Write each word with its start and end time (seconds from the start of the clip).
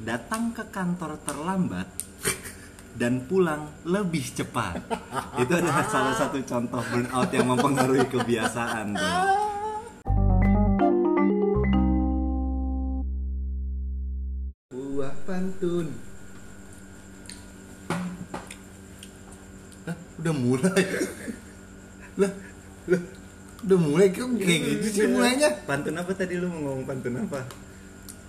datang 0.00 0.56
ke 0.56 0.64
kantor 0.72 1.20
terlambat 1.28 1.88
dan 2.96 3.20
pulang 3.28 3.68
lebih 3.84 4.24
cepat. 4.32 4.80
Itu 5.36 5.52
adalah 5.52 5.84
salah 5.86 6.14
satu 6.16 6.40
contoh 6.40 6.80
burnout 6.88 7.30
yang 7.30 7.46
mempengaruhi 7.52 8.08
kebiasaan 8.08 8.96
tuh. 8.96 9.16
Buah 14.72 15.14
pantun. 15.28 15.86
Hah, 19.84 19.96
udah 20.20 20.34
mulai. 20.34 20.82
lah, 22.20 22.32
lah, 22.88 23.02
udah 23.68 23.78
mulai 23.78 24.06
kok 24.12 24.28
kayak 24.40 24.60
gitu 24.64 24.86
sih 24.88 25.06
mulainya. 25.12 25.52
Pantun 25.68 25.96
apa 26.00 26.12
tadi 26.16 26.40
lu 26.40 26.48
mau 26.48 26.72
ngomong 26.72 26.84
pantun 26.88 27.20
apa? 27.20 27.69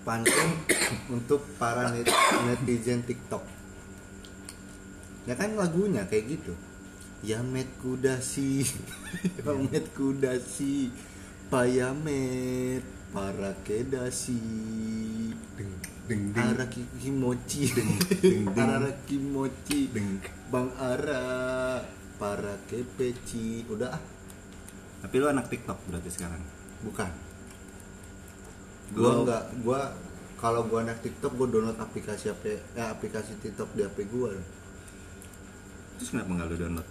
Pantun 0.02 0.50
untuk 1.16 1.46
para 1.62 1.94
net- 1.94 2.10
netizen 2.48 3.06
TikTok. 3.06 3.46
Ya 5.30 5.38
kan 5.38 5.54
lagunya 5.54 6.06
kayak 6.10 6.40
gitu. 6.40 6.54
Ya 7.22 7.46
met 7.46 7.70
kuda 7.78 8.18
si, 8.18 8.66
ya 9.46 9.54
met 9.54 9.94
kuda 9.94 10.42
si, 10.42 10.90
payamet 11.54 12.82
para 13.14 13.54
kedasi. 13.62 14.42
Deng 16.12 16.34
deng 16.36 16.58
Kimochi 17.00 17.72
deng, 17.72 17.92
deng. 18.20 18.44
Ara 18.58 18.92
Kimochi 19.08 19.88
Deng. 19.96 20.20
Bang 20.52 20.68
Ara 20.76 21.80
Para 22.20 22.60
kepeci 22.68 23.64
Udah 23.72 23.96
ah 23.96 24.02
Tapi 25.02 25.16
lu 25.24 25.32
anak 25.32 25.48
TikTok 25.48 25.80
berarti 25.88 26.12
sekarang. 26.12 26.44
Bukan 26.84 27.31
Gua- 28.94 29.22
enggak 29.22 29.44
Gua 29.60 29.80
Kalau 30.36 30.66
gua 30.66 30.82
anak 30.82 31.00
TikTok 31.00 31.32
Gua 31.34 31.48
download 31.48 31.78
aplikasi 31.78 32.28
apa 32.28 32.46
eh, 32.50 32.60
aplikasi 32.84 33.38
TikTok 33.38 33.70
di 33.72 33.82
HP 33.82 33.98
gua. 34.08 34.34
Terus 35.96 36.10
kenapa 36.10 36.30
nggak 36.32 36.48
lu 36.48 36.56
download? 36.58 36.88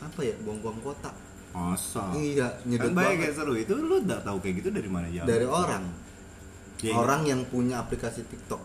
Apa 0.00 0.20
ya 0.20 0.34
Buang-buang 0.38 0.78
kota. 0.80 1.10
Masa? 1.50 2.10
Iya 2.12 2.46
Kan 2.52 2.66
Nyedot 2.66 2.90
banyak 2.90 2.98
banget. 3.10 3.20
kayak 3.20 3.34
seru. 3.36 3.52
Itu 3.54 3.72
lu 3.74 3.96
udah 4.00 4.20
tahu 4.20 4.38
kayak 4.38 4.54
gitu 4.58 4.68
dari 4.70 4.86
mana 4.86 5.06
ya? 5.06 5.22
Dari 5.22 5.42
orang. 5.44 5.84
Iya, 6.78 6.92
Orang 6.94 7.22
yang 7.24 7.40
punya 7.44 7.80
aplikasi 7.80 8.22
TikTok. 8.24 8.60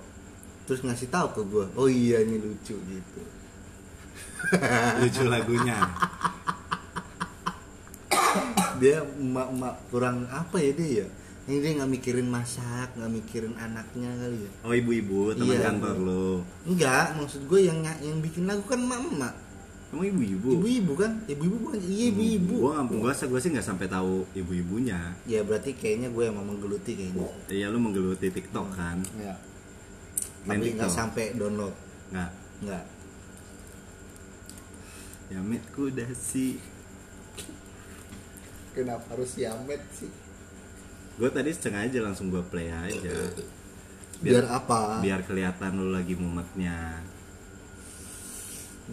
Terus 0.66 0.82
ngasih 0.82 1.08
tahu 1.08 1.28
ke 1.32 1.42
gua 1.46 1.66
Oh 1.74 1.86
iya 1.86 2.20
ini 2.20 2.38
lucu 2.38 2.78
gitu. 2.78 3.22
Lucu 5.02 5.24
lagunya. 5.26 5.78
dia 8.80 9.04
emak-emak 9.04 9.76
kurang 9.90 10.24
apa 10.30 10.56
ya 10.56 10.72
dia 10.72 11.04
ya 11.04 11.08
ini 11.50 11.60
dia 11.60 11.72
nggak 11.74 11.90
mikirin 11.92 12.28
masak 12.28 12.94
nggak 12.94 13.10
mikirin 13.12 13.54
anaknya 13.56 14.10
kali 14.16 14.38
ya 14.40 14.52
Oh 14.62 14.72
ibu-ibu 14.72 15.34
teman 15.34 15.50
Iya. 15.52 15.66
kantor 15.66 15.96
lu. 15.98 16.30
enggak 16.64 17.06
maksud 17.16 17.42
gue 17.44 17.60
yang 17.64 17.82
yang 17.98 18.18
bikin 18.20 18.46
lagu 18.46 18.62
kan 18.64 18.78
emak-emak 18.78 19.34
Kamu 19.90 20.06
ibu-ibu? 20.06 20.50
ibu-ibu 20.54 20.94
kan 20.94 21.12
ibu-ibu 21.26 21.56
bukan 21.60 21.80
iya 21.82 22.06
ibu-ibu 22.08 22.54
Gua 22.62 22.72
nggak, 22.80 22.94
gua, 22.96 23.12
gua 23.26 23.40
sih 23.40 23.50
nggak 23.50 23.66
sampai 23.66 23.88
tahu 23.88 24.22
ibu-ibunya. 24.32 25.18
ya 25.26 25.42
berarti 25.42 25.74
kayaknya 25.74 26.08
gue 26.08 26.24
emang 26.24 26.46
menggeluti 26.46 26.94
kayaknya 26.94 27.26
Iya 27.48 27.66
lu 27.68 27.82
menggeluti 27.82 28.30
TikTok 28.30 28.70
kan? 28.72 29.02
ya 29.18 29.34
Main 30.42 30.62
tapi 30.62 30.70
nggak 30.72 30.88
sampai 30.88 31.34
download 31.34 31.74
Nggak. 32.10 32.30
nggak 32.62 32.84
Ya 35.30 35.40
metku 35.40 35.90
udah 35.90 36.10
sih. 36.12 36.62
kenapa 38.72 39.02
harus 39.10 39.34
yamet 39.36 39.82
sih 39.92 40.10
Gue 41.20 41.28
tadi 41.28 41.52
sengaja 41.52 42.00
langsung 42.00 42.32
gua 42.32 42.40
play 42.48 42.72
aja. 42.72 43.12
biar, 44.24 44.48
apa? 44.48 45.04
Biar 45.04 45.20
kelihatan 45.28 45.76
lu 45.76 45.92
lagi 45.92 46.16
mumetnya. 46.16 47.04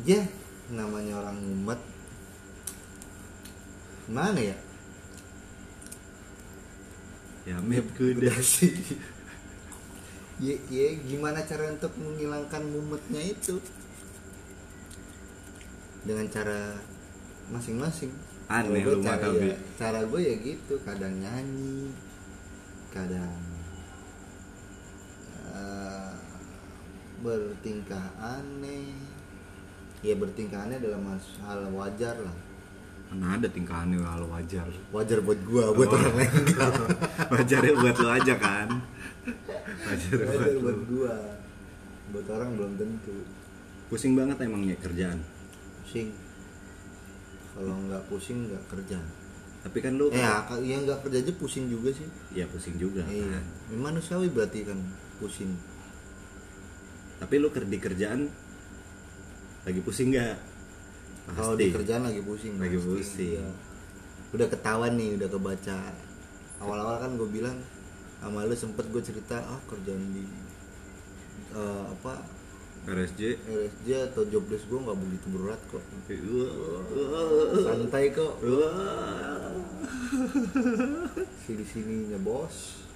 ya 0.05 0.21
namanya 0.69 1.23
orang 1.23 1.39
umat 1.57 1.81
mana 4.11 4.39
ya? 4.43 4.59
Ya 7.47 7.63
udah 7.63 8.11
udah 8.19 8.39
sih. 8.59 8.75
Ya, 10.43 10.59
ya 10.67 10.99
gimana 11.07 11.47
cara 11.47 11.71
untuk 11.71 11.95
menghilangkan 11.95 12.63
mumetnya 12.67 13.23
itu? 13.23 13.63
Dengan 16.03 16.27
cara 16.27 16.75
masing-masing. 17.55 18.11
Aneh 18.51 18.83
lu, 18.83 18.99
gue 18.99 19.07
cara, 19.07 19.27
ya, 19.31 19.55
cara 19.79 20.01
gue 20.07 20.21
ya 20.23 20.35
gitu 20.39 20.75
kadang 20.83 21.19
nyanyi 21.19 22.06
kadang 22.97 23.33
eh, 25.47 26.13
bertingkah 27.19 28.07
aneh 28.17 28.97
ya 30.01 30.15
bertingkah 30.15 30.65
aneh 30.65 30.79
dalam 30.79 31.03
hal 31.43 31.61
wajar 31.71 32.17
lah 32.19 32.37
Mana 33.07 33.39
ada 33.39 33.47
tingkahannya 33.47 34.03
kalau 34.03 34.27
wajar. 34.27 34.67
wajar 34.91 35.23
buat 35.23 35.39
gua 35.47 35.71
buat 35.71 35.87
Oh. 35.87 35.95
orang 35.95 36.15
lain 36.19 36.33
enggak 36.43 36.75
Wajarnya 37.31 37.75
buat 37.79 37.97
lu 37.97 38.09
aja 38.11 38.35
kan. 38.35 38.69
Wajar 39.87 40.15
buat 40.19 40.27
wajar 40.27 40.51
lu. 40.51 40.59
buat 40.59 40.81
gua 40.91 41.15
buat 42.11 42.27
orang 42.27 42.51
belum 42.59 42.73
tentu 42.75 43.15
Pusing 43.87 44.19
banget 44.19 44.43
emangnya 44.43 44.75
kerjaan. 44.83 45.23
pusing 45.79 46.11
kalau 47.55 47.79
nggak 47.87 48.03
pusing 48.11 48.51
nggak 48.51 48.65
kerja 48.67 48.99
Tapi 49.67 49.79
kan 49.81 49.93
lu 49.93 50.07
ya, 50.09 50.47
yang 50.63 50.87
nggak 50.87 51.03
kerja 51.03 51.19
aja 51.21 51.33
pusing 51.35 51.67
juga 51.67 51.91
sih 51.91 52.07
ya 52.33 52.47
pusing 52.47 52.79
juga 52.79 53.03
iya 53.05 53.27
kan. 53.33 53.45
Memang 53.69 53.83
manusiawi 53.93 54.31
berarti 54.31 54.63
kan 54.63 54.79
pusing 55.17 55.51
Tapi 57.17 57.35
lu 57.37 57.49
ker- 57.49 57.67
di 57.67 57.77
kerjaan 57.77 58.31
lagi 59.63 59.81
pusing 59.81 60.15
nggak? 60.15 60.37
kalau 61.29 61.59
di 61.59 61.75
kerjaan 61.75 62.07
lagi 62.07 62.23
pusing 62.23 62.55
Lagi 62.55 62.77
pasti. 62.77 62.87
pusing. 62.87 63.31
Iya. 63.35 63.47
udah 64.29 64.47
ketahuan 64.47 64.93
nih 64.95 65.17
udah 65.17 65.29
kebaca 65.29 65.79
awal-awal 66.57 66.97
kan 66.99 67.11
gue 67.15 67.29
bilang 67.33 67.57
sama 68.17 68.43
lu 68.43 68.55
sempet 68.55 68.87
gue 68.87 69.01
cerita 69.01 69.39
ah 69.41 69.59
kerjaan 69.65 70.03
di 70.13 70.23
eh, 71.51 71.85
apa 71.89 72.23
RSJ 72.87 73.21
RSJ 73.51 73.89
atau 74.15 74.23
jobless 74.31 74.63
gue 74.71 74.79
nggak 74.79 74.99
begitu 75.03 75.27
berat 75.35 75.61
kok. 75.67 75.83
Wah. 76.07 76.83
santai 77.67 78.05
kok. 78.15 78.35
Wah. 78.47 79.51
sini 81.43 81.65
sininya 81.67 82.19
bos. 82.23 82.87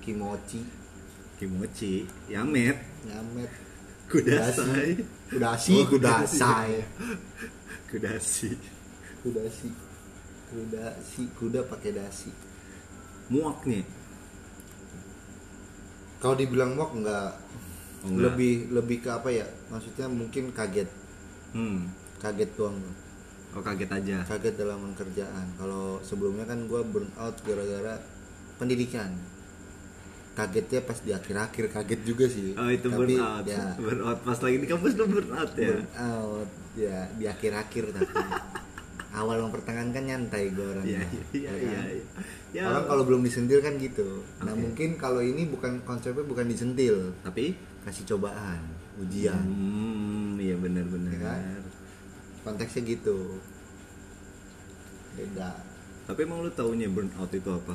Kimochi. 0.00 0.64
Kimochi, 1.40 2.04
Yamet, 2.28 2.76
nyamet 3.08 3.48
Kudasai, 4.12 4.92
kudasi 5.32 5.72
Oh, 5.72 5.86
kudasai. 5.88 6.84
Kudasi, 7.88 8.52
kudasi. 9.24 9.68
Kudasi. 10.52 11.22
Kuda 11.32 11.64
pakai 11.64 11.96
dasi. 11.96 12.28
Muak 13.32 13.64
nih. 13.64 13.86
kalau 16.20 16.36
dibilang 16.36 16.76
mock 16.76 16.92
nggak 16.92 17.32
enggak. 18.02 18.22
lebih 18.26 18.54
lebih 18.70 18.98
ke 19.00 19.10
apa 19.10 19.28
ya 19.28 19.42
maksudnya 19.66 20.06
mungkin 20.06 20.50
kaget 20.50 20.88
Hmm. 21.50 21.90
kaget 22.16 22.50
doang 22.54 22.78
Oh 23.50 23.58
kaget 23.60 23.90
aja. 23.90 24.22
kaget 24.24 24.54
dalam 24.56 24.94
kerjaan 24.94 25.46
kalau 25.54 25.98
sebelumnya 26.00 26.44
kan 26.44 26.64
gue 26.64 26.80
burn 26.84 27.10
out 27.16 27.34
gara-gara 27.40 27.98
pendidikan 28.54 29.10
kagetnya 30.32 30.80
pas 30.80 30.94
di 30.96 31.10
akhir-akhir 31.10 31.64
kaget 31.68 32.00
juga 32.04 32.24
sih 32.26 32.54
Oh 32.54 32.68
itu 32.68 32.86
Tapi, 32.86 32.96
burnout. 32.96 33.44
ya 33.44 33.74
Burnout 33.82 34.18
pas 34.22 34.38
lagi 34.38 34.56
di 34.56 34.66
kampus 34.66 34.94
lu 34.94 35.04
burnout 35.06 35.50
ya. 35.52 35.68
burn 35.68 35.86
out 35.98 36.48
ya 36.72 36.98
di 37.12 37.24
akhir-akhir 37.26 37.84
tapi 37.90 38.14
awal 39.12 39.42
sama 39.42 39.50
pertengahan 39.50 39.90
kan 39.90 40.04
nyantai 40.06 40.44
gue 40.48 40.62
orangnya 40.64 41.02
Iya 41.34 41.50
iya 41.50 41.50
iya 41.50 41.50
ya 41.50 41.58
kan? 41.58 41.86
iya. 41.90 42.04
Ya. 42.52 42.62
orang 42.64 42.84
kalau 42.86 43.02
belum 43.04 43.20
disentil 43.20 43.58
kan 43.58 43.74
gitu 43.76 44.22
nah 44.38 44.54
Oke. 44.54 44.62
mungkin 44.62 44.88
kalau 44.94 45.18
ini 45.18 45.42
bukan 45.44 45.82
konsepnya 45.82 46.22
bukan 46.22 46.46
disentil 46.46 47.10
tapi 47.20 47.58
kasih 47.80 48.04
cobaan 48.06 48.60
ujian 48.98 49.40
Hmm, 49.40 50.36
iya 50.36 50.54
benar-benar. 50.54 51.12
Ya 51.12 51.20
kan? 51.20 51.62
konteksnya 52.40 52.80
gitu 52.86 53.36
beda 55.12 55.52
Tapi 56.04 56.24
emang 56.24 56.40
lu 56.40 56.50
taunya 56.50 56.88
burnout 56.88 57.30
itu 57.30 57.46
apa? 57.46 57.72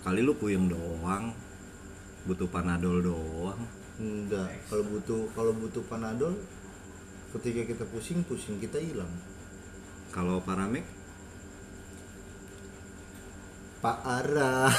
Kali 0.00 0.22
lu 0.22 0.32
puyeng 0.32 0.70
doang, 0.70 1.34
butuh 2.22 2.46
panadol 2.46 3.02
doang. 3.02 3.58
enggak 3.96 4.52
kalau 4.68 4.84
butuh 4.86 5.20
kalau 5.32 5.50
butuh 5.50 5.82
panadol 5.84 6.32
ketika 7.34 7.64
kita 7.64 7.84
pusing 7.88 8.20
pusing 8.22 8.56
kita 8.56 8.76
hilang 8.76 9.08
Kalau 10.12 10.38
paramek, 10.38 10.84
Pak 13.80 13.98
Ara 14.04 14.68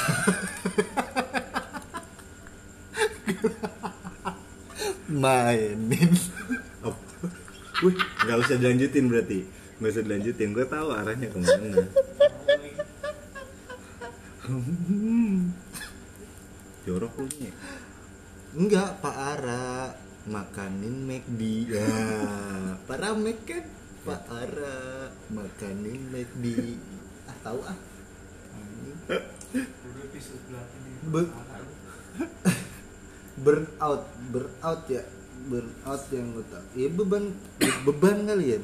mainin 5.18 6.14
oh, 6.86 6.96
wih, 7.82 7.98
nggak 7.98 8.38
usah 8.46 8.56
dilanjutin 8.62 9.06
berarti, 9.10 9.40
nggak 9.82 9.92
usah 9.92 10.04
dilanjutin. 10.06 10.50
Gue 10.54 10.66
tahu 10.70 10.88
arahnya 10.94 11.28
ke 11.28 11.38
mana. 11.42 11.86
jorok 16.88 17.20
lu 17.20 17.28
nih 17.44 17.52
Enggak, 18.58 19.04
Pak 19.04 19.18
Ara 19.36 19.92
makanin 20.26 21.06
McD. 21.06 21.42
Ya, 21.70 21.86
Pak 22.90 22.98
Ramek 22.98 23.40
kan 23.46 23.64
Pak 24.08 24.24
Ara 24.32 25.12
makanin 25.30 26.02
McD. 26.10 26.46
Ah, 27.28 27.38
tahu 27.44 27.60
ah. 27.68 27.78
Be- 31.12 31.34
burnout, 33.44 34.04
burnout 34.32 34.82
ya. 34.90 35.04
Burnout 35.52 36.04
yang 36.10 36.28
lu 36.34 36.44
tahu. 36.50 36.66
Ya 36.74 36.88
beban 36.90 37.24
beban 37.86 38.18
kali 38.26 38.58
ya. 38.58 38.60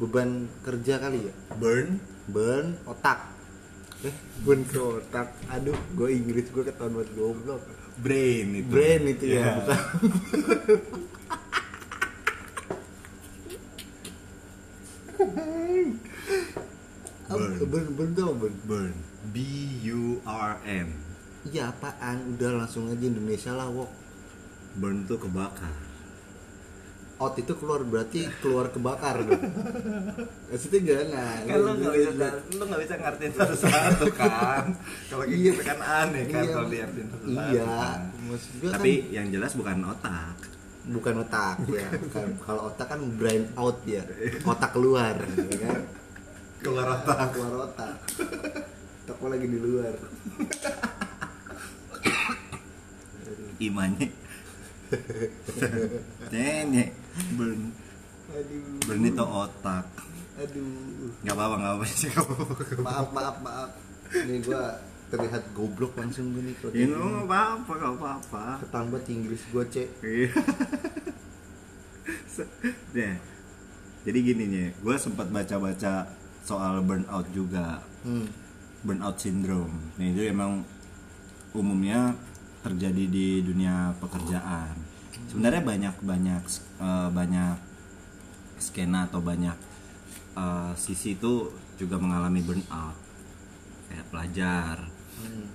Beban 0.00 0.30
kerja 0.64 0.96
kali 0.98 1.28
ya. 1.28 1.34
burn 1.54 2.00
Burn 2.26 2.78
otak. 2.86 3.20
Eh, 4.00 4.14
burn 4.40 4.64
ke 4.64 4.80
otak. 4.80 5.28
Aduh, 5.50 5.76
gue 5.92 6.08
Inggris 6.10 6.48
gue 6.48 6.64
ketahuan 6.64 6.96
buat 6.96 7.10
goblok. 7.12 7.62
brain 8.00 8.48
itu 8.56 8.70
Brain 8.72 9.02
itu 9.04 9.24
ya, 9.28 9.34
Iya. 9.36 9.50
bukan. 9.60 9.80
Burn. 17.30 17.52
Burn, 17.70 17.86
burn 17.94 18.10
tuh 18.12 18.34
burn. 18.34 18.54
burn 18.66 18.94
B 19.30 19.36
U 19.86 20.18
R 20.26 20.58
N 20.66 20.88
Iya 21.46 21.70
apaan? 21.70 22.36
Udah 22.36 22.64
langsung 22.64 22.90
aja 22.90 23.00
Indonesia 23.00 23.52
lah, 23.54 23.68
wok. 23.70 23.88
burn 24.76 25.02
tuh 25.04 25.18
kebakar 25.18 25.72
Out 27.20 27.36
itu 27.36 27.52
keluar 27.52 27.84
berarti 27.84 28.24
keluar 28.40 28.72
kebakar 28.72 29.20
dong. 29.20 29.44
Maksudnya 30.48 30.80
jangan. 30.82 31.38
kan 31.44 31.58
lo 31.60 31.72
nggak 31.76 31.92
bisa 31.94 32.26
lo 32.50 32.64
nggak 32.64 32.80
bisa 32.80 32.94
ngertiin 32.96 33.32
satu-satu 33.36 34.06
kan 34.16 34.64
kalau 35.06 35.24
gitu 35.28 35.60
kan 35.60 35.78
aneh 35.78 36.24
kan 36.26 36.40
Iya. 36.40 36.50
kalau 36.50 36.68
diartiin 36.68 37.08
satu-satu 37.12 37.52
Iya. 37.52 37.64
kan. 37.68 38.00
Tapi 38.72 38.92
kan 38.96 39.12
yang 39.12 39.26
jelas 39.30 39.52
bukan 39.52 39.78
otak 39.84 40.36
bukan 40.80 41.14
otak 41.20 41.56
ya. 41.68 41.88
Kan 42.08 42.28
kalau 42.40 42.62
otak 42.66 42.86
kan 42.88 43.00
brain 43.14 43.44
out 43.54 43.78
ya. 43.84 44.00
Otak 44.42 44.72
keluar, 44.72 45.12
ya 45.20 45.56
kan? 45.60 45.80
keluar 46.58 46.86
otak 46.90 47.28
Keluar 47.30 47.68
otak. 47.68 47.94
Otak 49.04 49.14
gua 49.16 49.28
lagi 49.28 49.44
di 49.44 49.58
luar. 49.60 49.92
imannya 53.60 54.08
nenek 56.32 56.88
burn 57.32 57.60
Aduh. 58.30 58.78
burn 58.82 59.02
itu 59.04 59.24
otak 59.24 59.86
Aduh. 60.36 61.10
nggak 61.20 61.34
apa-apa 61.34 61.54
nggak 61.56 61.72
apa-apa 61.72 61.86
sih 61.90 62.10
Maaf, 62.80 63.08
maaf, 63.10 63.36
maaf. 63.40 63.70
Ini 64.10 64.42
gua 64.42 64.74
terlihat 65.06 65.42
goblok 65.52 65.94
langsung 65.94 66.30
gini 66.30 66.54
kalau 66.56 66.70
ini 66.72 66.86
nggak 66.86 67.26
apa-apa 67.26 67.72
nggak 67.72 67.94
apa-apa 67.96 68.44
Ketambah 68.60 69.02
Inggris 69.06 69.42
gua, 69.48 69.64
Cek. 69.64 69.88
Iya. 70.00 70.30
Nah, 72.90 73.14
jadi 74.02 74.18
gini 74.18 74.44
nih, 74.46 74.66
gue 74.74 74.96
sempat 74.96 75.28
baca-baca 75.28 76.08
soal 76.40 76.80
burnout 76.80 77.28
juga, 77.30 77.84
Hmm. 78.00 78.26
burnout 78.80 79.14
syndrome. 79.14 79.76
Nah 79.94 80.06
itu 80.06 80.24
emang 80.24 80.64
umumnya 81.52 82.16
terjadi 82.60 83.04
di 83.06 83.26
dunia 83.42 83.92
pekerjaan. 84.00 84.72
Sebenarnya 85.28 85.62
banyak 85.62 85.94
banyak 86.00 86.42
eh, 86.80 87.08
banyak 87.10 87.56
skena 88.56 89.04
atau 89.04 89.20
banyak 89.20 89.56
eh, 90.36 90.72
sisi 90.76 91.18
itu 91.18 91.50
juga 91.76 91.98
mengalami 91.98 92.40
burnout. 92.40 92.96
Kayak 93.90 94.06
pelajar, 94.08 94.76
Hmm. 95.20 95.50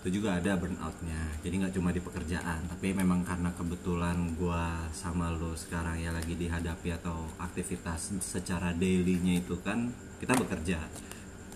itu 0.00 0.22
juga 0.22 0.38
ada 0.38 0.54
burnoutnya 0.54 1.18
jadi 1.42 1.66
nggak 1.66 1.74
cuma 1.74 1.90
di 1.90 1.98
pekerjaan 1.98 2.62
tapi 2.64 2.94
memang 2.94 3.26
karena 3.26 3.50
kebetulan 3.52 4.38
gua 4.38 4.86
sama 4.94 5.34
lo 5.34 5.52
sekarang 5.52 5.98
ya 5.98 6.14
lagi 6.14 6.38
dihadapi 6.38 6.94
atau 6.94 7.26
aktivitas 7.36 8.14
secara 8.22 8.70
dailynya 8.72 9.42
itu 9.42 9.58
kan 9.60 9.90
kita 10.16 10.32
bekerja 10.32 10.78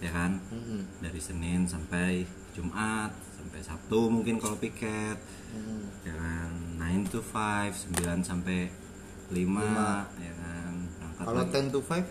ya 0.03 0.11
kan 0.11 0.43
Hmm. 0.51 0.83
dari 0.99 1.23
Senin 1.23 1.65
sampai 1.65 2.27
Jumat 2.53 3.15
sampai 3.41 3.61
Sabtu 3.61 4.01
mungkin 4.07 4.37
kalau 4.37 4.57
piket 4.57 5.17
Hmm. 5.51 5.83
ya 6.03 6.15
kan 6.15 6.51
9 6.79 7.11
to 7.11 7.19
5 7.19 7.75
9 7.91 8.23
sampai 8.23 8.71
5, 9.27 9.35
Lima. 9.35 10.07
ya 10.15 10.31
kan 10.37 10.73
Kalau 11.19 11.43
lagi. 11.43 11.59
10 11.59 11.69
to 11.69 11.81
5 11.83 12.07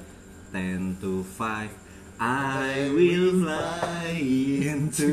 10 0.52 1.00
to 1.00 1.14
5 1.24 1.72
I 2.20 2.92
will 2.92 3.32
fly 3.40 4.12
into 4.68 5.12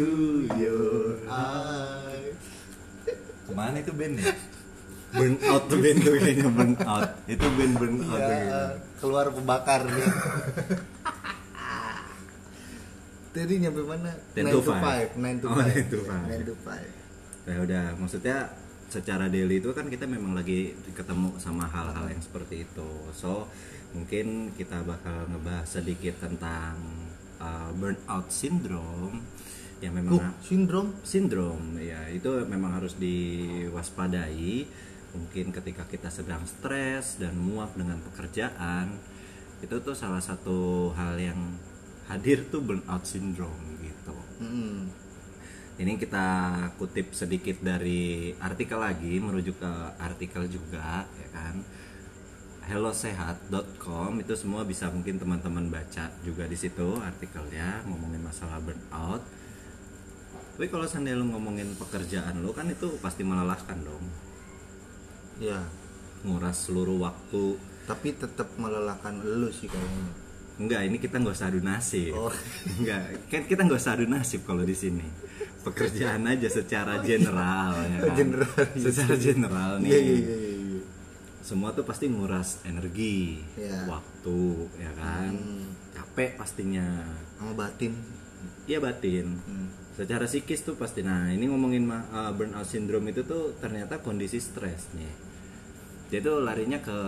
your 0.52 1.22
eyes. 1.24 2.34
Ke 3.46 3.52
mana 3.52 3.78
itu 3.78 3.94
band 3.94 4.18
ya? 4.18 4.34
Burn 5.08 5.38
out 5.46 5.70
tuh 5.70 5.78
band 5.78 5.98
tuh 6.02 6.18
kayaknya 6.18 6.50
burn 6.50 6.74
out 6.82 7.14
Itu 7.24 7.46
band 7.48 7.72
burn 7.76 7.96
out 8.02 8.18
kayaknya. 8.18 8.62
keluar 8.98 9.30
pembakar 9.30 9.86
nih. 9.86 10.02
Tadi 13.36 13.54
nyampe 13.60 13.84
mana? 13.84 14.08
10 14.32 14.48
9 14.48 14.48
to 14.48 14.60
to 14.64 14.72
5. 14.72 15.12
5. 15.12 15.20
9 15.20 15.42
to 15.44 15.46
Oh, 15.46 15.56
5. 15.60 15.68
9 15.76 15.92
to 15.92 15.98
5. 16.00 16.40
9 16.40 16.48
to 16.48 16.54
5. 16.56 17.52
Ya 17.52 17.56
udah, 17.60 17.84
maksudnya 18.00 18.36
secara 18.88 19.28
daily 19.28 19.60
itu 19.60 19.70
kan 19.76 19.86
kita 19.86 20.08
memang 20.08 20.32
lagi 20.32 20.72
ketemu 20.96 21.36
sama 21.36 21.68
hal-hal 21.68 22.08
yang 22.08 22.22
seperti 22.22 22.64
itu. 22.64 22.90
So, 23.12 23.44
mungkin 23.92 24.56
kita 24.56 24.80
bakal 24.82 25.28
ngebahas 25.28 25.68
sedikit 25.68 26.16
tentang 26.18 26.80
uh, 27.36 27.70
burnout 27.76 28.32
syndrome 28.32 29.20
yang 29.84 29.92
memang 29.92 30.16
Uh, 30.16 30.32
sindrom. 30.40 30.88
sindrom 31.04 31.76
ya 31.76 32.08
itu 32.08 32.32
memang 32.48 32.80
harus 32.80 32.96
diwaspadai 32.96 34.64
mungkin 35.12 35.52
ketika 35.52 35.84
kita 35.84 36.08
sedang 36.08 36.40
stres 36.48 37.20
dan 37.20 37.36
muak 37.36 37.76
dengan 37.76 38.00
pekerjaan 38.00 38.96
itu 39.60 39.76
tuh 39.80 39.92
salah 39.92 40.20
satu 40.20 40.92
hal 40.96 41.20
yang 41.20 41.36
hadir 42.06 42.46
tuh 42.48 42.62
burnout 42.62 43.04
syndrome 43.06 43.78
gitu. 43.82 44.16
Hmm. 44.42 44.92
ini 45.76 46.00
kita 46.00 46.24
kutip 46.80 47.12
sedikit 47.12 47.60
dari 47.60 48.32
artikel 48.40 48.80
lagi 48.80 49.20
merujuk 49.20 49.60
ke 49.60 49.72
artikel 50.00 50.48
juga 50.48 51.04
ya 51.04 51.28
kan? 51.36 51.60
hellosehat.com 52.66 54.18
itu 54.18 54.34
semua 54.34 54.66
bisa 54.66 54.90
mungkin 54.90 55.22
teman-teman 55.22 55.70
baca 55.70 56.10
juga 56.26 56.50
di 56.50 56.58
situ 56.58 56.98
artikelnya 56.98 57.86
ngomongin 57.86 58.26
masalah 58.26 58.58
burnout. 58.58 59.22
Tapi 60.56 60.66
kalau 60.72 60.88
seandainya 60.88 61.20
lu 61.20 61.30
ngomongin 61.30 61.76
pekerjaan 61.78 62.42
lu 62.42 62.50
kan 62.50 62.66
itu 62.66 62.98
pasti 62.98 63.22
melelahkan 63.22 63.78
dong. 63.86 64.04
Ya, 65.38 65.62
nguras 66.26 66.66
seluruh 66.66 66.98
waktu. 67.06 67.60
Tapi 67.86 68.18
tetap 68.18 68.50
melelahkan 68.58 69.20
lu 69.22 69.52
sih 69.52 69.70
kayaknya. 69.70 70.25
Enggak 70.56 70.82
ini 70.84 70.96
kita 70.96 71.16
nggak 71.16 71.34
usah 71.34 71.48
adu 71.48 71.60
nasib 71.60 72.12
Oh. 72.12 72.32
enggak 72.80 73.02
kan 73.28 73.42
kita 73.44 73.60
nggak 73.62 73.76
usah 73.76 73.92
adu 73.92 74.06
nasib 74.06 74.40
kalau 74.42 74.62
di 74.62 74.72
sini 74.72 75.04
pekerjaan 75.60 76.22
aja 76.25 76.48
secara 76.48 77.02
general 77.02 77.75
ya 77.82 77.98
kan? 78.00 78.14
General, 78.14 78.54
iya. 78.54 78.80
secara 78.80 79.14
general 79.16 79.70
nih 79.78 79.88
Iya, 79.88 79.98
iya, 79.98 80.14
iya, 80.16 80.36
iya. 80.38 80.80
semua 81.40 81.70
tuh 81.70 81.82
pasti 81.82 82.06
nguras 82.06 82.62
energi 82.62 83.42
Iya. 83.54 83.84
waktu 83.84 84.38
ya 84.76 84.90
kan 84.92 85.30
Hmm. 85.30 85.66
capek 85.92 86.36
pastinya 86.36 86.86
Sama 87.34 87.52
batin. 87.52 87.92
iya 88.64 88.78
batin 88.78 89.26
Hmm. 89.38 89.68
secara 89.92 90.25
psikis 90.25 90.62
tuh 90.62 90.76
pasti 90.76 91.00
nah 91.00 91.26
ini 91.26 91.46
ngomongin 91.46 91.84
uh, 91.86 92.30
burnout 92.30 92.64
syndrome 92.64 93.10
itu 93.10 93.22
tuh 93.22 93.52
ternyata 93.56 93.98
kondisi 93.98 94.38
stres 94.38 94.88
nih 94.92 95.12
dia 96.06 96.20
tuh 96.20 96.38
larinya 96.40 96.78
ke 96.78 96.98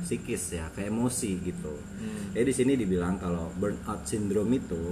psikis 0.00 0.54
ya 0.54 0.70
ke 0.70 0.84
emosi 0.84 1.40
gitu 1.40 1.74
Hmm. 1.98 2.30
jadi 2.30 2.44
di 2.44 2.54
sini 2.54 2.72
dibilang 2.74 3.16
kalau 3.16 3.50
burnout 3.52 4.02
syndrome 4.02 4.54
itu 4.54 4.88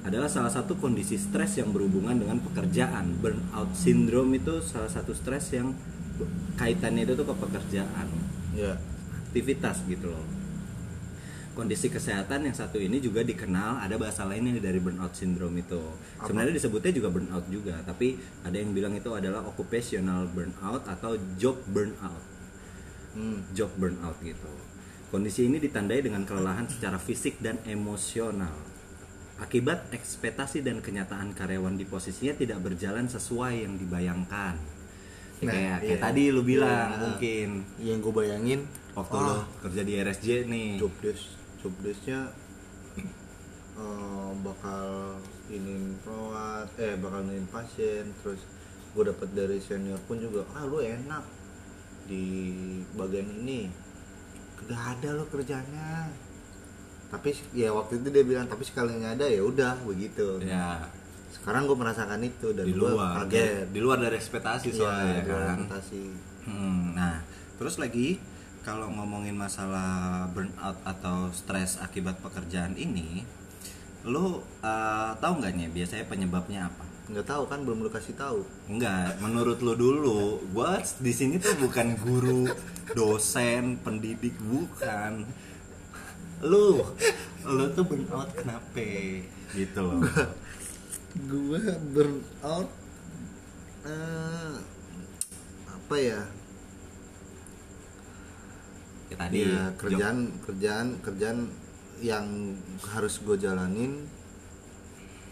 adalah 0.00 0.26
salah 0.26 0.48
satu 0.48 0.74
kondisi 0.74 1.16
stres 1.16 1.56
yang 1.56 1.70
berhubungan 1.70 2.16
dengan 2.16 2.40
pekerjaan 2.40 3.16
burnout 3.16 3.72
syndrome 3.74 4.32
itu 4.34 4.60
salah 4.60 4.88
satu 4.88 5.12
stres 5.12 5.52
yang 5.52 5.72
kaitannya 6.54 7.04
itu 7.04 7.12
tuh 7.14 7.24
ke 7.24 7.34
pekerjaan 7.38 8.08
Ya. 8.50 8.74
aktivitas 9.24 9.86
gitu 9.86 10.08
loh 10.08 10.26
kondisi 11.50 11.86
kesehatan 11.86 12.46
yang 12.46 12.54
satu 12.54 12.78
ini 12.78 12.98
juga 12.98 13.20
dikenal 13.20 13.78
ada 13.78 13.94
bahasa 13.94 14.22
lainnya 14.22 14.56
dari 14.58 14.78
burnout 14.78 15.12
syndrome 15.12 15.58
itu 15.58 15.82
Apa? 16.16 16.26
sebenarnya 16.26 16.54
disebutnya 16.56 16.92
juga 16.94 17.08
burnout 17.10 17.46
juga 17.46 17.74
tapi 17.82 18.16
ada 18.40 18.54
yang 18.54 18.70
bilang 18.70 18.94
itu 18.94 19.10
adalah 19.10 19.42
occupational 19.42 20.24
burnout 20.26 20.86
atau 20.86 21.18
job 21.36 21.58
burnout 21.66 22.22
Hmm. 23.10 23.42
job 23.50 23.70
burnout 23.74 24.16
gitu. 24.22 24.46
Kondisi 25.10 25.50
ini 25.50 25.58
ditandai 25.58 26.06
dengan 26.06 26.22
kelelahan 26.22 26.70
secara 26.70 26.94
fisik 26.94 27.42
dan 27.42 27.58
emosional. 27.66 28.54
Akibat 29.42 29.90
ekspektasi 29.90 30.62
dan 30.62 30.78
kenyataan 30.78 31.34
karyawan 31.34 31.74
di 31.74 31.82
posisinya 31.88 32.36
tidak 32.38 32.62
berjalan 32.62 33.10
sesuai 33.10 33.66
yang 33.66 33.74
dibayangkan. 33.74 34.54
Ya, 35.40 35.48
Nah, 35.48 35.52
kayak 35.56 35.78
kayak 35.80 35.98
iya. 35.98 36.04
tadi 36.04 36.22
lu 36.30 36.42
bilang 36.44 36.88
Iya. 36.94 36.98
mungkin. 37.00 37.48
Yang 37.80 37.98
gue 38.04 38.12
bayangin 38.14 38.60
waktu 38.92 39.16
ah, 39.16 39.24
lo 39.24 39.36
kerja 39.64 39.82
di 39.82 39.92
RSJ 39.98 40.26
nih. 40.46 40.70
Job 40.78 40.94
desk 41.00 41.24
job 41.60 41.74
desknya 41.84 42.20
eh, 43.76 44.30
bakal 44.40 45.16
ini 45.52 45.96
perawat 46.00 46.68
eh 46.80 46.96
bakal 46.96 47.20
nemuin 47.26 47.48
pasien 47.52 48.04
terus 48.22 48.40
gue 48.90 49.04
dapat 49.06 49.28
dari 49.36 49.58
senior 49.60 50.00
pun 50.08 50.18
juga 50.18 50.44
ah 50.56 50.64
lu 50.64 50.80
enak 50.80 51.24
di 52.10 52.24
bagian 52.92 53.30
ini. 53.40 53.70
Gak 54.66 54.98
ada 54.98 55.14
lo 55.14 55.24
kerjanya. 55.30 56.10
Tapi 57.10 57.30
ya 57.50 57.70
waktu 57.70 58.02
itu 58.02 58.08
dia 58.10 58.22
bilang 58.22 58.46
tapi 58.46 58.62
sekalinya 58.62 59.14
ada 59.14 59.26
ya 59.26 59.42
udah 59.42 59.78
begitu. 59.86 60.42
Ya 60.42 60.82
sekarang 61.30 61.64
gue 61.64 61.78
merasakan 61.78 62.20
itu 62.20 62.50
dan 62.50 62.66
di 62.66 62.74
luar 62.74 63.22
kaget. 63.24 63.70
di 63.70 63.78
luar 63.78 64.02
dari 64.02 64.18
ekspektasi 64.18 64.74
soalnya 64.74 65.06
Iya, 65.06 65.22
di 65.22 65.30
luar 65.30 65.42
kan. 65.46 65.56
ekspektasi. 65.56 66.02
Hmm, 66.50 66.82
nah 66.98 67.22
terus 67.54 67.78
lagi 67.78 68.18
kalau 68.60 68.90
ngomongin 68.90 69.38
masalah 69.38 70.26
burnout 70.34 70.76
atau 70.82 71.30
stres 71.30 71.78
akibat 71.78 72.18
pekerjaan 72.18 72.74
ini 72.74 73.22
lu 74.02 74.42
eh, 74.60 75.10
tahu 75.16 75.32
nggak 75.38 75.52
nih 75.54 75.68
biasanya 75.70 76.04
penyebabnya 76.08 76.66
apa 76.66 76.84
nggak 77.10 77.26
tahu 77.26 77.42
kan 77.50 77.66
belum 77.66 77.82
lu 77.82 77.90
kasih 77.90 78.14
tahu 78.14 78.46
Enggak, 78.70 79.18
menurut 79.18 79.58
lu 79.58 79.74
dulu, 79.74 80.38
gua 80.54 80.78
di 81.02 81.10
sini 81.10 81.42
tuh 81.42 81.58
bukan 81.58 81.98
guru, 81.98 82.46
dosen, 82.94 83.82
pendidik, 83.82 84.38
bukan. 84.38 85.26
Lu, 86.46 86.80
lu 87.44 87.64
tuh 87.74 87.84
burnout 87.84 88.30
kenapa? 88.32 88.86
Gitu 89.50 89.80
loh. 89.82 90.00
gue 91.10 91.62
burn 91.90 92.22
out 92.46 92.70
eh, 93.82 94.54
apa 95.66 95.96
ya 95.98 96.22
Ya, 99.10 99.16
tadi 99.18 99.42
ya 99.42 99.74
kerjaan 99.74 100.38
kerjaan 100.38 100.86
kerjaan 101.02 101.38
yang 101.98 102.54
harus 102.94 103.18
gue 103.18 103.34
jalanin 103.34 104.06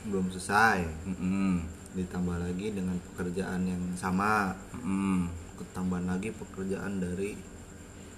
belum 0.07 0.31
selesai. 0.31 0.87
Mm-mm, 1.09 1.67
ditambah 1.99 2.37
lagi 2.38 2.71
dengan 2.71 2.97
pekerjaan 3.12 3.67
yang 3.67 3.83
sama. 3.99 4.55
Mm-mm. 4.78 5.49
ketambahan 5.59 6.07
lagi 6.07 6.31
pekerjaan 6.31 7.02
dari 7.02 7.35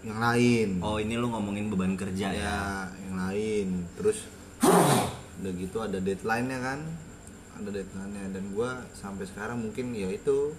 yang 0.04 0.20
lain. 0.20 0.80
Oh 0.84 1.00
ini 1.00 1.16
lu 1.16 1.32
ngomongin 1.32 1.72
beban 1.72 1.96
kerja 1.96 2.32
ya? 2.32 2.36
ya 2.36 2.60
yang 3.08 3.16
lain. 3.16 3.68
Terus 3.96 4.28
udah 5.40 5.52
gitu 5.56 5.80
ada 5.80 5.96
deadline 6.04 6.52
nya 6.52 6.60
kan? 6.60 6.80
Ada 7.56 7.80
deadline 7.80 8.12
nya 8.12 8.24
dan 8.28 8.44
gua 8.52 8.84
sampai 8.92 9.24
sekarang 9.24 9.60
mungkin 9.64 9.96
ya 9.96 10.12
itu 10.12 10.52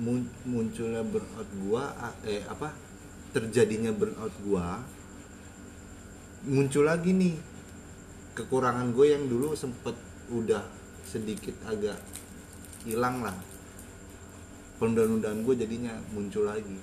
mun- 0.00 0.32
munculnya 0.44 1.00
burnout 1.04 1.48
gua 1.64 1.92
eh 2.24 2.44
apa? 2.44 2.76
Terjadinya 3.32 3.96
burnout 3.96 4.36
gua 4.44 4.84
muncul 6.40 6.88
lagi 6.88 7.12
nih 7.12 7.36
kekurangan 8.40 8.90
gue 8.90 9.06
yang 9.06 9.24
dulu 9.26 9.52
sempet 9.52 9.92
udah 10.28 10.64
sedikit 11.02 11.52
agak 11.64 12.00
hilang 12.82 13.20
lah 13.20 13.36
penundaan-nundaan 14.76 15.42
gue 15.42 15.54
jadinya 15.56 15.92
muncul 16.10 16.46
lagi 16.46 16.78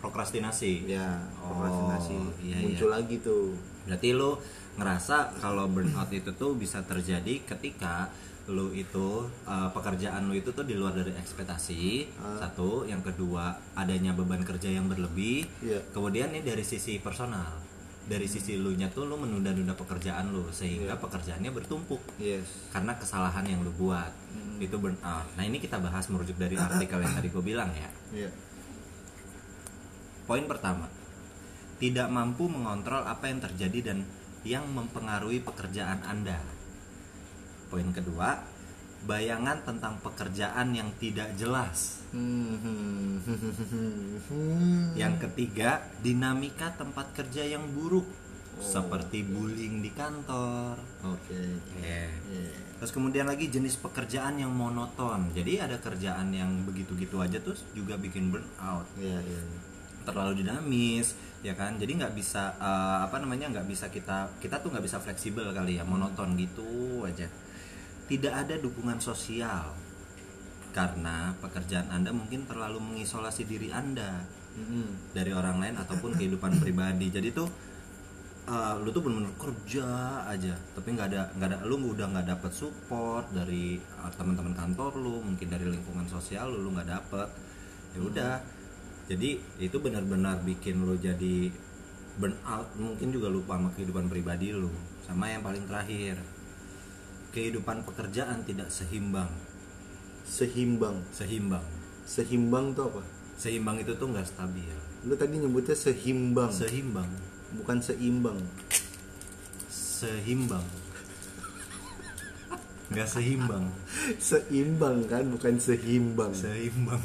Prokrastinasi. 0.00 0.84
ya 0.86 1.16
Oh, 1.38 1.48
prokrastinasi 1.50 2.16
iya, 2.42 2.56
muncul 2.60 2.88
iya. 2.88 2.94
lagi 2.94 3.16
tuh 3.20 3.56
Berarti 3.84 4.08
lu 4.12 4.32
ngerasa 4.74 5.16
kalau 5.38 5.64
burnout 5.66 6.08
itu 6.10 6.32
tuh 6.34 6.56
bisa 6.56 6.80
terjadi 6.82 7.40
ketika 7.46 8.08
lu 8.44 8.68
itu 8.70 9.08
uh, 9.42 9.68
pekerjaan 9.70 10.24
lu 10.24 10.34
itu 10.34 10.52
tuh 10.52 10.60
di 10.62 10.72
luar 10.74 10.92
dari 10.92 11.08
ekspektasi 11.10 12.12
Ah. 12.14 12.36
satu 12.38 12.84
yang 12.84 13.00
kedua 13.00 13.48
adanya 13.72 14.12
beban 14.12 14.40
kerja 14.40 14.68
yang 14.68 14.84
berlebih 14.84 15.48
Iya. 15.62 15.80
kemudian 15.90 16.28
nih 16.30 16.44
dari 16.44 16.60
sisi 16.60 16.96
personal 16.98 17.63
dari 18.04 18.24
sisi 18.24 18.56
lu 18.56 18.72
nya 18.72 18.86
tuh 18.86 19.04
lu 19.04 19.16
menunda-nunda 19.16 19.72
pekerjaan 19.72 20.28
lu 20.28 20.44
sehingga 20.50 20.92
Iya. 20.92 21.00
pekerjaannya 21.00 21.50
bertumpuk 21.50 22.00
yes 22.16 22.68
karena 22.68 22.92
kesalahan 22.94 23.44
yang 23.44 23.60
lu 23.60 23.72
buat 23.72 24.12
Hmm. 24.34 24.58
itu 24.58 24.74
burnout 24.74 25.26
nah 25.34 25.42
ini 25.42 25.56
kita 25.56 25.78
bahas 25.78 26.04
merujuk 26.06 26.34
dari 26.34 26.54
artikel 26.60 26.98
yang 26.98 27.12
tadi 27.12 27.28
gue 27.28 27.42
bilang 27.42 27.70
ya 27.70 27.88
iya 28.12 28.30
Poin 30.24 30.40
pertama, 30.44 30.88
tidak 31.76 32.08
mampu 32.08 32.48
mengontrol 32.48 33.04
apa 33.04 33.28
yang 33.28 33.44
terjadi 33.44 33.92
dan 33.92 34.08
yang 34.40 34.64
mempengaruhi 34.64 35.44
pekerjaan 35.44 36.00
Anda. 36.00 36.40
Poin 37.68 37.92
kedua, 37.92 38.40
bayangan 39.04 39.60
tentang 39.64 40.00
pekerjaan 40.00 40.72
yang 40.72 40.88
tidak 40.96 41.28
jelas. 41.36 42.00
Hmm. 42.14 43.20
Yang 44.96 45.14
ketiga, 45.28 45.84
dinamika 46.00 46.72
tempat 46.74 47.12
kerja 47.12 47.44
yang 47.44 47.68
buruk, 47.74 48.06
Oh. 48.54 48.62
seperti 48.62 49.26
bullying 49.26 49.82
di 49.82 49.90
kantor. 49.90 50.78
oke 51.02 51.40
Iya. 51.82 52.06
Iya. 52.30 52.54
Terus 52.78 52.94
kemudian 52.94 53.26
lagi 53.26 53.50
jenis 53.50 53.74
pekerjaan 53.82 54.38
yang 54.38 54.54
monoton. 54.54 55.26
Jadi 55.34 55.58
ada 55.58 55.74
kerjaan 55.82 56.30
yang 56.30 56.62
begitu-gitu 56.62 57.18
aja 57.18 57.42
terus 57.42 57.66
juga 57.74 57.98
bikin 57.98 58.30
burnout. 58.30 58.86
iya 58.94 59.18
iya 59.26 59.42
iya. 59.42 59.60
terlalu 60.04 60.44
dinamis 60.44 61.16
ya 61.40 61.56
kan 61.56 61.80
jadi 61.80 61.96
nggak 61.96 62.12
bisa 62.12 62.52
eh, 62.60 62.98
apa 63.08 63.24
namanya 63.24 63.48
nggak 63.56 63.64
bisa 63.64 63.88
kita 63.88 64.28
kita 64.36 64.60
tuh 64.60 64.68
nggak 64.68 64.84
bisa 64.84 65.00
fleksibel 65.00 65.48
kali 65.48 65.80
ya 65.80 65.84
monoton 65.88 66.36
gitu 66.36 67.00
aja 67.08 67.24
tidak 68.08 68.34
ada 68.46 68.54
dukungan 68.60 69.00
sosial. 69.00 69.72
Karena 70.74 71.30
pekerjaan 71.38 71.86
anda 71.88 72.10
mungkin 72.10 72.50
terlalu 72.50 72.82
mengisolasi 72.82 73.46
diri 73.46 73.70
anda 73.70 74.26
Mm-mm. 74.58 75.14
dari 75.14 75.30
orang 75.30 75.62
lain 75.62 75.76
ataupun 75.78 76.12
kehidupan 76.18 76.58
pribadi. 76.58 77.14
Jadi 77.14 77.30
tuh 77.30 77.46
eh, 78.50 78.74
lu 78.82 78.90
tuh 78.90 79.00
bener-bener 79.06 79.32
kerja 79.38 79.86
aja 80.28 80.52
tapi 80.74 80.92
nggak 80.92 81.08
ada 81.14 81.22
nggak 81.38 81.48
ada 81.48 81.58
lu 81.64 81.80
udah 81.80 82.10
nggak 82.12 82.26
dapet 82.26 82.52
support 82.52 83.30
dari 83.30 83.78
eh, 83.78 84.10
teman-teman 84.18 84.52
kantor 84.52 84.98
lu 84.98 85.22
mungkin 85.22 85.48
dari 85.48 85.64
lingkungan 85.70 86.04
sosial 86.10 86.50
lu 86.50 86.66
lu 86.66 86.70
nggak 86.74 86.90
dapet. 86.90 87.28
Ya 87.94 88.00
udah. 88.02 88.34
Jadi 89.04 89.36
itu 89.60 89.76
benar-benar 89.78 90.42
bikin 90.42 90.80
lu 90.82 90.96
jadi 90.96 91.52
burnout 92.18 92.72
mungkin 92.80 93.12
juga 93.12 93.28
lupa 93.30 93.60
sama 93.60 93.70
kehidupan 93.78 94.10
pribadi 94.10 94.50
lu. 94.50 94.72
Sama 95.06 95.30
yang 95.30 95.44
paling 95.44 95.68
terakhir 95.70 96.18
kehidupan 97.34 97.82
pekerjaan 97.82 98.46
tidak 98.46 98.70
seimbang. 98.70 99.26
Seimbang. 100.22 101.02
Seimbang. 101.10 101.66
Seimbang 102.06 102.70
tuh 102.72 102.86
apa? 102.88 103.02
Seimbang 103.34 103.76
itu 103.76 103.90
tuh 103.92 104.06
nggak 104.08 104.24
stabil. 104.24 104.70
Lu 105.02 105.18
tadi 105.18 105.36
nyebutnya 105.36 105.74
seimbang. 105.74 106.48
Seimbang. 106.48 107.10
Bukan 107.58 107.82
seimbang. 107.82 108.38
Seimbang. 109.68 110.62
Nggak 112.84 113.08
seimbang. 113.10 113.64
Seimbang 114.30 115.08
kan 115.08 115.24
bukan 115.26 115.56
seimbang. 115.58 116.30
Seimbang. 116.30 117.00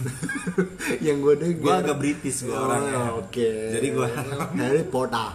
Yang 1.06 1.18
gue 1.18 1.36
dengar. 1.40 1.60
Gue 1.64 1.76
agak 1.82 1.98
British 1.98 2.46
gue 2.46 2.54
Oh, 2.54 2.68
orangnya. 2.68 3.16
oke. 3.18 3.52
Jadi 3.74 3.88
gue 3.90 4.08
Harry 4.60 4.84
Potter. 4.86 5.30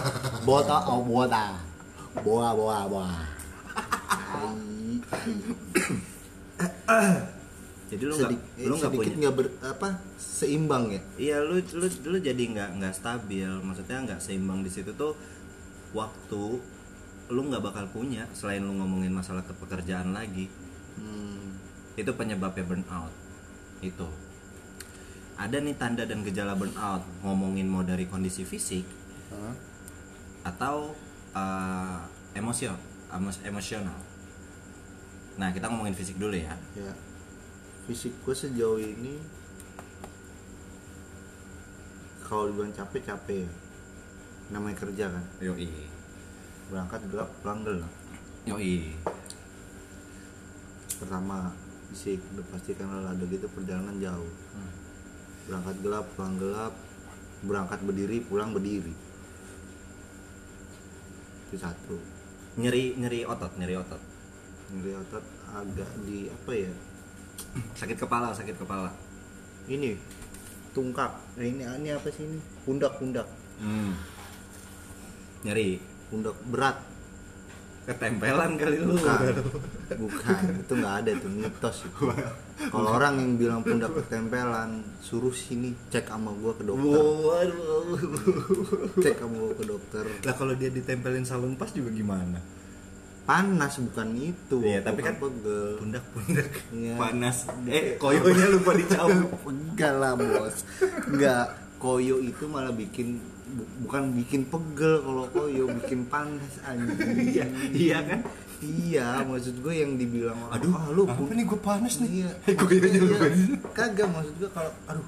Bota 0.46 0.78
oh 0.86 1.02
Bota 1.02 1.58
Boa 2.16 2.56
boa 2.56 2.88
boa 2.88 3.10
jadi 7.86 8.02
lu 8.02 8.14
nggak 8.18 8.32
lu 8.66 8.74
nggak 8.74 8.92
punya 8.92 9.14
nggak 9.14 9.34
ber 9.38 9.46
apa 9.62 9.88
seimbang 10.18 10.90
ya? 10.90 11.02
Iya 11.16 11.36
lu 11.46 11.62
lu 11.62 11.86
lu 11.86 12.18
jadi 12.18 12.42
nggak 12.42 12.70
nggak 12.82 12.94
stabil. 12.94 13.46
Maksudnya 13.62 14.02
nggak 14.02 14.20
seimbang 14.20 14.66
di 14.66 14.70
situ 14.72 14.90
tuh 14.98 15.14
waktu 15.94 16.42
lu 17.30 17.40
nggak 17.46 17.62
bakal 17.62 17.86
punya 17.90 18.26
selain 18.34 18.62
lu 18.62 18.74
ngomongin 18.74 19.14
masalah 19.14 19.42
kepekerjaan 19.46 20.14
lagi. 20.14 20.50
Hmm. 20.96 21.60
itu 21.96 22.08
penyebabnya 22.12 22.64
burnout. 22.64 23.12
Itu. 23.80 24.08
Ada 25.36 25.60
nih 25.60 25.76
tanda 25.76 26.04
dan 26.04 26.24
gejala 26.24 26.52
burnout. 26.56 27.04
Ngomongin 27.24 27.68
mau 27.68 27.84
dari 27.84 28.08
kondisi 28.08 28.44
fisik 28.44 28.84
Hah? 29.32 29.54
atau 30.46 30.92
uh, 31.34 32.00
emosio 32.32 32.72
emos- 33.10 33.42
emosional 33.42 34.05
nah 35.36 35.52
kita 35.52 35.68
ngomongin 35.68 35.92
fisik 35.92 36.16
dulu 36.16 36.32
ya. 36.32 36.56
Ya. 36.72 36.92
Fisik 37.84 38.16
gue 38.24 38.34
sejauh 38.34 38.80
ini 38.80 39.20
kalau 42.24 42.50
dibilang 42.50 42.72
capek 42.72 43.04
capek. 43.04 43.44
Ya 43.44 43.52
namanya 44.50 44.78
kerja 44.78 45.12
kan? 45.12 45.24
Yoi. 45.44 45.68
Berangkat 46.72 47.04
gelap 47.12 47.30
pulang 47.44 47.62
gelap 47.62 47.92
yoi. 48.46 48.96
Pertama 50.96 51.52
fisik. 51.92 52.24
Udah 52.34 52.46
pasti 52.50 52.72
kan 52.72 52.88
ada 52.90 53.24
gitu 53.26 53.46
perjalanan 53.52 54.00
jauh. 54.00 54.32
Hmm. 54.56 54.72
berangkat 55.46 55.76
gelap 55.84 56.06
pulang 56.16 56.34
gelap. 56.40 56.74
Berangkat 57.44 57.78
berdiri 57.84 58.18
pulang 58.24 58.50
berdiri. 58.56 58.94
Itu 61.46 61.56
satu. 61.60 62.00
Nyeri 62.56 62.96
nyeri 62.96 63.28
otot 63.28 63.52
nyeri 63.60 63.76
otot 63.76 64.15
nyeri 64.74 64.92
otot 64.98 65.24
agak 65.54 65.90
di 66.02 66.26
apa 66.26 66.52
ya? 66.54 66.72
Sakit 67.78 67.96
kepala 68.02 68.34
sakit 68.34 68.56
kepala. 68.58 68.90
Ini 69.70 69.94
tungkak 70.74 71.12
nah, 71.38 71.44
ini 71.46 71.62
ini 71.62 71.88
apa 71.94 72.08
sih 72.10 72.26
ini? 72.26 72.38
Pundak 72.66 72.98
pundak. 72.98 73.26
Hmm. 73.62 73.94
nyeri. 75.46 75.78
Pundak 76.10 76.36
berat. 76.50 76.76
Ketempelan 77.86 78.58
kali 78.58 78.82
lu. 78.82 78.98
Bukan. 78.98 79.34
bukan 79.86 80.42
itu 80.58 80.72
nggak 80.74 80.94
ada 81.06 81.10
itu 81.14 81.28
mitos. 81.30 81.86
Itu 81.86 82.10
kalau 82.74 82.98
orang 82.98 83.22
yang 83.22 83.32
bilang 83.38 83.60
pundak 83.62 83.94
ketempelan 83.94 84.82
suruh 84.98 85.30
sini 85.30 85.70
cek 85.94 86.10
sama 86.10 86.34
gua 86.34 86.52
ke 86.58 86.66
dokter. 86.66 87.54
Cek 88.98 89.16
sama 89.22 89.34
gua 89.38 89.54
ke 89.54 89.64
dokter. 89.70 90.04
Lah 90.26 90.34
kalau 90.34 90.58
dia 90.58 90.74
ditempelin 90.74 91.22
salon 91.22 91.54
pas 91.54 91.70
juga 91.70 91.94
gimana? 91.94 92.42
Panas 93.26 93.74
bukan 93.76 94.08
itu 94.14 94.56
Iya, 94.58 94.80
tapi 94.80 95.02
kan 95.02 95.14
pegel 95.16 95.76
Pundak-pundak 95.76 96.46
Iya. 96.70 96.94
panas. 96.94 97.36
Eh, 97.66 97.94
koyonya 97.96 98.46
lupa 98.48 98.70
dicabut. 98.72 99.28
enggak 99.66 99.92
lah 99.94 100.14
bos 100.14 100.62
enggak 101.04 101.44
koyo 101.76 102.16
itu 102.18 102.46
malah 102.46 102.72
bikin 102.72 103.20
bu- 103.48 103.68
bukan 103.82 104.14
bikin 104.14 104.46
pegel 104.46 105.02
kalau 105.02 105.26
koyo 105.28 105.66
bikin 105.74 106.06
panas 106.06 106.54
anjing 106.62 106.96
Iya, 107.28 107.44
iya 107.68 107.98
kan? 108.00 108.20
iya 108.58 109.20
maksud 109.20 109.58
gue 109.58 109.74
yang 109.76 109.94
dibilang 109.94 110.38
orang, 110.40 110.56
Aduh, 110.56 110.72
ah, 110.72 110.88
lu 110.88 111.02
apa 111.04 111.28
nih 111.28 111.44
gue 111.44 111.60
panas 111.60 112.00
nih? 112.00 112.10
iya 112.16 112.30
Koyonya 112.56 112.88
Iya. 112.88 113.02
lupa 113.04 113.26
kagak 113.74 114.08
maksud 114.08 114.34
gue 114.38 114.50
kalau 114.50 114.72
aduh 114.86 115.06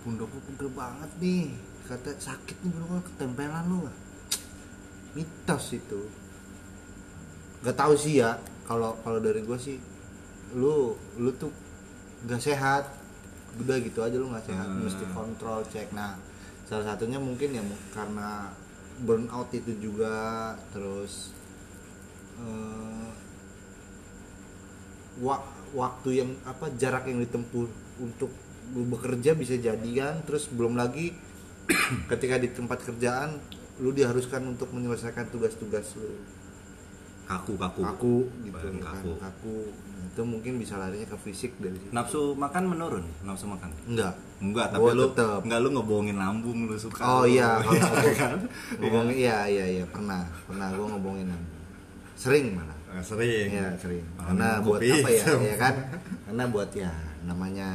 pundak 0.00 0.24
lu 0.26 0.40
pegel 0.46 0.70
banget 0.72 1.10
nih 1.18 1.44
kata 1.84 2.10
sakit 2.16 2.56
nih 2.56 2.70
bener 2.72 3.02
ketempelan 3.04 3.64
lu 3.66 3.78
mitos 5.12 5.66
itu 5.72 6.00
gak 7.66 7.74
tahu 7.74 7.98
sih 7.98 8.22
ya 8.22 8.38
kalau 8.62 8.94
kalau 9.02 9.18
dari 9.18 9.42
gue 9.42 9.58
sih 9.58 9.76
lu 10.54 10.94
lu 11.18 11.30
tuh 11.34 11.50
gak 12.30 12.38
sehat. 12.38 12.86
Udah 13.56 13.80
gitu 13.80 14.04
aja 14.04 14.14
lu 14.14 14.28
nggak 14.28 14.46
sehat 14.46 14.68
Hmm. 14.68 14.84
mesti 14.84 15.04
kontrol 15.10 15.64
cek. 15.66 15.90
Nah 15.90 16.14
salah 16.68 16.94
satunya 16.94 17.16
mungkin 17.16 17.56
ya 17.56 17.64
karena 17.90 18.52
burnout 19.00 19.48
itu 19.50 19.72
juga 19.80 20.52
terus 20.70 21.32
wa- 25.18 25.44
waktu 25.72 26.20
yang 26.20 26.30
apa 26.44 26.68
jarak 26.76 27.08
yang 27.08 27.20
ditempuh 27.24 27.64
untuk 27.98 28.28
lu 28.76 28.84
bekerja 28.92 29.32
bisa 29.32 29.56
jadi 29.56 29.90
kan. 29.96 30.14
Terus 30.28 30.52
belum 30.52 30.76
lagi 30.76 31.16
ketika 32.12 32.36
di 32.36 32.52
tempat 32.52 32.84
kerjaan 32.84 33.40
lu 33.80 33.92
diharuskan 33.92 34.44
untuk 34.46 34.68
menyelesaikan 34.72 35.28
tugas-tugas 35.32 35.96
lu 35.96 36.12
Kaku, 37.26 37.52
kaku. 37.56 37.80
kaku 37.82 38.16
gitu 38.42 38.54
kan 38.56 38.74
kaku. 38.80 39.10
kaku 39.18 39.56
Nah, 39.96 40.04
itu 40.06 40.22
mungkin 40.22 40.52
bisa 40.56 40.76
larinya 40.76 41.08
ke 41.08 41.16
fisik 41.18 41.56
dari 41.56 41.72
situ 41.74 41.88
Nafsu 41.90 42.20
makan 42.32 42.62
menurun, 42.68 43.04
nafsu 43.22 43.44
makan. 43.44 43.72
enggak 43.84 44.12
Enggak, 44.36 44.68
tapi 44.70 44.80
Gua 44.82 44.92
lu 44.92 45.08
tetep. 45.08 45.40
enggak 45.42 45.60
lu 45.60 45.68
ngebohongin 45.72 46.16
lambung 46.16 46.58
lu 46.64 46.76
suka. 46.76 47.00
oh 47.00 47.24
lu. 47.24 47.32
iya 47.32 47.56
kalau 47.64 47.72
ngobong, 47.74 48.16
kan? 48.20 48.38
iya 49.10 49.36
iya 49.46 49.64
iya 49.72 49.84
pernah 49.86 50.20
pernah 50.44 50.68
gua 50.70 50.86
ngobongin 50.92 51.26
lambung. 51.26 51.54
sering 52.14 52.46
malah 52.52 52.76
Ah, 52.86 53.02
Sering. 53.02 53.48
Iya 53.50 53.68
sering. 53.76 54.04
Ah, 54.16 54.30
Karena 54.30 54.48
buat 54.62 54.80
kopi 54.80 54.88
apa 54.94 55.08
ya? 55.10 55.24
Ya 55.36 55.54
kan? 55.58 55.74
Karena 56.24 56.44
buat 56.48 56.70
ya 56.72 56.92
namanya 57.24 57.68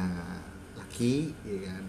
laki, 0.74 1.30
ya 1.44 1.58
kan. 1.68 1.84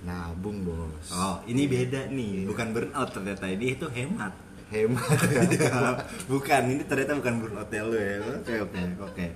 Nabung 0.00 0.64
bos. 0.64 1.12
Oh, 1.12 1.36
ini 1.44 1.68
beda 1.68 2.08
nih, 2.08 2.48
bukan 2.48 2.72
burnout 2.72 3.12
ternyata 3.12 3.44
ini 3.44 3.76
itu 3.76 3.84
hemat. 3.84 4.32
Hemat. 4.70 5.18
Iya, 5.50 6.06
bukan, 6.30 6.62
ini 6.70 6.82
ternyata 6.86 7.18
bukan 7.18 7.34
burnout 7.42 7.70
ya 7.74 7.82
lu 7.82 7.98
ya. 7.98 8.22
Oke, 8.38 8.54
oke, 8.62 8.80
oke. 9.02 9.26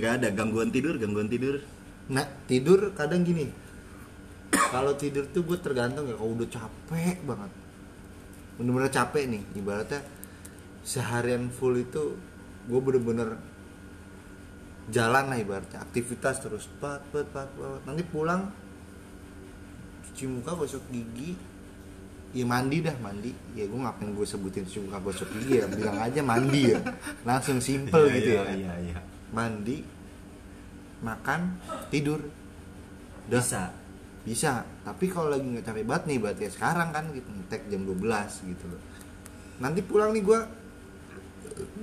Enggak 0.00 0.12
ada 0.20 0.28
gangguan 0.32 0.72
tidur, 0.72 0.96
gangguan 0.96 1.28
tidur. 1.28 1.60
Nah 2.08 2.24
tidur 2.48 2.96
kadang 2.96 3.22
gini. 3.22 3.52
Kalau 4.48 4.96
tidur 4.96 5.28
tuh 5.28 5.44
gue 5.44 5.58
tergantung 5.60 6.08
ya. 6.08 6.16
Kalau 6.16 6.32
udah 6.32 6.48
capek 6.48 7.16
banget, 7.28 7.52
bener-bener 8.56 8.88
capek 8.88 9.24
nih. 9.28 9.42
Ibaratnya 9.52 10.00
seharian 10.80 11.52
full 11.52 11.76
itu 11.76 12.16
gue 12.64 12.80
bener-bener 12.80 13.36
jalan 14.88 15.28
lah 15.28 15.36
ibaratnya 15.36 15.84
aktivitas 15.84 16.40
terus 16.40 16.64
pat 16.80 17.04
pat 17.12 17.28
pat 17.28 17.48
pat. 17.52 17.80
nanti 17.84 18.00
pulang 18.08 18.48
cuci 20.08 20.24
muka 20.24 20.56
gosok 20.56 20.80
gigi 20.88 21.36
ya 22.36 22.44
mandi 22.44 22.84
dah 22.84 22.96
mandi. 23.00 23.32
Ya 23.56 23.64
gue 23.64 23.78
ngapain 23.78 24.12
gue 24.12 24.26
sebutin 24.26 24.64
cuci 24.68 24.84
muka 24.84 24.98
gosok 25.00 25.28
gigi 25.36 25.60
ya 25.62 25.66
bilang 25.68 25.98
aja 26.00 26.20
mandi 26.20 26.74
ya. 26.76 26.80
Langsung 27.28 27.58
simple 27.62 28.08
Iya, 28.08 28.14
gitu 28.20 28.30
iya, 28.32 28.42
ya. 28.42 28.52
Iya, 28.54 28.74
iya. 28.92 28.98
mandi 29.32 29.84
makan 31.04 31.40
tidur. 31.88 32.20
Dah. 33.28 33.40
Bisa. 33.40 33.62
bisa. 34.24 34.52
Tapi 34.84 35.08
kalau 35.08 35.32
lagi 35.32 35.44
nggak 35.44 35.64
capek 35.64 35.84
banget 35.84 36.04
nih 36.08 36.18
berarti 36.20 36.42
ya 36.48 36.50
sekarang 36.52 36.88
kan 36.92 37.04
gitu 37.12 37.28
ngetek 37.28 37.62
jam 37.72 37.82
12 37.84 38.50
gitu 38.56 38.64
loh. 38.68 38.82
Nanti 39.58 39.80
pulang 39.82 40.12
nih 40.14 40.22
gue 40.22 40.40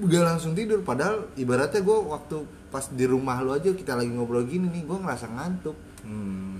gak 0.07 0.23
langsung 0.23 0.55
tidur. 0.55 0.79
Padahal 0.85 1.29
ibaratnya 1.35 1.81
gue 1.83 1.97
waktu 2.05 2.37
pas 2.71 2.85
di 2.91 3.05
rumah 3.07 3.39
lu 3.39 3.55
aja 3.55 3.71
kita 3.71 3.95
lagi 3.95 4.11
ngobrol 4.11 4.43
gini 4.47 4.67
nih 4.71 4.83
gue 4.83 4.97
ngerasa 4.99 5.27
ngantuk. 5.31 5.77
Hmm. 6.05 6.54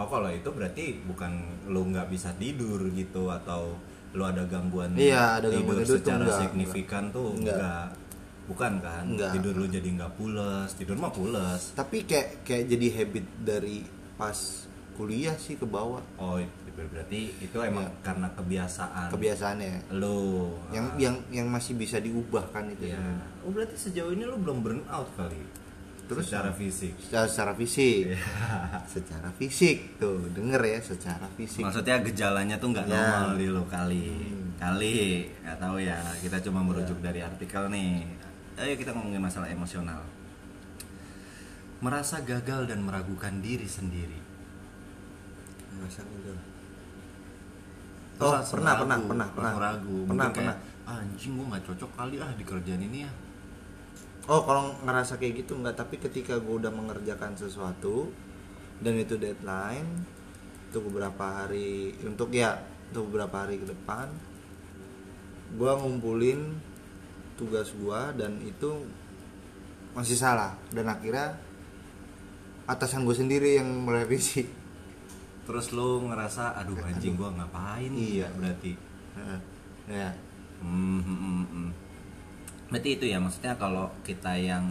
Oh, 0.00 0.08
kalau 0.08 0.28
itu 0.28 0.48
berarti 0.48 0.84
bukan 1.04 1.32
lu 1.66 1.84
nggak 1.86 2.08
bisa 2.08 2.32
tidur 2.34 2.80
gitu 2.90 3.28
atau 3.28 3.76
lu 4.10 4.24
ada 4.24 4.42
gangguan 4.42 4.96
Iya, 4.96 5.38
ada 5.38 5.46
gangguan 5.46 5.76
tidur 5.76 5.86
tuh 5.86 5.96
secara 6.00 6.24
enggak, 6.24 6.40
signifikan 6.40 7.04
tuh 7.10 7.36
Enggak. 7.36 7.54
enggak. 7.54 7.86
Bukan 8.48 8.72
kan? 8.80 9.04
Enggak. 9.06 9.30
Tidur 9.30 9.54
lu 9.54 9.66
jadi 9.68 9.88
nggak 9.92 10.12
pules, 10.16 10.68
tidur 10.74 10.96
mah 10.96 11.12
pules. 11.12 11.62
tapi 11.72 12.02
kayak 12.02 12.42
kayak 12.42 12.64
jadi 12.66 12.86
habit 12.96 13.24
dari 13.38 13.84
pas 14.16 14.34
kuliah 14.92 15.36
sih 15.36 15.54
ke 15.54 15.64
bawah 15.64 16.00
Oh, 16.16 16.36
itu 16.36 16.50
berarti 16.72 17.20
itu 17.38 17.56
emang 17.60 17.84
Iya. 17.84 18.00
karena 18.02 18.28
kebiasaan. 18.32 19.08
kebiasaannya 19.10 19.92
Lu. 19.92 20.48
yang 20.70 20.86
ah, 20.86 20.96
yang 20.96 21.16
yang 21.30 21.46
masih 21.46 21.76
bisa 21.76 22.00
diubah 22.00 22.48
kan 22.48 22.66
itu 22.66 22.88
ya. 22.88 22.98
Oh, 23.40 23.52
berarti 23.52 23.76
sejauh 23.76 24.10
ini 24.10 24.24
lu 24.24 24.36
belum 24.36 24.58
burn 24.60 24.80
out 24.88 25.12
kali. 25.14 25.38
Terus? 26.10 26.26
secara 26.26 26.50
fisik. 26.50 26.92
secara, 26.98 27.24
secara 27.24 27.52
fisik 27.54 28.02
Iya. 28.10 28.18
secara 28.98 29.28
fisik 29.32 29.76
tuh 29.96 30.26
denger 30.30 30.58
ya 30.60 30.78
secara 30.82 31.26
fisik 31.32 31.62
Maksudnya 31.62 32.02
gejalanya 32.02 32.58
tuh 32.58 32.74
nggak 32.74 32.86
Ya. 32.86 32.98
normal 32.98 33.38
di 33.38 33.46
lo 33.46 33.62
kali. 33.64 34.06
Hmm. 34.10 34.50
Kali 34.58 34.98
nggak 35.40 35.56
tahu 35.56 35.76
ya. 35.78 35.96
Kita 36.18 36.42
cuma 36.42 36.60
merujuk 36.60 36.98
dari 36.98 37.22
artikel 37.22 37.70
nih. 37.70 38.02
Ayo 38.58 38.74
kita 38.74 38.90
ngomongin 38.90 39.22
masalah 39.22 39.46
emosional. 39.46 40.02
Merasa 41.80 42.20
gagal 42.20 42.68
dan 42.68 42.82
meragukan 42.82 43.40
diri 43.40 43.64
sendiri. 43.64 44.18
Enggak? 45.72 46.04
Terus 48.20 48.20
Oh, 48.20 48.36
pernah, 48.52 48.76
ragu, 48.76 48.84
pernah, 48.84 48.98
pernah, 49.00 49.28
pernah. 49.32 49.52
ragu. 49.56 49.98
Pernah, 50.04 50.28
Mungkin 50.28 50.44
pernah. 50.44 50.56
"Ah, 50.84 51.00
anjing 51.00 51.32
gua 51.40 51.46
nggak 51.54 51.64
cocok 51.72 51.90
kali 51.96 52.16
ah 52.20 52.32
di 52.36 52.44
kerjaan 52.44 52.82
ini 52.84 52.98
ya. 53.00 53.12
Oh, 54.30 54.46
kalau 54.46 54.70
ngerasa 54.86 55.18
kayak 55.18 55.42
gitu 55.42 55.58
enggak, 55.58 55.74
tapi 55.74 55.98
ketika 55.98 56.38
gue 56.38 56.54
udah 56.62 56.70
mengerjakan 56.70 57.34
sesuatu 57.34 58.14
dan 58.78 58.94
itu 58.94 59.18
deadline 59.18 60.06
untuk 60.70 60.86
beberapa 60.86 61.42
hari 61.42 61.98
untuk 62.06 62.30
ya 62.30 62.62
untuk 62.94 63.10
beberapa 63.10 63.42
hari 63.42 63.58
ke 63.58 63.66
depan 63.66 64.06
gue 65.50 65.66
ngumpulin 65.66 66.62
tugas 67.34 67.74
gue 67.74 68.00
dan 68.14 68.38
itu 68.46 68.86
masih 69.98 70.14
salah 70.14 70.54
dan 70.70 70.86
akhirnya 70.86 71.34
atasan 72.70 73.02
gue 73.02 73.18
sendiri 73.18 73.58
yang 73.58 73.66
merevisi 73.82 74.46
Terus 75.50 75.74
lu 75.74 76.06
ngerasa 76.06 76.54
aduh 76.62 76.78
anjing 76.86 77.18
gua 77.18 77.34
ngapain 77.34 77.90
Iya. 77.90 78.30
ya 78.30 78.38
berarti. 78.38 78.72
Heeh. 79.18 79.38
ya 79.90 80.10
Hmm, 80.62 81.02
hmm, 81.02 81.18
hmm, 81.18 81.44
hmm. 81.50 81.70
Berarti 82.70 82.88
itu 82.96 83.04
ya 83.10 83.18
maksudnya 83.18 83.58
kalau 83.58 83.90
kita 84.06 84.32
yang 84.38 84.64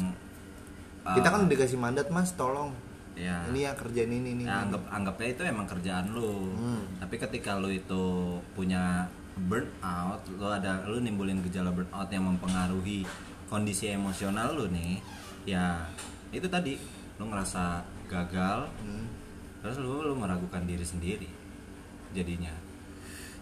kita 1.03 1.27
uh, 1.27 1.31
kan 1.31 1.39
udah 1.43 1.51
dikasih 1.51 1.79
mandat 1.79 2.07
mas 2.11 2.31
tolong 2.35 2.71
ya, 3.19 3.43
ini 3.51 3.67
ya 3.67 3.75
kerjaan 3.75 4.07
ini 4.07 4.39
ini 4.39 4.43
ya 4.47 4.63
anggap 4.63 4.83
anggapnya 4.87 5.27
itu 5.35 5.41
emang 5.43 5.67
kerjaan 5.67 6.15
lu. 6.15 6.55
Hmm. 6.55 6.83
Tapi 7.03 7.19
ketika 7.19 7.59
lu 7.59 7.67
itu 7.67 8.39
punya 8.55 9.07
burnout, 9.35 10.23
lu 10.31 10.47
ada 10.47 10.83
lu 10.87 11.03
nimbulin 11.03 11.43
gejala 11.43 11.75
burnout 11.75 12.07
yang 12.07 12.23
mempengaruhi 12.27 13.03
kondisi 13.51 13.91
emosional 13.91 14.55
lu 14.55 14.71
nih, 14.71 15.03
ya 15.43 15.83
itu 16.31 16.47
tadi 16.47 16.79
lu 17.19 17.27
ngerasa 17.27 17.83
gagal, 18.07 18.71
Hmm. 18.79 19.11
terus 19.59 19.75
lu 19.83 20.07
lu 20.07 20.15
meragukan 20.15 20.63
diri 20.63 20.87
sendiri 20.87 21.27
jadinya. 22.15 22.55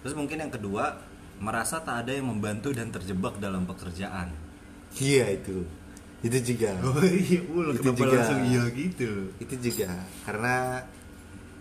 Terus 0.01 0.17
mungkin 0.17 0.41
yang 0.41 0.53
kedua 0.53 0.97
merasa 1.37 1.77
tak 1.85 2.07
ada 2.07 2.17
yang 2.17 2.25
membantu 2.33 2.73
dan 2.73 2.89
terjebak 2.89 3.37
dalam 3.37 3.69
pekerjaan. 3.69 4.46
Iya 4.95 5.25
itu 5.35 5.67
itu 6.25 6.37
juga 6.53 6.71
Oh 6.87 7.03
iya, 7.05 7.39
Itu 7.45 7.81
kenapa 7.83 7.99
juga. 8.01 8.15
langsung 8.17 8.41
iya 8.47 8.63
gitu? 8.73 9.11
itu 9.37 9.55
juga 9.61 9.89
karena 10.25 10.55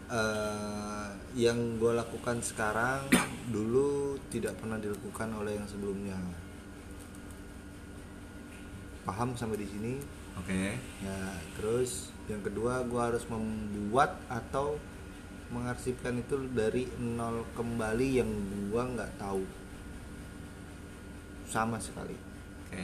eh, 0.09 1.07
yang 1.37 1.77
gue 1.77 1.93
lakukan 1.93 2.41
sekarang 2.41 3.05
dulu 3.55 4.17
tidak 4.33 4.57
pernah 4.57 4.81
dilakukan 4.81 5.29
oleh 5.37 5.61
yang 5.61 5.67
sebelumnya 5.69 6.17
paham 9.07 9.39
sampai 9.39 9.63
di 9.63 9.69
sini 9.71 9.93
Oke. 10.37 10.77
ya 11.01 11.19
terus 11.57 12.11
yang 12.27 12.43
kedua 12.43 12.83
gue 12.83 12.99
harus 13.01 13.23
membuat 13.31 14.19
atau 14.27 14.77
mengarsipkan 15.47 16.19
itu 16.19 16.43
dari 16.51 16.91
nol 16.99 17.47
kembali 17.55 18.09
yang 18.19 18.27
gue 18.67 18.83
nggak 18.83 19.15
tahu 19.17 19.47
sama 21.47 21.79
sekali 21.79 22.19
Oke. 22.67 22.83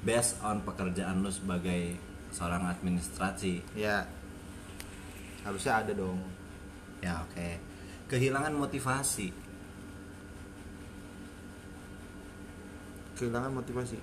Based 0.00 0.40
on 0.40 0.62
pekerjaan 0.62 1.20
lu 1.20 1.28
sebagai 1.28 1.96
seorang 2.30 2.64
administrasi. 2.66 3.60
Ya. 3.74 4.06
Harusnya 5.42 5.80
ada 5.80 5.92
dong. 5.92 6.20
Ya 7.00 7.20
oke. 7.20 7.48
Kehilangan 8.06 8.52
motivasi. 8.52 9.28
Kehilangan 13.16 13.52
motivasi? 13.52 13.98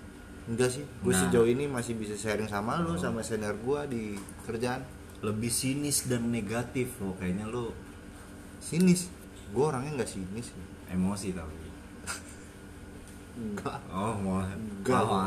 Enggak 0.47 0.69
sih. 0.71 0.86
Gue 1.01 1.12
Nah. 1.12 1.21
sejauh 1.27 1.49
ini 1.49 1.65
masih 1.65 1.97
bisa 1.97 2.13
sharing 2.15 2.47
sama 2.47 2.79
lu 2.79 2.95
sama 2.95 3.19
senior 3.19 3.57
gue 3.57 3.81
di 3.89 4.03
kerjaan. 4.45 4.86
Lebih 5.19 5.49
sinis 5.49 6.05
dan 6.05 6.29
negatif 6.29 6.93
lo 7.01 7.17
kayaknya 7.17 7.49
lu. 7.49 7.73
Sinis? 8.62 9.10
Gue 9.49 9.65
orangnya 9.65 9.97
nggak 9.97 10.12
sinis 10.12 10.53
emosi 10.88 11.33
tapi 11.33 11.57
enggak. 13.41 13.79
Oh 13.89 14.13
mau 14.21 14.45
enggak. 14.45 15.01
Oh, 15.03 15.25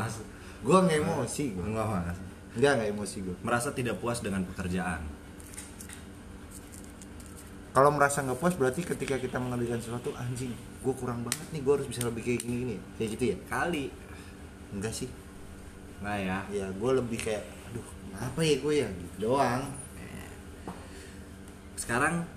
gue 0.61 0.77
nggak 0.77 0.97
emosi 1.01 1.45
gue 1.57 1.65
enggak 1.65 1.87
mas 1.89 2.17
enggak 2.53 2.71
nggak 2.77 2.89
emosi 2.93 3.17
gue 3.25 3.35
merasa 3.41 3.69
tidak 3.73 3.97
puas 3.97 4.19
dengan 4.21 4.45
pekerjaan. 4.45 5.01
Kalau 7.71 7.87
merasa 7.95 8.19
nggak 8.19 8.35
puas 8.35 8.53
berarti 8.59 8.83
ketika 8.83 9.15
kita 9.15 9.39
mengerjakan 9.39 9.79
sesuatu 9.79 10.11
anjing 10.19 10.51
gue 10.53 10.93
kurang 10.99 11.23
banget 11.23 11.47
nih 11.55 11.61
gue 11.63 11.73
harus 11.79 11.87
bisa 11.87 12.03
lebih 12.03 12.21
kayak 12.27 12.39
gini 12.43 12.55
gini 12.67 12.75
kayak 12.99 13.09
gitu 13.15 13.23
ya? 13.31 13.37
Kali. 13.47 13.85
Enggak 14.75 14.93
sih. 14.93 15.09
Nggak 16.03 16.17
ya? 16.19 16.37
Ya 16.51 16.65
gue 16.67 16.91
lebih 16.99 17.19
kayak 17.23 17.43
aduh 17.71 17.87
apa 18.19 18.39
ya 18.43 18.55
gue 18.59 18.73
ya? 18.75 18.87
Gitu 18.91 19.15
doang. 19.23 19.63
Sekarang 21.79 22.27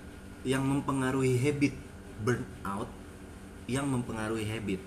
yang 0.47 0.63
mempengaruhi 0.63 1.35
habit 1.35 1.75
burnout 2.23 2.89
yang 3.67 3.85
mempengaruhi 3.89 4.45
habit 4.47 4.79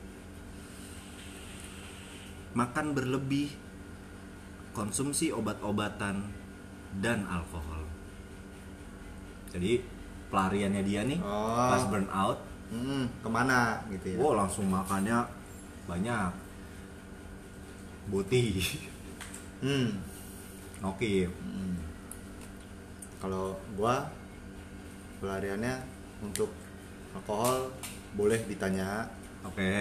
makan 2.56 2.96
berlebih 2.96 3.52
konsumsi 4.72 5.34
obat-obatan 5.34 6.22
dan 7.02 7.26
alkohol 7.28 7.84
jadi 9.52 9.82
pelariannya 10.28 10.82
dia 10.84 11.02
nih 11.04 11.20
Oh. 11.20 11.68
pas 11.72 11.82
burnout 11.88 12.38
hmm, 12.72 13.04
ke 13.24 13.28
mana 13.28 13.80
gitu 13.92 14.06
ya 14.14 14.18
wow 14.20 14.44
langsung 14.44 14.68
makannya 14.68 15.24
banyak 15.88 16.32
boti 18.08 18.60
hmm. 19.64 19.88
oke 20.84 21.12
hmm. 21.28 21.74
kalau 23.20 23.56
gue 23.76 23.96
pelariannya 25.20 25.74
untuk 26.22 26.52
alkohol 27.16 27.72
boleh 28.14 28.40
ditanya 28.48 29.08
oke 29.46 29.72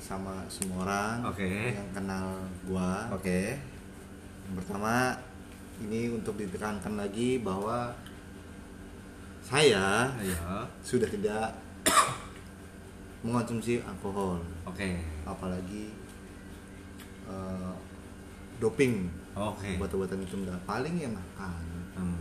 sama 0.00 0.44
semua 0.50 0.84
orang 0.84 1.16
Oke. 1.32 1.74
yang 1.74 1.88
kenal 1.94 2.26
gua. 2.66 3.08
oke 3.14 3.40
Yang 4.44 4.54
pertama 4.60 5.16
ini 5.82 6.12
untuk 6.12 6.38
ditekankan 6.38 6.94
lagi 6.94 7.42
bahwa 7.42 7.90
saya 9.44 10.08
ayo 10.20 10.64
sudah 10.80 11.08
tidak 11.08 11.52
mengonsumsi 13.24 13.80
alkohol, 13.80 14.40
oke 14.68 14.90
apalagi 15.24 15.88
eh, 17.24 17.72
doping 18.60 19.08
oke 19.32 19.68
obat-obatan 19.80 20.20
itu 20.20 20.36
enggak 20.44 20.60
paling 20.68 20.94
ya 21.00 21.08
makan. 21.08 21.64
Hmm. 21.96 22.20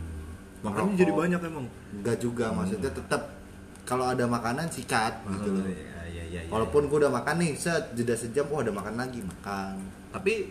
Rokok. 0.63 0.79
Makanya 0.79 0.95
jadi 0.95 1.11
banyak 1.11 1.39
emang. 1.43 1.67
Enggak 1.91 2.17
juga 2.23 2.45
maksudnya 2.55 2.91
tetap 2.91 3.21
kalau 3.83 4.07
ada 4.07 4.23
makanan 4.23 4.71
sikat 4.71 5.19
gitu 5.27 5.59
loh. 5.59 5.67
Iya, 5.67 5.92
iya, 6.33 6.41
iya, 6.41 6.49
iya. 6.49 6.51
Walaupun 6.51 6.89
gua 6.89 7.05
udah 7.05 7.13
makan 7.13 7.35
nih, 7.37 7.53
set 7.53 7.93
jeda 7.93 8.17
sejam, 8.17 8.49
oh 8.49 8.59
ada 8.59 8.73
makan 8.73 8.97
lagi, 8.97 9.21
makan. 9.21 9.77
tapi 10.09 10.49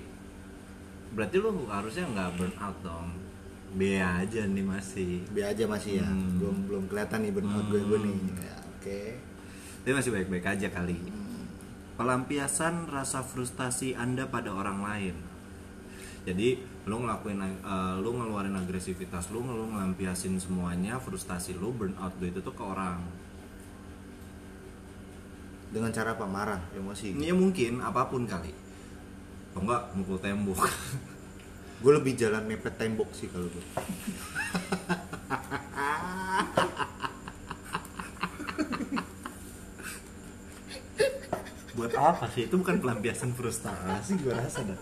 berarti 1.12 1.36
lu 1.38 1.66
harusnya 1.66 2.06
nggak 2.06 2.30
burn 2.38 2.54
out 2.56 2.78
dong. 2.80 3.08
B 3.72 3.96
aja 3.96 4.42
nih 4.44 4.62
masih. 4.62 5.24
B 5.32 5.40
aja 5.40 5.64
masih 5.64 5.98
ya, 5.98 6.06
Hmm. 6.06 6.38
belum 6.38 6.56
belum 6.68 6.84
kelihatan 6.86 7.24
nih 7.24 7.32
burnout 7.32 7.66
gue 7.66 7.80
gue 7.80 7.98
nih. 8.04 8.16
Ya, 8.38 8.56
Oke. 8.78 9.00
Dia 9.82 9.92
masih 9.92 10.10
baik-baik 10.12 10.46
aja 10.46 10.68
kali. 10.68 10.98
Pelampiasan 11.96 12.88
rasa 12.88 13.20
frustasi 13.20 13.92
Anda 13.94 14.26
pada 14.26 14.52
orang 14.52 14.80
lain. 14.80 15.16
Jadi 16.22 16.60
lu 16.86 17.02
ngelakuin 17.02 17.38
eh, 17.42 17.94
lu 17.98 18.10
ngeluarin 18.14 18.54
agresivitas 18.54 19.30
lu, 19.30 19.42
lu 19.42 19.70
ngelampiasin 19.70 20.38
semuanya 20.38 20.98
frustasi 20.98 21.54
lu, 21.58 21.74
burnout 21.74 22.14
lu 22.20 22.28
itu 22.28 22.38
tuh 22.42 22.54
ke 22.54 22.62
orang. 22.62 22.98
Dengan 25.72 25.90
cara 25.90 26.12
apa? 26.12 26.28
Marah, 26.28 26.60
emosi. 26.76 27.16
Ini 27.16 27.32
ya 27.32 27.34
mungkin 27.34 27.80
apa 27.80 28.06
pun 28.12 28.28
kali. 28.28 28.52
Atau 29.52 29.64
enggak 29.64 29.82
mukul 29.96 30.20
tembok. 30.20 30.60
Gue 31.82 31.92
lebih 31.96 32.14
jalan 32.14 32.44
mepet 32.46 32.76
tembok 32.78 33.10
sih 33.16 33.26
kalau 33.32 33.48
gue. 33.50 33.64
buat 41.72 41.98
apa 41.98 42.30
sih 42.30 42.46
itu 42.46 42.60
bukan 42.60 42.78
pelampiasan 42.78 43.32
frustasi 43.34 44.20
gue 44.20 44.30
rasa 44.30 44.60
dah 44.62 44.76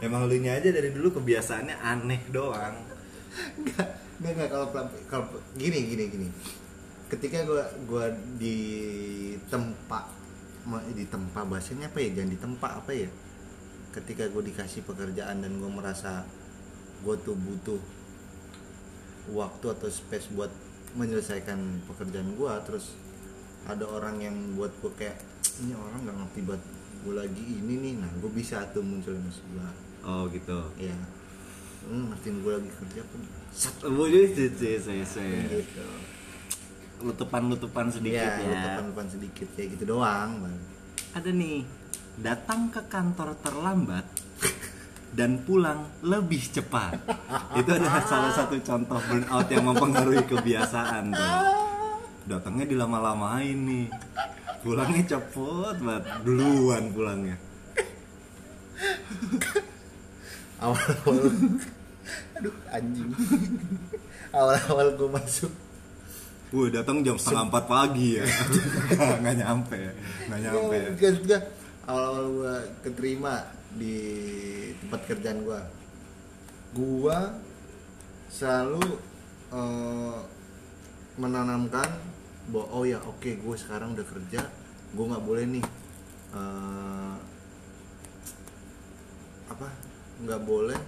emang 0.00 0.24
lu 0.30 0.40
aja 0.46 0.64
dari 0.64 0.94
dulu 0.94 1.18
kebiasaannya 1.18 1.74
aneh 1.84 2.22
doang 2.32 2.86
Enggak, 3.56 3.88
enggak, 4.20 4.32
enggak 4.32 4.48
kalau 4.48 4.66
kalau 5.08 5.26
gini 5.56 5.78
gini 5.92 6.04
gini. 6.08 6.28
Ketika 7.06 7.46
gue 7.46 7.64
gua 7.86 8.10
di 8.40 8.58
tempat 9.46 10.04
ma- 10.66 10.82
di 10.82 11.06
tempat 11.06 11.46
bahasanya 11.46 11.88
apa 11.88 11.98
ya? 12.02 12.20
Jangan 12.20 12.30
di 12.34 12.40
tempat 12.42 12.70
apa 12.82 12.92
ya? 12.92 13.08
Ketika 13.94 14.28
gue 14.28 14.42
dikasih 14.52 14.84
pekerjaan 14.84 15.40
dan 15.40 15.52
gue 15.56 15.70
merasa 15.70 16.26
gue 17.00 17.16
tuh 17.22 17.38
butuh 17.38 17.80
waktu 19.32 19.66
atau 19.72 19.88
space 19.90 20.30
buat 20.34 20.50
menyelesaikan 20.96 21.86
pekerjaan 21.88 22.36
gue, 22.36 22.52
terus 22.64 22.94
ada 23.66 23.82
orang 23.84 24.22
yang 24.22 24.36
buat 24.54 24.70
gue 24.80 24.92
kayak 24.94 25.18
ini 25.60 25.74
orang 25.74 26.06
nggak 26.06 26.16
ngerti 26.22 26.40
buat 26.46 26.62
gue 27.04 27.14
lagi 27.14 27.44
ini 27.44 27.74
nih, 27.82 27.94
nah 28.00 28.10
gue 28.22 28.30
bisa 28.30 28.62
tuh 28.70 28.80
muncul 28.86 29.12
emosi 29.12 29.42
gue, 29.50 29.68
oh 30.06 30.24
gitu 30.30 30.58
ya. 30.78 30.94
Hmm, 31.86 32.10
ngertiin 32.10 32.42
gue 32.42 32.52
lagi 32.54 32.70
kerja 32.70 33.02
pun 33.10 33.20
Wujud 33.94 34.34
saya 34.58 35.04
saya 35.06 35.38
gitu. 35.50 35.86
Lutupan-lutupan 37.02 37.92
sedikit 37.92 38.24
Iya, 38.24 38.40
ya. 38.40 38.48
lutupan-lutupan 38.52 39.08
sedikit 39.12 39.48
kayak 39.56 39.68
gitu 39.76 39.84
doang, 39.96 40.30
Bang. 40.40 40.56
Ada 41.16 41.30
nih, 41.32 41.58
datang 42.20 42.68
ke 42.72 42.80
kantor 42.88 43.36
terlambat 43.40 44.06
dan 45.16 45.40
pulang 45.44 45.88
lebih 46.04 46.40
cepat. 46.52 46.96
Itu 47.56 47.70
adalah 47.72 48.04
salah 48.04 48.32
satu 48.36 48.56
contoh 48.60 49.00
burnout 49.00 49.48
yang 49.48 49.64
mempengaruhi 49.64 50.22
kebiasaan 50.28 51.12
tuh. 51.12 51.32
Datangnya 52.26 52.66
dilama-lamain 52.68 53.56
nih. 53.56 53.86
Pulangnya 54.60 55.16
cepet 55.16 55.76
banget, 55.78 56.04
duluan 56.26 56.90
pulangnya. 56.90 57.36
Awal-awal 60.60 61.32
Aduh, 62.36 62.54
anjing. 62.68 63.10
Awal-awal 64.32 64.88
gue 64.96 65.08
masuk 65.08 65.52
Wah 66.54 66.68
datang 66.70 67.02
jam 67.02 67.18
setengah 67.18 67.50
empat 67.50 67.64
pagi 67.66 68.22
ya, 68.22 68.24
nggak 69.22 69.36
nyampe, 69.42 69.80
nggak 70.30 70.40
nyampe. 70.46 70.76
Enggak. 70.94 71.42
Awal-awal 71.86 72.26
gue 72.34 72.56
keterima 72.86 73.46
di 73.78 73.98
tempat 74.82 75.00
kerjaan 75.06 75.46
gue 75.46 75.60
Gue 76.74 77.18
selalu 78.26 78.98
eh, 79.54 80.18
menanamkan 81.14 81.86
bahwa 82.50 82.66
oh 82.74 82.84
ya 82.86 82.98
oke 83.02 83.38
gue 83.38 83.56
sekarang 83.58 83.94
udah 83.94 84.06
kerja 84.06 84.42
gue 84.94 85.04
nggak 85.06 85.24
boleh 85.26 85.44
nih 85.46 85.66
eh, 86.34 87.16
apa 89.46 89.68
nggak 90.26 90.42
boleh 90.42 90.78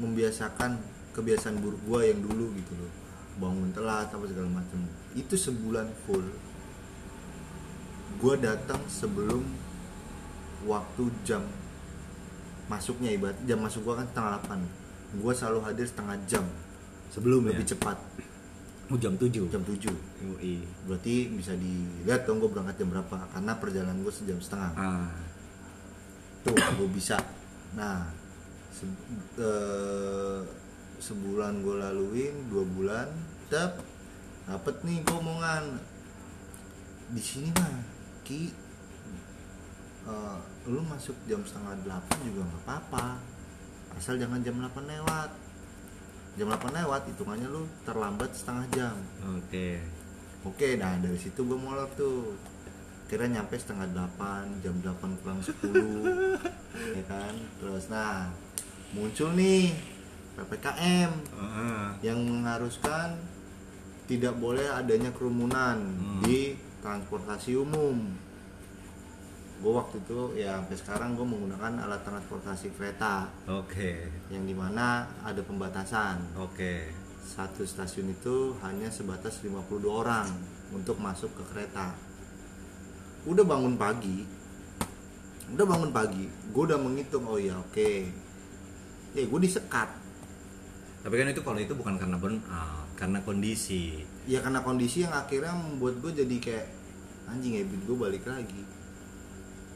membiasakan 0.00 0.80
kebiasaan 1.12 1.60
buruk 1.60 1.80
gue 1.84 2.00
yang 2.08 2.20
dulu 2.24 2.52
gitu 2.56 2.72
loh 2.80 3.01
bangun 3.34 3.70
telat 3.70 4.08
apa 4.08 4.24
segala 4.24 4.48
macam. 4.50 4.80
Itu 5.12 5.34
sebulan 5.34 5.88
full. 6.02 6.24
Gue 8.16 8.34
datang 8.36 8.80
sebelum 8.86 9.42
waktu 10.62 11.04
jam 11.22 11.42
masuknya 12.64 13.10
ibarat 13.10 13.34
jam 13.42 13.58
masuk 13.58 13.82
gue 13.82 13.94
kan 13.94 14.06
setengah 14.06 14.38
8 14.46 15.18
gue 15.18 15.32
selalu 15.34 15.58
hadir 15.60 15.84
setengah 15.84 16.16
jam 16.24 16.46
Sebelum 17.10 17.44
lebih 17.44 17.66
ya? 17.66 17.76
cepat. 17.76 17.98
Oh, 18.88 18.96
jam 18.96 19.12
7 19.12 19.28
jam 19.44 19.60
7 19.60 19.92
Yoi. 20.22 20.64
berarti 20.86 21.28
bisa 21.28 21.52
dilihat 21.52 22.24
dong 22.24 22.38
gue 22.38 22.48
berangkat 22.48 22.78
jam 22.78 22.88
berapa 22.88 23.16
karena 23.28 23.52
perjalanan 23.54 24.00
gue 24.00 24.08
sejam 24.08 24.38
setengah. 24.38 24.72
Ah, 24.72 25.12
tuh 26.40 26.54
gue 26.54 26.88
bisa. 26.88 27.18
Nah 27.74 28.08
se- 28.70 28.88
eh, 29.36 30.38
sebulan 31.02 31.66
gue 31.66 31.76
laluin 31.82 32.34
dua 32.46 32.62
bulan 32.62 33.08
dap 33.50 33.82
dapet 34.46 34.78
nih 34.86 35.02
gue 35.02 35.18
omongan 35.18 35.82
di 37.10 37.18
sini 37.18 37.50
mah 37.58 37.82
ki 38.22 38.54
eh, 40.06 40.38
lu 40.70 40.78
masuk 40.86 41.18
jam 41.26 41.42
setengah 41.42 41.74
delapan 41.82 42.18
juga 42.22 42.40
nggak 42.46 42.62
apa-apa. 42.62 43.06
Asal 43.98 44.16
jangan 44.16 44.40
jam 44.40 44.56
8 44.56 44.72
lewat. 44.88 45.30
Jam 46.40 46.48
8 46.48 46.78
lewat 46.80 47.02
hitungannya 47.12 47.48
lu 47.50 47.68
terlambat 47.84 48.30
setengah 48.32 48.66
jam. 48.72 48.96
Oke. 49.36 49.82
Oke 50.46 50.78
nah 50.78 50.96
dari 51.02 51.18
situ 51.18 51.42
gue 51.42 51.58
molor 51.58 51.90
tuh. 51.98 52.38
Kira 53.10 53.28
nyampe 53.28 53.58
setengah 53.58 53.90
delapan 53.92 54.48
jam 54.64 54.78
8 54.80 55.20
kurang 55.20 55.42
10 55.44 56.96
ya 56.96 57.04
kan? 57.04 57.34
Terus 57.60 57.90
nah 57.92 58.32
muncul 58.96 59.36
nih 59.36 59.91
ppkm 60.34 61.10
Heeh. 61.12 61.82
yang 62.02 62.18
mengharuskan 62.20 63.16
tidak 64.04 64.34
boleh 64.36 64.66
adanya 64.66 65.12
kerumunan 65.12 65.78
Hmm. 65.78 66.20
di 66.20 66.56
transportasi 66.80 67.54
umum. 67.54 68.10
Gue 69.62 69.72
waktu 69.72 70.02
itu 70.02 70.34
ya 70.34 70.58
sampai 70.58 70.74
sekarang 70.74 71.10
gue 71.14 71.22
menggunakan 71.22 71.78
alat 71.78 72.02
transportasi 72.02 72.74
kereta. 72.74 73.30
Oke. 73.46 74.10
Yang 74.26 74.44
di 74.44 74.54
mana 74.58 74.86
ada 75.22 75.38
pembatasan. 75.38 76.34
Oke. 76.34 76.90
Satu 77.22 77.62
stasiun 77.62 78.10
itu 78.10 78.58
hanya 78.58 78.90
sebatas 78.90 79.38
52 79.38 79.62
orang 79.86 80.26
untuk 80.74 80.98
masuk 80.98 81.30
ke 81.38 81.44
kereta. 81.46 81.94
Udah 83.24 83.44
bangun 83.44 83.78
pagi 83.78 84.42
udah 85.52 85.68
bangun 85.68 85.92
pagi 85.92 86.24
gue 86.24 86.62
udah 86.64 86.80
menghitung 86.80 87.22
oh 87.24 87.38
ya 87.38 87.54
oke. 87.54 87.92
Ya 89.12 89.22
gue 89.22 89.40
disekat 89.40 89.86
tapi 91.02 91.14
kan 91.14 91.28
itu 91.28 91.42
kalau 91.42 91.58
itu 91.58 91.74
bukan 91.74 91.94
karena 91.96 92.16
burnout 92.16 92.86
karena 92.94 93.18
kondisi 93.20 94.06
ya 94.24 94.38
karena 94.38 94.62
kondisi 94.62 95.02
yang 95.02 95.10
akhirnya 95.12 95.50
membuat 95.50 95.98
gue 95.98 96.12
jadi 96.22 96.36
kayak 96.38 96.66
anjing 97.26 97.58
habit 97.58 97.80
gue 97.82 97.96
balik 97.96 98.24
lagi 98.24 98.62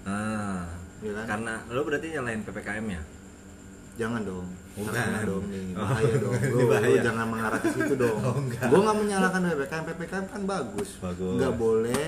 ah 0.06 0.62
ya 1.02 1.12
kan 1.12 1.24
karena 1.28 1.52
lo 1.68 1.82
berarti 1.82 2.06
nyalain 2.10 2.42
ppkm 2.42 2.86
ya 2.88 3.02
jangan 3.96 4.22
dong 4.22 4.46
Bukan. 4.76 4.92
jangan 4.92 5.22
dong 5.24 5.44
nih 5.48 5.72
Oh. 5.72 5.88
dong 6.20 6.36
bahaya. 6.70 6.88
Lu 6.92 6.98
jangan 7.02 7.26
mengarah 7.26 7.58
ke 7.58 7.68
situ 7.70 7.94
dong 7.96 8.18
Oh, 8.26 8.36
enggak. 8.36 8.68
gue 8.68 8.78
nggak 8.78 8.96
menyalahkan 8.96 9.40
ppkm 9.42 9.82
ppkm 9.88 10.24
kan 10.28 10.42
bagus 10.44 10.88
Bagus. 11.00 11.34
nggak 11.40 11.54
boleh 11.56 12.06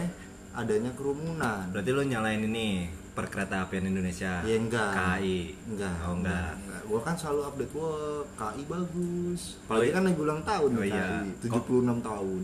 adanya 0.55 0.91
kerumunan 0.95 1.65
berarti 1.71 1.91
lo 1.91 2.03
nyalain 2.03 2.43
ini 2.45 2.93
perkereta 3.19 3.57
apian 3.61 3.83
Indonesia? 3.85 4.47
Ya, 4.47 4.55
enggak. 4.55 4.95
KAI 4.95 5.39
enggak. 5.67 5.95
Oh 6.07 6.15
enggak, 6.15 6.55
gue 6.87 7.01
kan 7.03 7.15
selalu 7.19 7.41
update 7.45 7.73
wah 7.75 8.23
KI 8.39 8.63
bagus. 8.65 9.43
Oh, 9.59 9.75
apalagi 9.75 9.91
iya. 9.91 9.97
kan 9.99 10.03
lagi 10.07 10.21
ulang 10.23 10.41
tahun 10.47 10.71
Oh, 10.71 10.85
iya. 10.87 11.05
KI 11.19 11.51
76 11.51 11.99
tahun. 12.01 12.43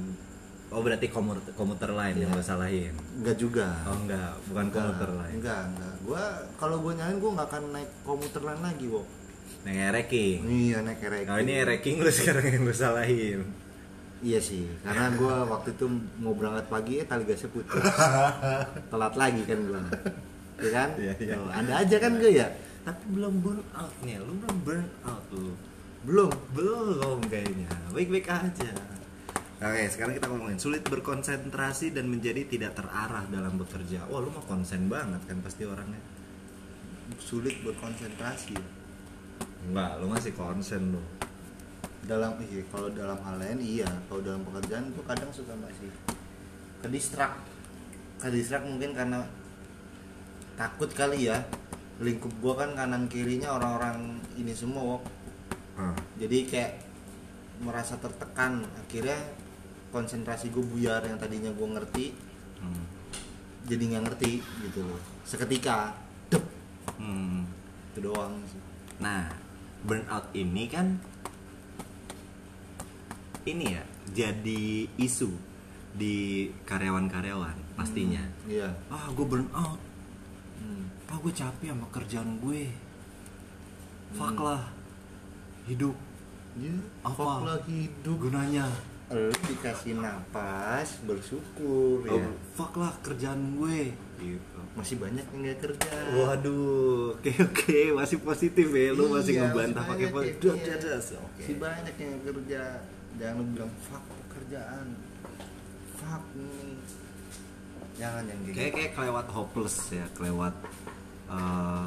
Oh 0.74 0.82
berarti 0.82 1.06
komuter 1.06 1.54
komuter 1.54 1.90
lain 1.94 2.16
yang 2.18 2.34
Iya. 2.34 2.38
lo 2.38 2.42
salahin? 2.42 2.94
Enggak 3.14 3.36
juga. 3.38 3.68
Oh 3.86 3.94
enggak. 3.94 4.32
Bukan 4.50 4.64
enggak 4.66 4.82
komuter 4.82 5.10
lain. 5.14 5.34
enggak 5.38 5.60
enggak. 5.70 5.94
Gue 6.02 6.22
kalau 6.58 6.76
gue 6.82 6.92
nyalain 6.92 7.18
gue 7.22 7.30
nggak 7.30 7.48
akan 7.48 7.62
naik 7.70 7.90
komuter 8.02 8.42
lain 8.42 8.60
lagi 8.60 8.86
wo 8.90 9.02
Yang 9.64 9.90
ranking 9.96 10.38
iya 10.44 10.76
naik 10.84 10.98
kereta 11.00 11.28
Nah 11.30 11.38
ini 11.40 11.54
ranking 11.64 11.96
lu 11.96 12.10
sekarang 12.18 12.44
yang 12.44 12.62
lu 12.66 12.74
salahin. 12.74 13.40
Iya 14.24 14.40
sih, 14.40 14.64
karena 14.80 15.12
gue 15.12 15.34
waktu 15.52 15.76
itu 15.76 15.84
mau 16.16 16.32
berangkat 16.32 16.72
pagi, 16.72 16.96
eh 16.96 17.04
tali 17.04 17.28
gasnya 17.28 17.52
putus. 17.52 17.76
Telat 18.92 19.14
lagi 19.20 19.44
kan 19.44 19.58
gue. 19.60 19.80
Ya 20.60 20.70
kan? 20.70 20.88
Iya, 20.94 21.12
iya. 21.18 21.34
Tuh, 21.34 21.50
ada 21.50 21.72
aja 21.82 21.96
kan 21.98 22.12
gue 22.18 22.30
ya? 22.30 22.46
Tapi 22.84 23.02
belum 23.16 23.34
burn 23.40 23.62
out 23.72 23.94
nih, 24.04 24.20
lu 24.20 24.32
belum 24.38 24.56
burn 24.62 24.88
out 25.08 25.24
lu 25.32 25.56
Belum. 26.04 26.30
Belum 26.52 27.18
kayaknya, 27.32 27.72
baik-baik 27.96 28.28
aja 28.28 28.70
Oke, 29.64 29.88
sekarang 29.88 30.12
kita 30.12 30.28
ngomongin 30.28 30.60
sulit 30.60 30.84
berkonsentrasi 30.84 31.96
dan 31.96 32.12
menjadi 32.12 32.44
tidak 32.44 32.76
terarah 32.76 33.24
dalam 33.32 33.56
bekerja. 33.56 34.04
Wah, 34.12 34.20
lu 34.20 34.28
mah 34.28 34.44
konsen 34.44 34.92
banget 34.92 35.24
kan 35.24 35.40
pasti 35.40 35.64
orangnya. 35.64 35.96
Sulit 37.16 37.56
berkonsentrasi. 37.64 38.60
Enggak, 39.64 40.04
lu 40.04 40.12
masih 40.12 40.36
konsen 40.36 40.92
lu. 40.92 41.00
Dalam 42.04 42.36
iya, 42.44 42.60
kalau 42.68 42.92
dalam 42.92 43.16
hal 43.24 43.40
lain 43.40 43.64
iya, 43.64 43.88
kalau 44.12 44.20
dalam 44.20 44.44
pekerjaan 44.44 44.92
gue 44.92 45.04
kadang 45.08 45.32
suka 45.32 45.56
masih 45.56 45.88
ke 46.84 46.88
distrak. 46.92 47.32
Ke 48.20 48.28
distrak 48.28 48.68
mungkin 48.68 48.92
karena 48.92 49.24
takut 50.54 50.90
kali 50.90 51.28
ya. 51.28 51.42
Lingkup 52.02 52.34
gue 52.42 52.54
kan 52.58 52.74
kanan 52.74 53.06
kirinya 53.06 53.54
orang-orang 53.54 54.18
ini 54.34 54.50
semua, 54.50 54.98
Wok. 54.98 55.02
Ah, 55.74 55.94
jadi 56.18 56.46
kayak 56.46 56.72
merasa 57.62 57.94
tertekan 57.98 58.66
akhirnya 58.78 59.18
konsentrasi 59.94 60.50
gue 60.50 60.62
buyar 60.62 61.06
yang 61.06 61.18
tadinya 61.22 61.54
gue 61.54 61.68
ngerti 61.70 62.06
hmm. 62.58 62.84
jadi 63.70 63.82
nggak 63.94 64.04
ngerti 64.10 64.32
gitu 64.66 64.82
loh 64.82 64.98
seketika 65.22 65.94
dep 66.30 66.42
Hmm. 66.98 67.46
itu 67.94 67.98
doang 68.02 68.38
sih 68.50 68.58
Nah, 69.02 69.26
burnout 69.82 70.30
ini 70.34 70.70
kan 70.70 70.98
ini 73.46 73.74
ya 73.74 73.82
jadi 74.14 74.86
isu 74.98 75.30
di 75.94 76.48
karyawan-karyawan 76.66 77.78
pastinya. 77.78 78.22
iya 78.50 78.70
Ah, 78.90 79.10
gue 79.10 79.26
burnout. 79.26 79.78
Hmm. 80.64 80.88
Ah, 81.06 81.18
gue 81.18 81.28
capek 81.30 81.68
sama 81.68 81.86
kerjaan 81.90 82.40
gue. 82.40 82.72
Fuck 84.10 84.32
Hmm. 84.34 84.46
lah. 84.46 84.62
Hidup 85.64 85.96
ya 86.54 86.70
Apa? 87.02 87.12
fuck 87.12 87.40
lah 87.42 87.58
hidup 87.64 88.16
gunanya. 88.20 88.64
lu 89.06 89.28
dikasih 89.28 90.00
napas 90.00 91.04
bersyukur 91.04 92.00
Oh, 92.02 92.16
ya 92.16 92.24
fuck 92.50 92.72
lah 92.74 92.88
kerjaan 93.00 93.54
gue. 93.54 93.92
Gitu. 94.16 94.58
masih 94.72 94.96
banyak 94.96 95.22
yang 95.22 95.40
nggak 95.40 95.58
kerja 95.60 95.92
Waduh, 96.10 97.14
oke 97.14 97.30
oke, 97.44 97.78
masih 97.92 98.18
positif 98.20 98.64
ya. 98.66 98.90
Lu 98.90 99.06
masih 99.08 99.36
Iya, 99.36 99.42
ngebantah 99.44 99.82
masih 99.82 99.92
pakai 99.92 100.06
banyak 100.06 100.14
positif. 100.34 100.50
yang- 100.50 100.58
iya. 100.58 100.98
masih 101.36 101.56
banyak 101.60 101.94
yang 101.96 102.14
kerja 102.22 102.62
jangan 103.14 103.34
lu 103.36 103.44
bilang 103.52 103.72
fuck 103.78 104.02
pekerjaan 104.24 104.86
fuck 105.94 106.24
nih 106.32 106.74
jangan 107.94 108.24
yang 108.26 108.40
kayak 108.50 108.72
kayak 108.74 108.92
kelewat 108.98 109.26
hopeless 109.30 109.94
ya 109.94 110.06
kelewat 110.18 110.54
eh, 111.30 111.84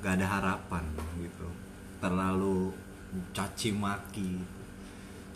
gak 0.00 0.14
ada 0.16 0.26
harapan 0.26 0.84
gitu. 1.20 1.48
Terlalu 2.00 2.72
caci 3.36 3.70
maki 3.76 4.40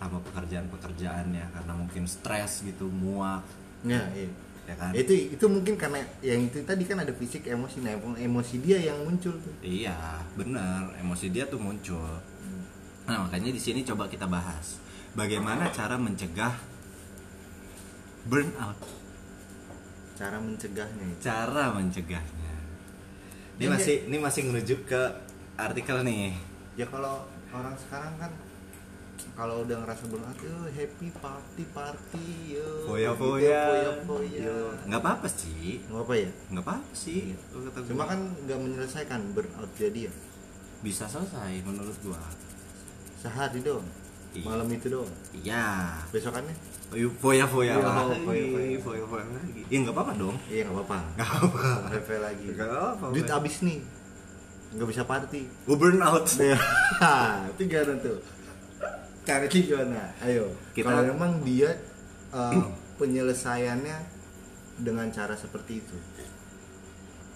sama 0.00 0.20
pekerjaan 0.20 0.66
pekerjaannya 0.68 1.44
karena 1.52 1.72
mungkin 1.76 2.04
stres 2.08 2.64
gitu 2.64 2.88
muak. 2.88 3.44
Ya 3.84 4.00
iya. 4.16 4.30
ya 4.64 4.74
kan? 4.80 4.92
Itu 4.96 5.12
itu 5.12 5.44
mungkin 5.48 5.76
karena 5.76 6.00
yang 6.24 6.48
itu 6.48 6.64
tadi 6.64 6.88
kan 6.88 7.04
ada 7.04 7.12
fisik 7.12 7.44
emosi. 7.44 7.84
Nah 7.84 7.96
emosi 8.16 8.64
dia 8.64 8.80
yang 8.80 9.04
muncul 9.04 9.36
tuh. 9.36 9.54
Iya 9.60 10.24
bener 10.36 10.96
emosi 11.04 11.26
dia 11.28 11.44
tuh 11.44 11.60
muncul. 11.60 12.20
Nah 13.04 13.28
makanya 13.28 13.52
di 13.52 13.60
sini 13.60 13.84
coba 13.84 14.08
kita 14.08 14.24
bahas 14.24 14.80
bagaimana 15.12 15.68
cara 15.70 16.00
mencegah 16.00 16.56
burnout 18.24 19.03
cara 20.14 20.36
mencegahnya 20.38 21.04
itu. 21.10 21.20
Cara 21.20 21.64
mencegahnya. 21.74 22.54
Ini 23.54 23.62
Ini- 23.66 23.70
masih 23.70 23.96
ini 24.06 24.16
masih 24.18 24.40
ngerujuk 24.50 24.80
ke 24.86 25.02
artikel 25.54 26.02
nih. 26.02 26.34
Ya 26.74 26.86
kalau 26.90 27.26
orang 27.54 27.74
sekarang 27.78 28.14
kan 28.18 28.30
kalau 29.34 29.66
udah 29.66 29.82
ngerasa 29.82 30.10
burnout 30.10 30.38
yo 30.42 30.54
happy 30.70 31.08
party 31.18 31.64
party 31.74 32.26
yo. 32.58 32.68
Foya 32.86 33.10
foya. 33.14 33.62
Yo, 34.26 34.74
nggak 34.86 35.00
apa-apa 35.02 35.26
sih. 35.30 35.82
Nggak 35.86 36.02
apa 36.06 36.14
ya? 36.14 36.30
Nggak 36.50 36.64
apa-apa 36.66 36.94
sih. 36.94 37.34
Iya. 37.34 37.82
Cuma 37.90 38.04
kan 38.06 38.20
nggak 38.46 38.58
menyelesaikan 38.58 39.20
burnout 39.34 39.70
jadi 39.74 40.10
ya. 40.10 40.12
Bisa 40.82 41.06
selesai 41.06 41.62
menurut 41.66 41.94
gua. 42.02 42.22
Sehari 43.18 43.62
doang. 43.62 43.86
Iya. 43.86 44.03
Malam 44.42 44.66
itu 44.66 44.86
doang? 44.88 45.10
Iya. 45.32 45.94
Besokannya? 46.10 46.54
Ayo, 46.90 47.08
foya-foya 47.12 47.74
Iya, 47.74 47.82
lagi 47.82 48.22
foya-foya. 48.22 48.78
foya-foya 48.78 49.24
lagi. 49.30 49.62
Ya 49.66 49.76
nggak 49.80 49.94
apa-apa 49.94 50.12
dong. 50.14 50.36
Iya 50.46 50.62
nggak 50.64 50.76
apa-apa. 50.76 50.98
Nggak 51.14 51.30
apa 51.30 51.62
Hefe 51.90 52.16
lagi. 52.18 52.46
Nggak 52.50 52.70
apa 52.70 53.04
duit 53.10 53.28
abis 53.28 53.56
nih. 53.62 53.78
Nggak 54.74 54.88
bisa 54.90 55.02
party. 55.04 55.42
Gua 55.64 55.76
burnout 55.76 56.24
Hah, 56.98 57.46
itu 57.50 57.62
gimana 57.64 57.94
tuh? 57.98 58.18
Cara 59.22 59.44
gimana? 59.46 60.02
Ayo. 60.20 60.50
Kita- 60.72 60.90
Kalau 60.90 61.02
memang 61.06 61.42
dia 61.42 61.70
uh, 62.30 62.58
penyelesaiannya 62.98 63.98
dengan 64.78 65.06
cara 65.08 65.34
seperti 65.34 65.78
itu. 65.78 65.96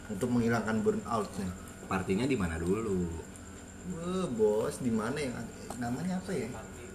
Untuk 0.08 0.28
menghilangkan 0.28 0.80
burnoutnya. 0.80 1.48
partinya 1.84 2.24
di 2.24 2.37
mana 2.37 2.61
dulu? 2.61 3.08
Wah, 3.88 4.28
bos, 4.28 4.76
di 4.78 4.92
mana 4.92 5.16
yang 5.16 5.32
namanya 5.78 6.20
apa 6.20 6.32
ya? 6.32 6.48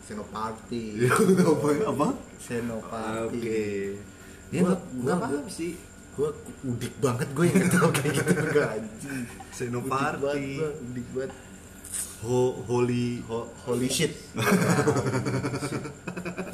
Senoparty. 0.04 0.84
apa 1.06 1.68
apa 1.92 2.08
Senoparty. 2.38 3.40
oke 3.40 3.64
ya 4.50 4.62
Gua- 4.62 4.78
apa-apa 5.14 5.50
sih 5.50 5.74
Gue 6.14 6.30
udik 6.64 6.94
banget 7.00 7.26
gue 7.34 7.46
yang 7.48 7.66
tahu 7.68 7.90
kayak 7.90 8.14
gitu 8.14 8.34
gak 8.54 8.70
anjing. 8.72 9.26
Senoparty. 9.50 10.22
Udik 10.22 10.22
banget 10.22 10.54
gua, 10.54 10.70
udik 10.86 11.08
banget. 11.10 11.32
Ho, 12.22 12.38
holy 12.64 13.08
Ho- 13.26 13.50
holy 13.64 13.90
shit. 13.90 14.14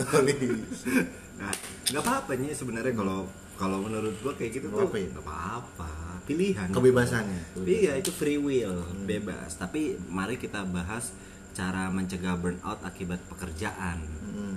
holy 0.05 0.35
shit. 0.71 1.05
Nah, 1.39 1.55
nggak 1.85 2.01
apa-apa 2.01 2.35
nih 2.35 2.51
sebenarnya 2.51 2.91
kalau 2.91 3.23
kalau 3.55 3.79
menurut 3.79 4.11
gua 4.19 4.33
kayak 4.33 4.51
gitu 4.53 4.67
Nggak 4.67 4.79
tuh 4.85 4.99
nggak 5.07 5.23
apa-apa 5.23 5.91
pilihan 6.23 6.67
kebebasannya 6.69 7.41
iya 7.63 7.95
itu 7.95 8.11
free 8.11 8.35
will 8.35 8.75
bebas 9.03 9.55
tapi 9.55 9.95
mari 10.05 10.35
kita 10.35 10.61
bahas 10.63 11.15
cara 11.59 11.91
mencegah 11.91 12.39
burnout 12.39 12.79
akibat 12.87 13.19
pekerjaan. 13.27 13.99
Mm-mm. 13.99 14.55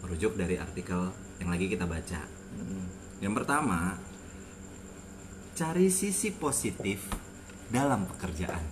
merujuk 0.00 0.40
dari 0.40 0.56
artikel 0.56 1.12
yang 1.36 1.52
lagi 1.52 1.68
kita 1.68 1.84
baca. 1.84 2.24
Mm-mm. 2.56 2.84
yang 3.20 3.36
pertama 3.36 4.00
cari 5.52 5.92
sisi 5.92 6.32
positif 6.32 7.12
dalam 7.68 8.08
pekerjaan. 8.08 8.64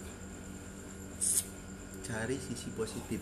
Cari 2.07 2.41
sisi 2.41 2.73
positif. 2.73 3.21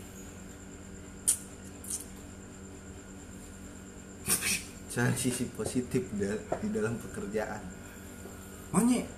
Cari 4.95 5.17
sisi 5.19 5.45
positif 5.51 6.07
di 6.15 6.69
dalam 6.71 6.95
pekerjaan. 7.03 7.67
Manye, 8.71 9.11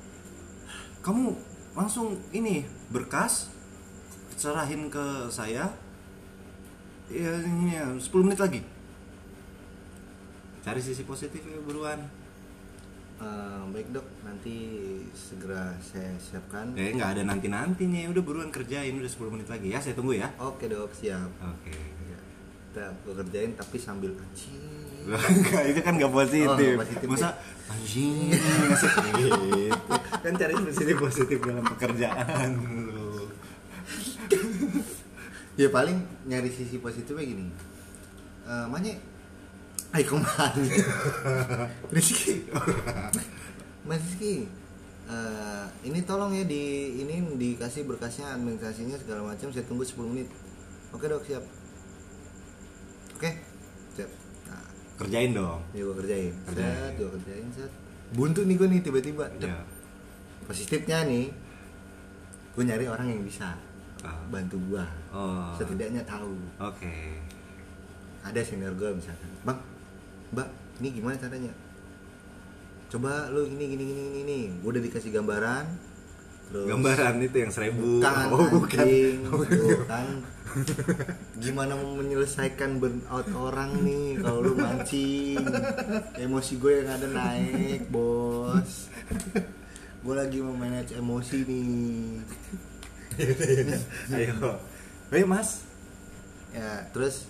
kamu 1.04 1.36
langsung 1.76 2.16
ini 2.32 2.64
berkas 2.88 3.55
serahin 4.36 4.92
ke 4.92 5.26
saya. 5.32 5.66
Ya 7.08 7.32
ini 7.40 7.74
ya, 7.74 7.86
10 7.96 8.26
menit 8.26 8.38
lagi. 8.38 8.60
Cari 10.60 10.80
sisi 10.82 11.02
positif 11.08 11.40
ya 11.40 11.58
buruan. 11.64 12.26
Eh, 13.16 13.62
baik 13.72 13.96
dok 13.96 14.04
nanti 14.28 14.60
segera 15.16 15.72
saya 15.80 16.12
siapkan 16.20 16.76
Eh 16.76 16.92
nggak 16.92 17.16
ada 17.16 17.22
nanti 17.24 17.48
nantinya, 17.48 18.12
udah 18.12 18.20
buruan 18.20 18.52
kerjain 18.52 18.92
udah 18.92 19.08
10 19.08 19.32
menit 19.32 19.48
lagi 19.48 19.72
ya. 19.72 19.80
Saya 19.80 19.96
tunggu 19.96 20.20
ya. 20.20 20.28
oke 20.36 20.68
dok 20.68 20.92
siap 20.92 21.32
Oke. 21.40 21.72
Ya, 22.04 22.18
kita 22.68 22.92
kerjain 23.08 23.56
tapi 23.56 23.80
sambil 23.80 24.12
anjing 24.20 24.60
itu 25.70 25.80
kan 25.86 25.94
nggak 25.96 26.12
positif. 26.12 26.74
Oh, 26.76 26.82
positif, 26.82 27.06
Masa 27.06 27.30
anjing 27.70 28.26
gitu. 28.34 29.30
Kan 30.26 30.32
cari 30.34 30.54
sisi 30.74 30.94
positif 30.98 31.38
dalam 31.46 31.62
pekerjaan. 31.62 32.50
Ya 35.56 35.68
paling 35.72 35.98
nyari 36.28 36.52
sisi 36.52 36.76
positifnya 36.78 37.24
gini 37.24 37.46
Eh 38.46 38.66
Manye 38.70 38.94
Ayo 39.90 40.06
ke 40.06 40.14
mana 40.14 40.54
Rizky 41.94 42.46
Mas 43.82 43.98
Rizky 43.98 44.46
eh, 45.10 45.66
Ini 45.82 45.98
tolong 46.06 46.30
ya 46.30 46.46
di 46.46 46.94
Ini 47.02 47.26
dikasih 47.34 47.90
berkasnya 47.90 48.38
administrasinya 48.38 48.94
segala 49.02 49.34
macam 49.34 49.50
Saya 49.50 49.66
tunggu 49.66 49.82
10 49.82 49.98
menit 50.14 50.30
Oke 50.94 51.10
dok 51.10 51.26
siap 51.26 51.42
Oke 53.18 53.30
Siap 53.98 54.10
Nah 54.46 54.62
Kerjain 54.96 55.34
dong. 55.34 55.60
ini 55.74 55.82
gue 55.82 55.96
kerjain 55.98 56.32
Kerjain. 56.46 56.70
Set 56.70 56.92
gue 56.94 57.10
kerjain 57.18 57.46
set 57.50 57.72
Buntu 58.14 58.46
nih 58.46 58.54
gue 58.54 58.68
nih 58.70 58.80
tiba-tiba. 58.86 59.26
Ya. 59.42 59.66
Positifnya 60.46 61.02
nih 61.02 61.34
Gue 62.54 62.62
nyari 62.62 62.86
orang 62.86 63.10
yang 63.10 63.26
bisa. 63.26 63.58
Bantu 64.26 64.56
gue 64.66 64.84
Oh. 65.10 65.50
Setidaknya 65.54 66.02
tahu 66.02 66.36
Oke. 66.58 66.92
ada 68.20 68.40
senior 68.40 68.72
gue 68.72 68.90
misalkan 68.92 69.30
bang 69.42 69.58
mbak 70.28 70.48
ini 70.76 70.88
gimana 70.92 71.14
caranya 71.14 71.52
coba 72.86 73.30
lu 73.30 73.46
gini 73.46 73.64
gini 73.68 73.82
gini 73.84 74.00
gini 74.04 74.20
nih 74.22 74.44
gue 74.56 74.68
udah 74.68 74.82
dikasih 74.82 75.10
gambaran 75.10 75.64
terus 76.46 76.66
Gambaran 76.68 77.14
itu 77.20 77.36
yang 77.36 77.50
seribu. 77.50 77.98
bukan 77.98 78.26
Oh, 78.30 78.46
bukan. 78.52 78.78
anjing. 78.78 79.18
Tuh, 79.26 79.82
kan 79.84 80.06
gimana 81.36 81.74
mau 81.74 81.94
menyelesaikan 81.94 82.78
burnout 82.78 83.26
orang 83.30 83.82
nih 83.82 84.16
kalau 84.16 84.40
lu 84.40 84.54
mancing 84.54 85.42
emosi 86.16 86.52
gue 86.56 86.72
yang 86.76 86.88
ada 86.88 87.06
naik 87.06 87.86
bos 87.88 88.88
gue 90.00 90.14
lagi 90.14 90.38
mau 90.38 90.54
manage 90.54 90.94
emosi 90.94 91.36
nih 91.42 92.22
Ayo. 94.16 94.60
Ayo 95.12 95.26
Mas. 95.26 95.64
ya 96.56 96.88
terus 96.88 97.28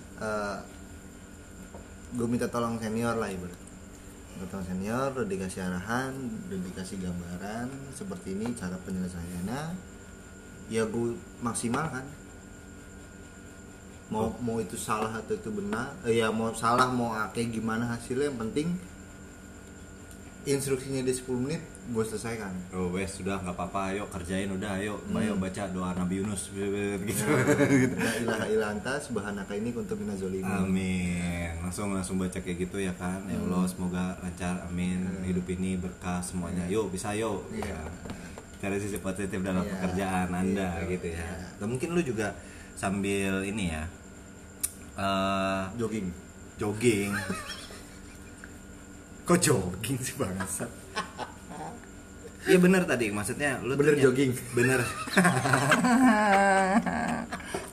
gue 2.14 2.26
minta 2.30 2.46
tolong 2.46 2.78
senior 2.78 3.18
lah 3.18 3.26
ibarat 3.26 3.58
minta 4.38 4.46
tolong 4.54 4.66
senior 4.70 5.10
udah 5.10 5.26
dikasih 5.26 5.66
arahan 5.66 6.14
udah 6.46 6.58
dikasih 6.62 6.96
gambaran 7.02 7.66
seperti 7.90 8.38
ini 8.38 8.54
cara 8.54 8.78
penyelesaiannya 8.86 9.62
ya 10.70 10.86
gue 10.86 11.18
maksimal 11.42 11.90
kan 11.90 12.06
mau 14.06 14.30
mau 14.38 14.62
itu 14.62 14.78
salah 14.78 15.10
atau 15.18 15.34
itu 15.34 15.50
benar 15.50 15.90
eh, 16.06 16.22
ya 16.22 16.30
mau 16.30 16.54
salah 16.54 16.86
mau 16.86 17.10
kayak 17.34 17.50
gimana 17.50 17.90
hasilnya 17.90 18.30
yang 18.30 18.38
penting 18.38 18.78
instruksinya 20.46 21.02
di 21.02 21.10
10 21.10 21.26
menit 21.36 21.58
gue 21.86 22.02
selesaikan 22.02 22.54
Oh 22.70 22.90
wes 22.90 23.10
sudah 23.12 23.38
nggak 23.38 23.52
apa-apa. 23.52 23.90
Ayo 23.90 24.06
kerjain 24.06 24.46
udah. 24.48 24.78
Ayo. 24.78 24.94
Ayo 25.10 25.34
baca 25.34 25.62
doa 25.68 25.90
Nabi 25.92 26.18
Yunus 26.18 26.50
gitu. 26.54 27.26
La 27.96 28.12
ilaha 28.16 28.46
illa 28.46 28.66
anta 28.70 28.94
subhanaka 28.96 29.52
ini 29.52 29.70
untuk 29.70 29.98
minazolimin 29.98 30.46
Amin. 30.46 31.50
Langsung 31.60 31.90
langsung 31.90 32.16
baca 32.16 32.34
kayak 32.36 32.58
gitu 32.60 32.78
ya 32.78 32.94
kan. 32.94 33.26
Ya 33.26 33.36
Allah 33.36 33.66
semoga 33.66 34.14
lancar. 34.18 34.62
Amin. 34.64 35.02
Hidup 35.22 35.46
ini 35.48 35.74
berkah 35.76 36.18
semuanya. 36.20 36.62
Yuk 36.66 36.90
bisa 36.90 37.10
yuk. 37.12 37.42
Iya. 37.50 37.74
Ya. 37.74 37.80
Cari 38.56 38.78
sisi 38.78 38.98
positif 38.98 39.38
dalam 39.38 39.60
Iya. 39.60 39.72
pekerjaan 39.72 40.30
Anda 40.30 40.68
Iya. 40.80 40.90
gitu 40.90 41.06
ya. 41.10 41.26
Dan 41.58 41.66
mungkin 41.68 41.88
lu 41.90 42.00
juga 42.00 42.30
sambil 42.72 43.42
ini 43.42 43.68
ya. 43.68 43.82
eh 44.96 45.62
jogging 45.76 46.08
jogging. 46.56 47.12
Kok 49.26 49.38
jogging 49.38 49.98
sih 49.98 50.14
bangsat? 50.14 50.70
Iya 52.46 52.62
bener 52.62 52.86
tadi 52.86 53.10
maksudnya 53.10 53.58
lu 53.58 53.74
Bener 53.74 53.98
ny- 53.98 54.06
jogging. 54.06 54.30
Bener. 54.54 54.78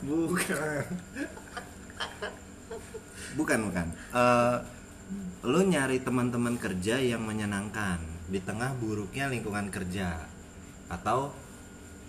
bukan. 0.02 0.82
Bukan 3.34 3.58
bukan. 3.64 3.86
Eh, 4.10 4.56
lu 5.44 5.60
nyari 5.62 6.00
teman-teman 6.00 6.58
kerja 6.58 6.98
yang 6.98 7.22
menyenangkan 7.22 8.02
di 8.26 8.40
tengah 8.40 8.74
buruknya 8.74 9.30
lingkungan 9.30 9.70
kerja 9.70 10.26
atau 10.86 11.30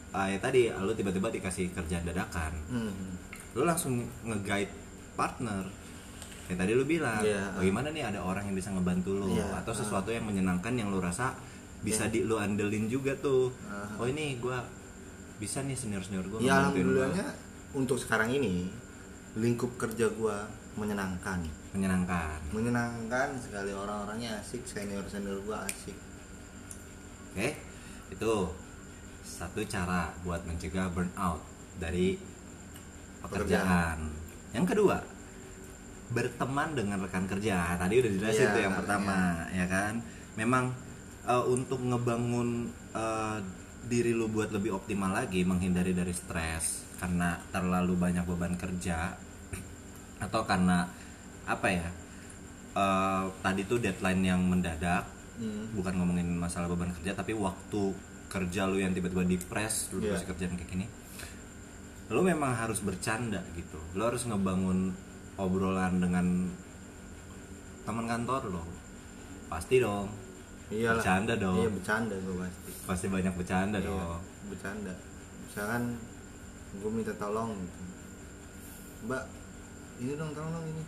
ah, 0.09 0.25
ya 0.25 0.39
tadi 0.39 0.71
lu 0.71 0.89
tiba-tiba 0.91 1.29
dikasih 1.29 1.69
kerjaan 1.69 2.01
dadakan 2.03 2.49
Hmm. 2.65 3.13
lu 3.51 3.61
langsung 3.61 3.93
nge-guide 4.23 4.73
partner 5.13 5.69
yang 6.45 6.57
tadi 6.61 6.71
lu 6.77 6.85
bilang 6.85 7.21
Iya. 7.25 7.57
bagaimana 7.57 7.89
nih 7.89 8.05
ada 8.05 8.19
orang 8.21 8.45
yang 8.45 8.55
bisa 8.55 8.69
ngebantu 8.69 9.17
lu? 9.17 9.33
Iya. 9.33 9.65
atau 9.65 9.73
sesuatu 9.73 10.13
yang 10.13 10.29
menyenangkan 10.29 10.77
yang 10.77 10.93
lu 10.93 11.01
rasa 11.01 11.33
bisa 11.81 12.09
di 12.09 12.25
lu 12.25 12.37
andelin 12.37 12.85
juga 12.89 13.13
tuh. 13.17 13.49
Ah. 13.65 13.89
oh 14.01 14.07
ini 14.09 14.37
gua 14.37 14.61
bisa 15.41 15.65
nih 15.65 15.73
senior 15.77 16.01
senior 16.05 16.25
gua 16.29 16.39
ya 16.41 16.69
alhamdulillahnya 16.69 17.27
untuk 17.73 17.97
sekarang 17.97 18.29
ini 18.29 18.69
lingkup 19.35 19.73
kerja 19.75 20.07
gua 20.13 20.45
menyenangkan. 20.77 21.43
Menyenangkan. 21.75 22.39
Menyenangkan 22.51 23.35
sekali 23.39 23.71
orang-orangnya 23.73 24.39
asik 24.39 24.63
senior 24.67 25.03
senior 25.09 25.41
gua 25.43 25.65
asik. 25.65 25.97
Oke 27.33 27.57
itu 28.13 28.33
satu 29.25 29.65
cara 29.65 30.13
buat 30.21 30.45
mencegah 30.45 30.93
burnout 30.93 31.41
dari 31.81 32.21
pekerjaan. 33.25 34.13
Yang 34.53 34.65
kedua 34.71 35.14
berteman 36.13 36.77
dengan 36.77 37.01
rekan 37.01 37.25
kerja. 37.25 37.77
Tadi 37.79 37.93
udah 37.97 38.11
dijelasin 38.13 38.45
Iya, 38.49 38.53
tuh 38.53 38.61
yang 38.61 38.75
pertama 38.77 39.15
ya 39.49 39.65
kan? 39.65 39.93
Memang 40.37 40.73
eh, 41.25 41.43
untuk 41.49 41.81
ngebangun 41.81 42.69
eh, 42.93 43.37
diri 43.85 44.17
lu 44.17 44.29
buat 44.29 44.49
lebih 44.49 44.73
optimal 44.73 45.13
lagi 45.13 45.45
menghindari 45.45 45.93
dari 45.93 46.13
stres 46.13 46.85
karena 46.97 47.37
terlalu 47.53 47.93
banyak 47.93 48.25
beban 48.25 48.57
kerja 48.57 49.13
atau 50.25 50.41
karena 50.45 50.89
apa 51.45 51.67
ya 51.69 51.89
eh, 52.73 53.23
tadi 53.41 53.61
tuh 53.65 53.81
deadline 53.81 54.21
yang 54.25 54.41
mendadak 54.45 55.15
Hmm. 55.35 55.67
bukan 55.75 55.99
ngomongin 55.99 56.31
masalah 56.31 56.71
beban 56.71 56.95
kerja 56.95 57.11
tapi 57.11 57.35
waktu 57.35 57.91
kerja 58.31 58.71
lu 58.71 58.79
yang 58.79 58.95
tiba-tiba 58.95 59.27
di 59.27 59.35
press 59.35 59.91
lu 59.91 59.99
dikasih 59.99 60.31
kerjaan 60.31 60.55
kayak 60.55 60.71
gini 60.71 60.87
lu 62.07 62.21
memang 62.21 62.53
harus 62.53 62.85
bercanda 62.85 63.41
gitu. 63.57 63.81
Lu 63.97 64.05
harus 64.05 64.21
ngebangun 64.29 64.93
obrolan 65.35 65.99
dengan 65.99 66.25
teman 67.83 68.05
kantor 68.05 68.41
lo. 68.49 68.63
Pasti 69.45 69.77
dong. 69.77 70.09
Iyalah 70.65 70.97
Bercanda 70.97 71.33
dong. 71.37 71.55
iya 71.55 71.69
bercanda 71.69 72.15
gua 72.17 72.35
pasti. 72.41 72.71
Pasti 72.83 73.05
banyak 73.07 73.33
bercanda 73.33 73.77
Iya, 73.77 73.87
dong. 73.87 74.21
bercanda. 74.49 74.93
Misalkan 75.45 75.83
gue 76.75 76.91
minta 76.91 77.13
tolong 77.15 77.53
gitu. 77.53 77.81
Mbak 79.05 79.23
ini 79.97 80.13
dong 80.15 80.31
tolong 80.33 80.51
dong 80.51 80.65
ini 80.65 80.83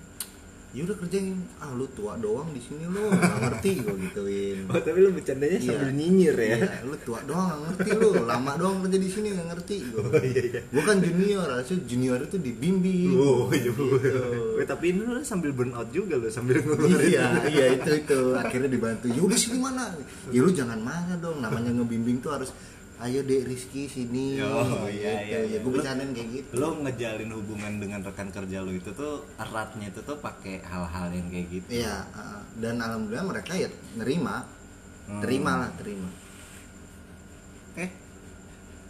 ya 0.69 0.83
udah 0.83 0.95
kerjain 0.95 1.31
ah 1.57 1.71
lu 1.71 1.87
tua 1.89 2.13
doang 2.15 2.51
di 2.51 2.59
sini 2.59 2.83
lu 2.85 3.07
nggak 3.07 3.39
ngerti 3.41 3.71
gue 3.79 3.95
gituin 4.03 4.57
Oh, 4.67 4.77
tapi 4.77 4.99
lu 4.99 5.09
bercandanya 5.09 5.57
Iya. 5.57 5.67
sambil 5.69 5.89
nyinyir 5.91 6.35
ya. 6.35 6.57
Iya, 6.59 6.83
lu 6.83 6.95
tua 7.01 7.19
doang 7.23 7.47
nggak 7.47 7.59
ngerti 7.71 7.89
lu 7.95 8.09
lama 8.21 8.51
doang 8.53 8.75
kerja 8.81 8.97
di 8.97 9.09
sini 9.09 9.27
nggak 9.31 9.47
ngerti 9.49 9.75
gue 9.85 10.03
gue 10.67 10.83
kan 10.83 10.97
junior 10.99 11.47
harusnya 11.49 11.77
junior 11.83 12.19
itu 12.21 12.37
dibimbing 12.37 13.09
Oh, 13.11 13.47
iya. 13.49 13.71
Gitu. 13.71 13.83
Weh, 14.53 14.65
tapi 14.65 14.85
ini 14.89 15.01
lu 15.01 15.23
sambil 15.23 15.49
burn 15.51 15.71
out 15.71 15.87
juga 15.89 16.13
lu 16.15 16.27
sambil 16.27 16.59
ngeluarin. 16.59 16.99
iya 17.05 17.25
iya 17.47 17.65
itu 17.73 17.89
itu 17.97 18.19
akhirnya 18.33 18.67
dibantu 18.67 19.07
ya 19.07 19.19
udah 19.19 19.37
sini 19.37 19.57
mana 19.57 19.95
ya 20.27 20.39
lu 20.39 20.51
jangan 20.51 20.77
marah 20.77 21.15
dong 21.15 21.39
namanya 21.39 21.71
ngebimbing 21.73 22.19
tuh 22.19 22.31
harus 22.31 22.51
ayo 22.99 23.21
dek 23.21 23.45
Rizky 23.45 23.85
sini 23.85 24.41
Oh, 24.41 24.57
iya, 24.85 25.21
Gitu. 25.21 25.29
iya, 25.29 25.39
iya. 25.39 25.39
ya 25.47 25.57
gue 25.59 25.71
bercandain 25.71 26.11
kayak 26.11 26.29
gitu 26.33 26.51
Lu 26.55 26.81
ngejalin 26.81 27.29
hubungan 27.31 27.73
dengan 27.77 27.99
rekan 28.01 28.29
kerja 28.29 28.57
lu 28.59 28.73
itu 28.73 28.89
tuh 28.91 29.21
eratnya 29.35 29.87
itu 29.87 30.01
tuh 30.01 30.17
pakai 30.17 30.61
hal-hal 30.61 31.07
yang 31.11 31.27
kayak 31.27 31.47
gitu. 31.51 31.67
iya 31.75 32.09
uh, 32.11 32.41
dan 32.55 32.77
alhamdulillah 32.77 33.27
mereka 33.27 33.53
ya 33.53 33.69
nerima 33.93 34.45
Hmm. 35.05 35.23
terima 35.23 35.51
lah 35.57 35.71
terima 35.73 36.09
Oke. 37.71 37.87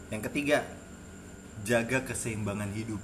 Yang 0.08 0.22
ketiga, 0.26 0.58
jaga 1.62 2.02
keseimbangan 2.02 2.74
hidup. 2.74 2.98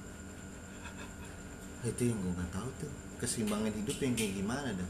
itu 1.84 2.02
yang 2.06 2.18
gue 2.18 2.32
nggak 2.32 2.50
tahu 2.50 2.70
tuh 2.80 2.92
keseimbangan 3.20 3.70
hidup 3.70 3.98
yang 4.00 4.14
kayak 4.16 4.34
gimana 4.34 4.70
dah 4.72 4.90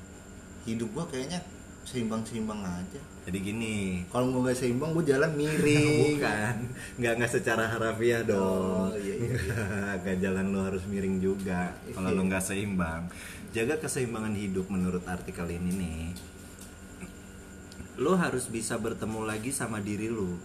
hidup 0.64 0.88
gua 0.94 1.04
kayaknya 1.04 1.42
seimbang 1.84 2.24
seimbang 2.24 2.60
aja 2.60 3.02
Jadi 3.24 3.38
gini, 3.40 3.76
kalau 4.08 4.28
gue 4.30 4.42
nggak 4.42 4.58
seimbang 4.58 4.92
gue 4.92 5.06
jalan 5.06 5.32
miring 5.32 5.96
bukan, 6.12 6.56
nggak 6.98 7.14
nggak 7.16 7.32
secara 7.32 7.68
harafiah 7.68 8.20
dong. 8.22 8.92
Oh, 8.92 8.96
iya, 8.96 9.16
iya, 9.16 9.36
Agak 9.96 10.20
jalan 10.20 10.52
lu 10.52 10.60
harus 10.60 10.84
miring 10.84 11.20
juga. 11.20 11.72
Kalau 11.88 12.10
Iya. 12.10 12.18
lu 12.18 12.24
nggak 12.26 12.40
seimbang, 12.42 13.08
jaga 13.50 13.76
keseimbangan 13.78 14.34
hidup 14.34 14.68
menurut 14.68 15.04
artikel 15.06 15.48
ini 15.48 15.72
nih. 15.72 16.04
Lu 17.96 18.12
harus 18.14 18.48
bisa 18.48 18.76
bertemu 18.76 19.24
lagi 19.24 19.50
sama 19.50 19.80
diri 19.80 20.08
lu. 20.08 20.36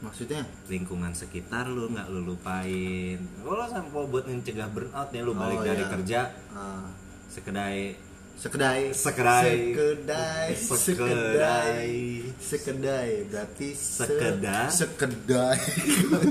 maksudnya 0.00 0.40
lingkungan 0.64 1.12
sekitar 1.12 1.68
lu 1.68 1.92
nggak 1.92 2.08
lu 2.08 2.24
lupain 2.24 3.20
kalau 3.36 3.68
sampai 3.68 4.08
buat 4.08 4.24
mencegah 4.24 4.72
burnout 4.72 5.12
nih 5.12 5.20
lu 5.20 5.36
balik 5.36 5.60
Oh, 5.60 5.66
dari 5.66 5.84
iya. 5.84 5.92
kerja 5.92 6.20
uh, 6.56 6.88
sekedai 7.28 8.00
sekedai. 8.40 8.80
Sekedai. 8.96 9.48
sekedai. 9.76 10.48
Sekedai. 10.56 11.88
sekedai. 12.40 13.10
Berarti 13.28 13.68
se- 13.76 14.08
Sekedar. 14.08 14.68
sekedai. 14.72 15.58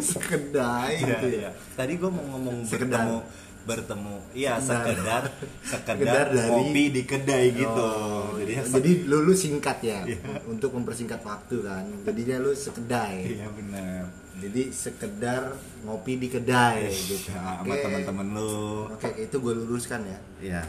Sekedai. 0.02 0.92
Gitu 1.06 1.28
ya? 1.38 1.54
tadi 1.78 1.94
gua 1.96 2.10
mau 2.10 2.26
ngomong 2.34 2.66
Sekedar. 2.66 3.06
bertemu 3.06 3.18
bertemu 3.60 4.16
iya 4.34 4.58
Sekedar. 4.58 5.30
sekedar. 5.62 6.26
Dari- 6.34 6.50
ngopi 6.50 6.84
di 6.90 7.04
kedai 7.06 7.54
gitu. 7.54 7.70
Oh, 7.86 8.34
jadi 8.42 8.52
iya. 8.58 8.64
ya 8.66 8.74
jadi 8.74 8.92
lu, 9.06 9.18
lu 9.22 9.34
singkat 9.38 9.78
ya? 9.86 10.02
Iya. 10.10 10.18
untuk 10.50 10.74
mempersingkat 10.74 11.22
waktu 11.22 11.62
kan. 11.62 11.86
Jadinya 12.02 12.42
lu 12.42 12.58
sekedai. 12.58 13.16
Iya 13.30 13.48
benar. 13.54 14.10
Jadi 14.40 14.72
sekedar 14.72 15.54
ngopi 15.86 16.18
di 16.18 16.28
kedai 16.32 16.88
gitu. 16.90 17.30
sama 17.30 17.76
teman-teman 17.78 18.28
lu. 18.34 18.88
Oke 18.90 19.12
itu 19.20 19.36
gue 19.38 19.54
luruskan 19.54 20.02
ya. 20.02 20.20
Iya. 20.42 20.64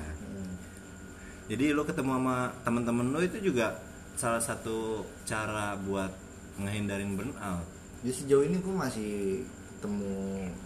Hmm. 1.51 1.59
Jadi 1.59 1.75
lu 1.75 1.83
ketemu 1.83 2.11
sama 2.15 2.37
teman-teman 2.63 3.11
lu 3.11 3.19
itu 3.19 3.43
juga 3.43 3.75
salah 4.15 4.39
satu 4.39 5.03
cara 5.27 5.75
buat 5.75 6.15
ngehindarin 6.57 7.19
burnout. 7.19 7.67
jadi 8.01 8.13
sejauh 8.15 8.45
ini 8.45 8.63
gue 8.63 8.71
masih 8.71 9.43
ketemu 9.75 10.15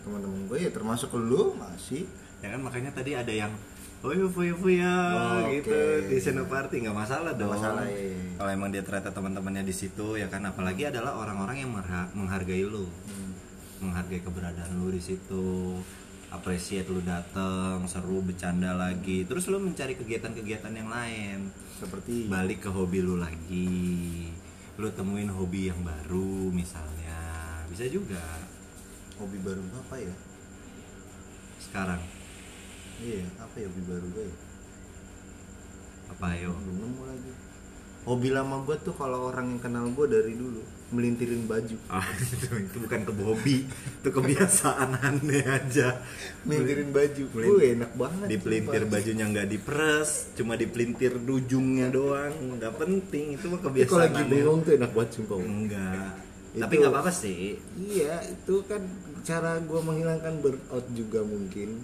teman-teman 0.04 0.40
gue 0.44 0.58
ya 0.60 0.70
termasuk 0.70 1.08
lu 1.14 1.56
masih 1.56 2.04
Ya 2.38 2.52
kan 2.52 2.60
makanya 2.60 2.92
tadi 2.92 3.16
ada 3.16 3.32
yang 3.32 3.48
oh 4.04 4.12
iya 4.12 4.28
fuya 4.28 4.52
fuya 4.52 4.92
Oh, 5.16 5.48
gitu 5.48 5.72
oke. 5.72 6.12
di 6.12 6.18
Senopati 6.20 6.84
nggak 6.84 6.92
masalah 6.92 7.32
dong. 7.32 7.56
masalah, 7.56 7.88
iya. 7.88 8.36
Kalau 8.36 8.50
emang 8.52 8.68
dia 8.68 8.84
ternyata 8.84 9.08
teman-temannya 9.08 9.64
di 9.64 9.72
situ 9.72 10.20
ya 10.20 10.28
kan 10.28 10.44
apalagi 10.44 10.84
adalah 10.84 11.16
orang-orang 11.16 11.64
yang 11.64 11.72
menghargai 12.12 12.68
lu. 12.68 12.84
Hmm. 12.84 13.32
Menghargai 13.80 14.20
keberadaan 14.20 14.76
lu 14.76 14.92
di 14.92 15.00
situ. 15.00 15.80
Appreciate 16.34 16.90
lu 16.90 16.98
dateng, 17.06 17.86
seru 17.86 18.18
bercanda 18.18 18.74
lagi. 18.74 19.22
Terus 19.22 19.46
lu 19.46 19.62
mencari 19.62 19.94
kegiatan-kegiatan 19.94 20.74
yang 20.74 20.90
lain. 20.90 21.54
seperti? 21.78 22.26
Balik 22.26 22.66
ke 22.66 22.70
hobi 22.74 22.98
lu 23.06 23.22
lagi. 23.22 24.34
Lu 24.74 24.90
temuin 24.90 25.30
hobi 25.30 25.70
yang 25.70 25.78
baru 25.86 26.50
misalnya. 26.50 27.22
Bisa 27.70 27.86
juga. 27.86 28.18
Hobi 29.22 29.38
baru 29.46 29.62
apa 29.78 29.94
ya? 29.94 30.14
Sekarang. 31.62 32.02
Iya 32.98 33.26
apa 33.38 33.54
ya 33.58 33.66
hobi 33.70 33.82
baru 33.86 34.06
gue 34.10 34.24
ya? 34.26 34.36
Apa 36.18 36.24
ayo? 36.34 36.50
Belum 36.50 36.78
nemu 36.82 37.02
lagi 37.06 37.43
hobi 38.04 38.28
lama 38.28 38.60
gue 38.62 38.76
tuh 38.78 38.92
kalau 38.92 39.28
orang 39.28 39.48
yang 39.48 39.60
kenal 39.60 39.88
gue 39.88 40.06
dari 40.06 40.32
dulu 40.32 40.60
melintirin 40.90 41.44
baju. 41.44 41.74
Ah 41.88 42.04
itu, 42.22 42.46
itu 42.46 42.76
bukan 42.78 43.00
ke 43.02 43.12
hobi 43.18 43.56
itu 43.64 44.08
kebiasaan 44.08 44.94
aneh 45.02 45.42
aja. 45.42 46.04
Melintirin 46.42 46.90
baju. 46.90 47.22
Melin- 47.32 47.48
gue 47.50 47.64
enak 47.74 47.92
banget 47.94 48.26
dipelintir 48.28 48.82
bajunya 48.86 49.24
nggak 49.26 49.48
diperes 49.48 50.10
cuma 50.34 50.54
dipelintir 50.54 51.16
ujungnya 51.18 51.88
doang 51.88 52.30
nggak 52.54 52.76
penting 52.76 53.34
itu 53.34 53.44
mah 53.46 53.58
Tapi 53.58 53.82
kalau 53.82 54.04
kebiasaan 54.04 54.12
lagi 54.12 54.22
bengong 54.28 54.60
tuh 54.60 54.72
enak 54.74 54.90
banget 54.92 55.10
sumpah. 55.12 55.36
Enggak 55.36 56.10
Itu- 56.52 56.62
tapi 56.62 56.74
nggak 56.76 56.92
apa-apa 56.92 57.10
sih. 57.10 57.58
iya 57.74 58.14
itu 58.22 58.54
kan 58.62 58.82
cara 59.22 59.58
gue 59.58 59.80
menghilangkan 59.80 60.38
burnout 60.38 60.86
juga 60.92 61.24
mungkin 61.24 61.80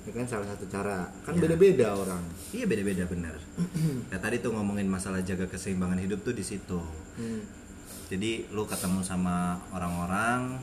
ya 0.00 0.12
kan 0.12 0.24
salah 0.24 0.46
satu 0.46 0.64
cara. 0.66 1.04
Kan 1.20 1.34
Iya. 1.34 1.42
beda-beda 1.44 1.88
orang. 1.92 2.22
Iya 2.50 2.64
beda-beda 2.64 3.04
bener 3.04 3.36
ya 4.12 4.16
tadi 4.16 4.38
tuh 4.38 4.52
ngomongin 4.52 4.86
masalah 4.86 5.20
jaga 5.20 5.44
keseimbangan 5.44 5.98
hidup 5.98 6.20
tuh 6.20 6.32
di 6.32 6.42
situ. 6.42 6.80
Hmm. 7.16 7.42
jadi 8.06 8.42
lu 8.50 8.66
ketemu 8.66 9.00
sama 9.00 9.54
orang-orang 9.70 10.58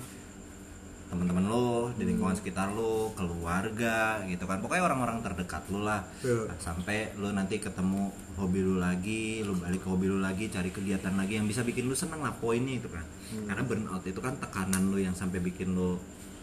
teman-teman 1.08 1.48
lu 1.48 1.88
di 1.96 2.04
lingkungan 2.04 2.36
sekitar 2.36 2.68
lu 2.70 3.16
keluarga 3.16 4.20
gitu 4.28 4.44
kan. 4.44 4.60
Pokoknya 4.60 4.84
orang-orang 4.84 5.24
terdekat 5.24 5.64
lu 5.72 5.80
lah. 5.80 6.04
Nah, 6.20 6.58
sampai 6.60 7.16
lu 7.16 7.32
nanti 7.32 7.64
ketemu 7.64 8.12
hobi 8.36 8.60
lu 8.60 8.76
lagi 8.76 9.40
lu 9.40 9.56
balik 9.56 9.80
ke 9.80 9.88
hobi 9.88 10.12
lu 10.12 10.20
lagi 10.20 10.52
cari 10.52 10.68
kegiatan 10.68 11.16
lagi 11.16 11.40
yang 11.40 11.48
bisa 11.48 11.64
bikin 11.64 11.88
lu 11.88 11.96
seneng 11.96 12.20
lah 12.20 12.36
poinnya 12.36 12.76
itu 12.76 12.92
kan. 12.92 13.08
Karena 13.48 13.64
burnout 13.64 14.04
itu 14.04 14.20
kan 14.20 14.36
tekanan 14.36 14.92
lu 14.92 15.00
yang 15.00 15.16
sampai 15.16 15.40
bikin 15.40 15.72
lu 15.72 15.96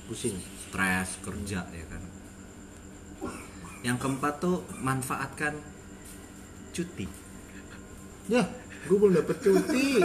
pusing. 0.08 0.36
stres 0.64 1.20
kerja 1.20 1.64
ya 1.64 1.84
kan 1.86 2.00
yang 3.84 4.00
keempat 4.00 4.40
tuh 4.40 4.64
manfaatkan 4.80 5.60
cuti. 6.72 7.04
Ya 8.32 8.48
gue 8.88 8.96
belum 8.96 9.12
dapet 9.12 9.36
cuti. 9.44 10.00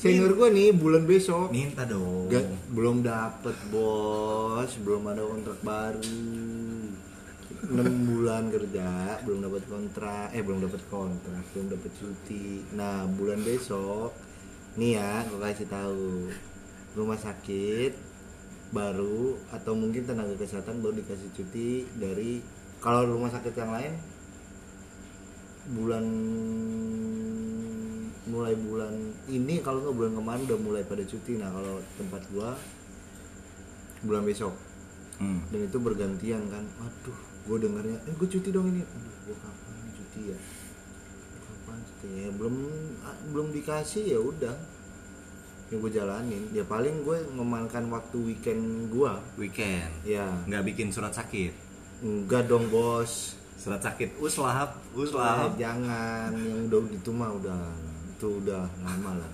Senior 0.00 0.32
gue 0.32 0.48
nih 0.48 0.72
bulan 0.72 1.04
besok. 1.04 1.52
Minta 1.52 1.84
dong. 1.84 2.32
Gak, 2.32 2.72
belum 2.72 3.04
dapet 3.04 3.56
bos. 3.68 4.72
Belum 4.80 5.04
ada 5.12 5.22
kontrak 5.28 5.60
baru. 5.60 6.24
6 7.66 7.82
bulan 7.82 8.46
kerja 8.48 9.20
belum 9.26 9.44
dapat 9.44 9.62
kontrak. 9.68 10.32
Eh 10.32 10.40
belum 10.40 10.64
dapat 10.64 10.82
kontrak 10.88 11.44
belum 11.52 11.66
dapat 11.68 11.92
cuti. 12.00 12.64
Nah 12.72 13.04
bulan 13.12 13.44
besok 13.44 14.16
nih 14.80 14.96
ya 14.96 15.20
gue 15.28 15.36
kasih 15.36 15.68
tahu. 15.68 16.32
Rumah 16.96 17.20
sakit 17.20 18.05
baru 18.74 19.38
atau 19.54 19.72
mungkin 19.78 20.02
tenaga 20.02 20.34
kesehatan 20.34 20.82
baru 20.82 20.98
dikasih 20.98 21.30
cuti 21.34 21.86
dari 21.94 22.42
kalau 22.82 23.06
rumah 23.06 23.30
sakit 23.30 23.54
yang 23.54 23.70
lain 23.70 23.94
bulan 25.66 26.04
mulai 28.26 28.54
bulan 28.58 28.94
ini 29.30 29.62
kalau 29.62 29.82
nggak 29.82 29.96
bulan 29.96 30.12
kemarin 30.18 30.42
udah 30.46 30.58
mulai 30.62 30.82
pada 30.86 31.02
cuti. 31.06 31.38
Nah 31.38 31.50
kalau 31.50 31.78
tempat 31.98 32.22
gua 32.30 32.54
bulan 34.02 34.22
besok. 34.26 34.54
Hmm. 35.16 35.40
dan 35.48 35.64
itu 35.64 35.78
bergantian 35.80 36.44
kan. 36.52 36.60
Aduh 36.76 37.16
gue 37.46 37.56
dengarnya 37.56 37.96
eh 38.04 38.12
gue 38.12 38.28
cuti 38.28 38.52
dong 38.52 38.68
ini. 38.68 38.84
Aduh 38.84 39.14
gue 39.24 39.36
kapan 39.40 39.74
cuti 39.96 40.20
ya? 40.28 40.38
Kapan 41.40 41.78
cuti? 41.80 42.08
Ya 42.20 42.30
belum 42.36 42.56
ah, 43.00 43.16
belum 43.32 43.48
dikasih 43.56 44.04
ya 44.12 44.20
udah 44.20 44.75
yang 45.66 45.78
gue 45.80 45.92
jalanin 45.92 46.42
ya 46.50 46.62
paling 46.62 47.02
gue 47.02 47.18
memakan 47.28 47.90
waktu 47.90 48.16
weekend 48.24 48.86
gua. 48.86 49.18
Weekend? 49.34 49.90
Ya. 50.02 50.30
Nggak 50.46 50.62
bikin 50.64 50.88
surat 50.88 51.10
sakit? 51.10 51.50
Enggak 52.00 52.46
dong 52.46 52.70
bos. 52.70 53.34
Surat 53.56 53.80
sakit 53.80 54.14
uslahap 54.16 54.78
Eh, 54.92 55.00
uslahap 55.00 55.56
jangan 55.56 56.30
yang 56.30 56.68
udah 56.68 56.80
gitu 56.86 57.10
mah 57.10 57.32
udah 57.32 57.58
itu 58.16 58.28
udah 58.40 58.62
lama 58.80 59.10
lah. 59.18 59.30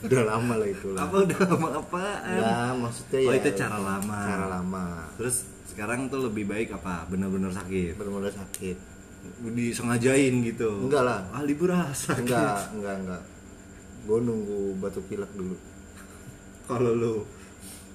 Udah 0.00 0.22
lama 0.24 0.54
lah 0.56 0.68
itu 0.68 0.88
lah. 0.94 1.04
Apa 1.04 1.16
udah 1.20 1.38
lama 1.50 1.68
apaan? 1.76 2.36
Nah, 2.38 2.70
maksudnya 2.78 3.18
Oh, 3.24 3.32
ya 3.32 3.40
itu 3.40 3.50
cara 3.58 3.76
lama. 3.76 4.18
cara 4.24 4.46
lama. 4.48 4.86
Terus 5.18 5.36
sekarang 5.66 6.08
tuh 6.08 6.30
lebih 6.30 6.46
baik 6.46 6.72
apa? 6.72 7.04
Bener-bener 7.10 7.50
sakit? 7.50 7.98
Benar-benar 7.98 8.32
sakit. 8.32 8.76
Disengajain 9.50 10.34
gitu? 10.44 10.70
Enggak 10.84 11.02
lah. 11.04 11.20
ah 11.32 11.42
libur 11.42 11.72
ah 11.72 11.88
sakit. 11.90 12.22
Enggak 12.24 12.60
enggak 12.72 12.94
enggak 13.02 13.22
gue 14.04 14.18
nunggu 14.20 14.76
batuk 14.78 15.04
pilek 15.08 15.32
dulu. 15.32 15.56
Kalau 16.68 16.92
lu 16.92 17.12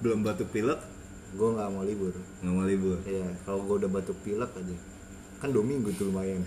belum 0.02 0.26
batuk 0.26 0.50
pilek? 0.50 0.80
Gue 1.38 1.48
nggak 1.54 1.70
mau 1.70 1.86
libur. 1.86 2.14
Nggak 2.42 2.54
mau 2.54 2.66
libur? 2.66 2.98
Iya, 3.06 3.30
kalau 3.46 3.62
gue 3.62 3.86
udah 3.86 3.90
batuk 3.90 4.18
pilek 4.26 4.50
aja. 4.50 4.76
Kan 5.38 5.54
dua 5.54 5.62
minggu 5.62 5.94
tuh 5.94 6.10
lumayan. 6.10 6.42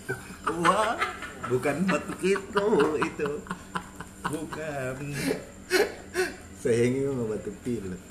Wah 0.60 1.00
bukan 1.48 1.88
batuk 1.88 2.20
itu 2.20 2.66
itu. 3.00 3.30
Bukan. 4.28 4.96
Sayangnya 6.60 7.00
gue 7.08 7.14
nggak 7.16 7.30
batuk 7.40 7.56
pilek. 7.64 8.02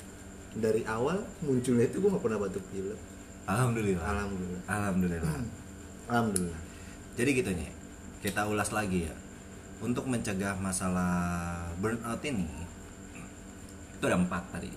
Dari 0.58 0.82
awal 0.90 1.22
munculnya 1.46 1.86
itu 1.86 2.02
gue 2.02 2.10
nggak 2.10 2.24
pernah 2.26 2.42
batuk 2.42 2.66
pilek. 2.74 2.98
Alhamdulillah. 3.46 4.02
Alhamdulillah. 4.02 4.62
Alhamdulillah. 4.66 5.34
Alhamdulillah. 6.10 6.62
Jadi 7.14 7.30
gitu 7.30 7.50
nih 7.54 7.70
kita 8.18 8.50
ulas 8.50 8.74
lagi 8.74 9.06
ya 9.06 9.14
untuk 9.78 10.10
mencegah 10.10 10.58
masalah 10.58 11.70
burnout 11.78 12.18
ini 12.26 12.66
itu 13.98 14.06
ada 14.06 14.18
empat 14.18 14.42
tadi. 14.54 14.70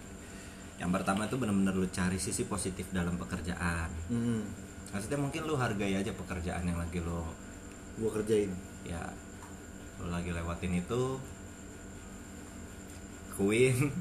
Yang 0.81 0.91
pertama 0.97 1.29
itu 1.29 1.37
benar-benar 1.37 1.77
lu 1.77 1.85
cari 1.93 2.17
sisi 2.17 2.49
positif 2.49 2.89
dalam 2.89 3.21
pekerjaan. 3.21 3.89
Hmm, 4.09 4.41
maksudnya 4.89 5.21
mungkin 5.21 5.45
lu 5.45 5.53
hargai 5.53 5.93
aja 5.93 6.09
pekerjaan 6.09 6.65
yang 6.65 6.81
lagi 6.81 6.97
lo 7.01 7.29
gue 8.01 8.09
kerjain. 8.09 8.49
Ya 8.81 9.13
lu 10.01 10.09
lagi 10.09 10.33
lewatin 10.33 10.81
itu 10.81 11.21
Queen. 13.37 13.77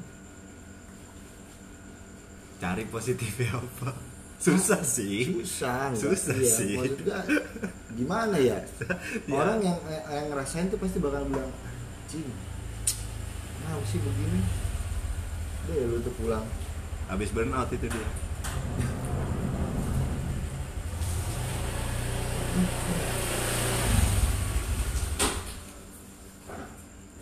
Cari 2.61 2.85
positifnya 2.89 3.57
apa 3.57 4.10
susah 4.41 4.81
sih. 4.81 5.37
Susah? 5.37 5.93
Susah 5.93 6.33
iya. 6.41 6.49
sih. 6.49 6.73
maksud 6.73 6.99
gue 7.05 7.19
gimana 7.93 8.35
ya? 8.41 8.57
Ya. 9.29 9.37
orang 9.37 9.61
yang 9.61 9.77
yang 10.09 10.25
ngerasain 10.33 10.67
tuh 10.73 10.81
pasti 10.81 10.97
bakal 10.97 11.23
bilang 11.29 11.53
cing 12.09 12.25
kenapa 13.61 13.85
sih 13.85 14.01
begini? 14.01 14.41
Deh 15.69 15.85
lu 15.85 16.01
tuh 16.01 16.13
pulang. 16.17 16.45
Habis 17.05 17.29
burnout 17.29 17.69
itu 17.69 17.85
dia. 17.85 18.09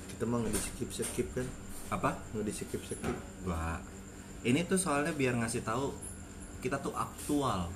Kita 0.07 0.23
mah 0.23 0.37
nggak 0.39 0.53
di 0.55 0.61
skip 0.61 0.89
skip 0.95 1.27
kan? 1.35 1.47
Apa? 1.91 2.15
Nggak 2.31 2.45
di 2.47 2.53
skip 2.55 2.81
skip 2.87 2.99
gua. 3.43 3.83
Ini 4.47 4.63
tuh 4.63 4.79
soalnya 4.79 5.11
biar 5.11 5.35
ngasih 5.35 5.67
tahu 5.67 6.08
kita 6.59 6.77
tuh 6.79 6.93
aktual. 6.95 7.71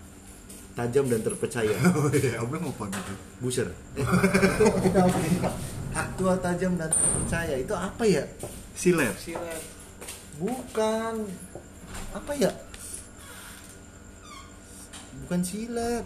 Tajam 0.74 1.06
dan 1.06 1.22
terpercaya. 1.22 1.70
Oh 1.98 2.10
iya 2.10 2.42
abang 2.42 2.66
apa 2.66 2.90
gitu? 2.90 3.14
Buser. 3.42 3.70
Itu 3.94 4.04
kita 4.90 5.02
Pak. 5.46 5.54
aktual 5.94 6.36
tajam 6.42 6.74
dan 6.76 6.90
terpercaya. 6.90 7.56
Itu 7.62 7.74
apa 7.78 8.04
ya? 8.06 8.24
Silet 8.74 9.14
bukan. 10.42 11.30
Apa 12.14 12.32
ya? 12.34 12.52
Bukan 15.24 15.42
silet 15.46 16.06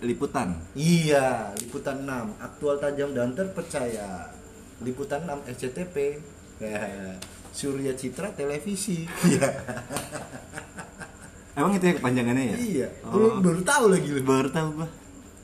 liputan. 0.00 0.56
Iya 0.72 1.52
liputan 1.60 2.08
6 2.08 2.40
aktual 2.40 2.76
tajam 2.80 3.12
dan 3.12 3.36
terpercaya. 3.36 4.32
Liputan 4.80 5.28
6 5.28 5.44
SCTP 5.60 6.24
ya 6.60 7.16
Surya 7.50 7.92
Citra 7.98 8.30
televisi. 8.34 9.04
Iya. 9.26 9.48
Emang 11.58 11.76
itu 11.76 11.84
ya 11.90 11.94
kepanjangannya 11.98 12.44
ya? 12.54 12.56
Iya. 12.56 12.88
Oh. 13.10 13.18
Lu 13.18 13.28
baru 13.42 13.60
tahu 13.66 13.84
lagi 13.90 14.08
lu. 14.08 14.22
Baru 14.22 14.48
tahu 14.48 14.68
gua. 14.80 14.88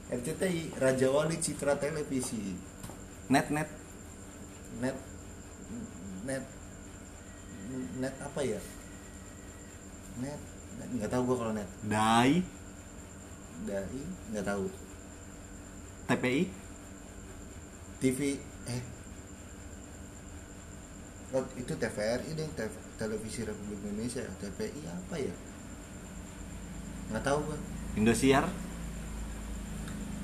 RCTI 0.06 0.78
Raja 0.78 1.08
Wali 1.10 1.36
Citra 1.42 1.74
Televisi. 1.76 2.54
Net 3.26 3.50
net. 3.50 3.68
Net 4.78 4.96
net 6.24 6.44
net 7.98 8.14
apa 8.22 8.40
ya? 8.40 8.60
Net 10.22 10.40
nggak 10.94 11.10
tahu 11.10 11.22
gua 11.26 11.36
kalau 11.42 11.52
net. 11.58 11.68
Dai. 11.84 12.40
Dari 13.66 14.02
nggak 14.30 14.46
tahu. 14.46 14.64
TPI 16.06 16.42
TV 17.98 18.38
eh 18.70 18.82
oh, 21.36 21.44
itu 21.60 21.72
TVRI 21.76 22.30
deh 22.32 22.48
Te- 22.56 22.80
televisi 22.96 23.44
Republik 23.44 23.80
Indonesia 23.84 24.24
TPI 24.40 24.82
apa 24.88 25.14
ya? 25.20 25.34
Nggak 27.12 27.22
tahu 27.22 27.38
gua. 27.44 27.58
Indosiar? 27.96 28.44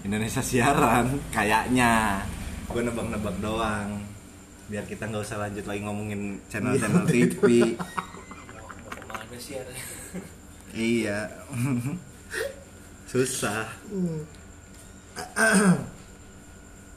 Indonesia 0.02 0.42
siaran 0.42 1.20
kayaknya. 1.30 2.24
Gue 2.66 2.82
nebak-nebak 2.82 3.36
doang. 3.38 4.02
Biar 4.66 4.88
kita 4.88 5.06
nggak 5.06 5.22
usah 5.22 5.38
lanjut 5.38 5.68
lagi 5.68 5.80
ngomongin 5.84 6.40
channel-channel 6.48 7.04
TV 7.04 7.76
ke 8.92 9.00
mana 9.04 9.36
sih 9.36 9.60
ya 9.60 9.64
iya. 10.72 11.18
Susah. 13.04 13.68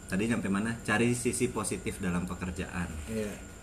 Tadi 0.08 0.24
sampai 0.32 0.50
mana? 0.50 0.72
Cari 0.88 1.12
sisi 1.12 1.52
positif 1.52 2.00
dalam 2.00 2.24
pekerjaan. 2.24 2.88
Iya 3.12 3.55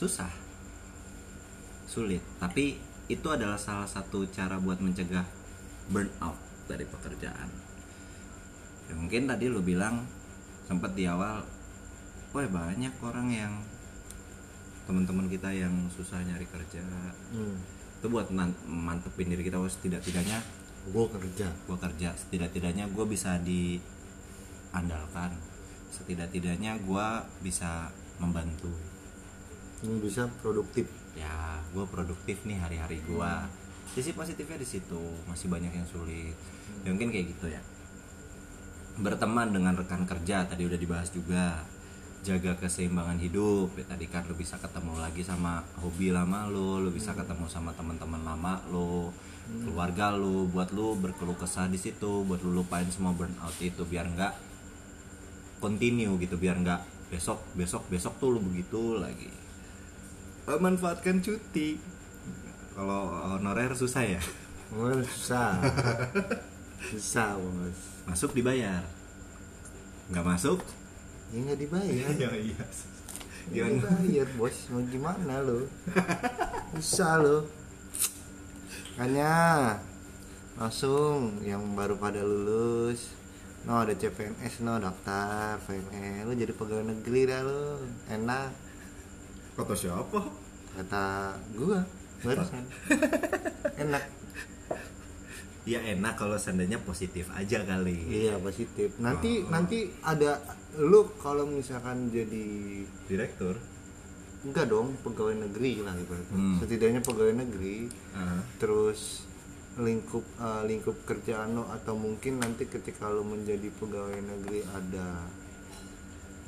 susah. 0.00 0.32
Sulit. 1.84 2.24
Tapi 2.40 2.80
itu 3.12 3.28
adalah 3.28 3.60
salah 3.60 3.84
satu 3.84 4.24
cara 4.32 4.56
buat 4.56 4.80
mencegah 4.80 5.28
burnout 5.92 6.40
dari 6.64 6.88
pekerjaan. 6.88 7.52
Ya 8.88 8.96
mungkin 8.96 9.28
tadi 9.28 9.52
lu 9.52 9.60
bilang 9.60 10.08
sempat 10.64 10.96
di 10.96 11.04
awal 11.04 11.44
wah 12.32 12.46
banyak 12.48 12.94
orang 13.04 13.28
yang 13.28 13.52
teman-teman 14.88 15.28
kita 15.28 15.52
yang 15.52 15.92
susah 15.92 16.24
nyari 16.24 16.48
kerja. 16.48 16.80
Hmm. 17.36 17.60
itu 18.00 18.08
buat 18.08 18.32
man- 18.32 18.56
mantepin 18.64 19.28
diri 19.28 19.44
kita 19.44 19.60
wah 19.60 19.68
setidak-tidaknya 19.68 20.40
gua 20.88 21.04
kerja. 21.12 21.52
gue 21.52 21.76
kerja. 21.76 22.16
Setidak-tidaknya 22.16 22.88
gue 22.88 23.04
bisa 23.04 23.36
diandalkan. 23.44 25.36
Setidak-tidaknya 25.92 26.80
gue 26.80 27.06
bisa 27.44 27.92
membantu 28.16 28.72
ini 29.84 29.96
bisa 30.00 30.28
produktif. 30.40 30.88
Ya 31.16 31.58
gue 31.72 31.84
produktif 31.88 32.42
nih 32.44 32.58
hari-hari 32.60 33.00
gue 33.04 33.32
sisi 33.90 34.14
positifnya 34.14 34.54
di 34.60 34.68
situ 34.68 35.00
masih 35.26 35.50
banyak 35.50 35.72
yang 35.72 35.88
sulit. 35.88 36.36
Ya 36.84 36.92
mungkin 36.92 37.10
kayak 37.10 37.26
gitu 37.36 37.46
ya. 37.50 37.60
Berteman 39.00 39.50
dengan 39.56 39.74
rekan 39.74 40.04
kerja 40.04 40.44
tadi 40.44 40.68
udah 40.68 40.78
dibahas 40.78 41.10
juga. 41.10 41.64
Jaga 42.20 42.52
keseimbangan 42.60 43.16
hidup 43.16 43.72
ya 43.80 43.84
tadi 43.88 44.04
kan 44.04 44.20
lu 44.28 44.36
bisa 44.36 44.60
ketemu 44.60 44.92
lagi 45.00 45.24
sama 45.24 45.64
hobi 45.80 46.12
lama 46.12 46.52
lu 46.52 46.84
lu 46.84 46.92
bisa 46.92 47.16
ketemu 47.16 47.48
sama 47.48 47.72
teman-teman 47.72 48.20
lama 48.20 48.60
lu 48.68 49.08
keluarga 49.48 50.12
lu. 50.12 50.44
Buat 50.52 50.76
lu 50.76 51.00
berkeluh 51.00 51.40
kesah 51.40 51.72
di 51.72 51.80
situ 51.80 52.28
buat 52.28 52.44
lu 52.44 52.52
lupain 52.52 52.84
semua 52.92 53.16
burnout 53.16 53.56
itu 53.64 53.88
biar 53.88 54.04
nggak 54.12 54.32
continue 55.60 56.16
gitu 56.20 56.36
biar 56.40 56.60
nggak 56.60 56.80
besok 57.12 57.40
besok 57.56 57.84
besok 57.92 58.16
tuh 58.16 58.36
lu 58.36 58.40
begitu 58.40 58.96
lagi 58.96 59.39
manfaatkan 60.58 61.22
cuti. 61.22 61.78
Kalau 62.74 63.12
honorer 63.36 63.70
susah 63.76 64.02
ya? 64.02 64.20
Wah, 64.74 64.98
susah. 65.04 65.60
Susah 66.80 67.36
bos 67.36 67.78
masuk 68.08 68.32
dibayar. 68.34 68.82
Nggak 70.10 70.26
masuk? 70.26 70.58
Ya 71.30 71.38
nggak 71.44 71.58
dibayar. 71.60 72.08
Ya 72.16 72.30
iya. 72.50 72.64
Ya 73.52 73.64
dibayar 73.68 74.26
bos. 74.34 74.56
Mau 74.72 74.82
gimana 74.88 75.44
lo? 75.44 75.68
Susah 76.80 77.20
lo. 77.20 77.46
Makanya 78.96 79.76
langsung 80.56 81.38
yang 81.44 81.62
baru 81.76 82.00
pada 82.00 82.24
lulus. 82.24 83.12
No 83.68 83.84
ada 83.84 83.92
CPNS 83.92 84.64
no 84.64 84.80
daftar 84.80 85.60
PNS 85.68 86.24
lo 86.24 86.32
jadi 86.32 86.52
pegawai 86.56 86.96
negeri 86.96 87.28
dah 87.28 87.40
lo. 87.44 87.84
Enak 88.08 88.69
kata 89.52 89.74
siapa? 89.74 90.20
Kata 90.72 91.04
gua 91.52 91.80
barusan 92.20 92.64
enak. 93.82 94.04
Ya 95.62 95.78
enak 95.86 96.16
kalau 96.16 96.34
seandainya 96.34 96.80
positif 96.80 97.28
aja 97.30 97.60
kali. 97.62 97.96
Iya 98.08 98.36
positif. 98.38 98.96
Nanti 98.96 99.40
Oh. 99.40 99.50
nanti 99.50 99.78
ada 100.00 100.40
lu 100.74 101.04
kalau 101.16 101.44
misalkan 101.44 102.08
jadi 102.08 102.46
direktur? 103.06 103.60
Enggak 104.40 104.66
dong 104.66 104.96
pegawai 104.98 105.36
negeri 105.38 105.80
lah 105.80 105.92
ibaratnya. 105.94 106.32
Hmm. 106.32 106.56
setidaknya 106.58 107.00
pegawai 107.00 107.34
negeri. 107.36 107.92
Ah, 108.12 108.40
terus 108.56 109.28
lingkup 109.76 110.24
eh, 110.36 110.62
lingkup 110.66 110.96
kerjaan 111.04 111.54
lo 111.54 111.68
atau 111.68 111.92
mungkin 111.94 112.40
nanti 112.40 112.64
ketika 112.64 113.06
lo 113.06 113.20
menjadi 113.20 113.68
pegawai 113.70 114.16
negeri 114.18 114.64
ada 114.66 115.28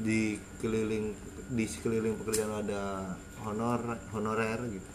di 0.02 0.36
keliling 0.58 1.14
di 1.52 1.64
sekeliling 1.64 2.18
pekerjaan 2.18 2.50
lo 2.50 2.58
ada 2.60 2.82
honor 3.46 3.80
honorer 4.12 4.60
gitu. 4.68 4.90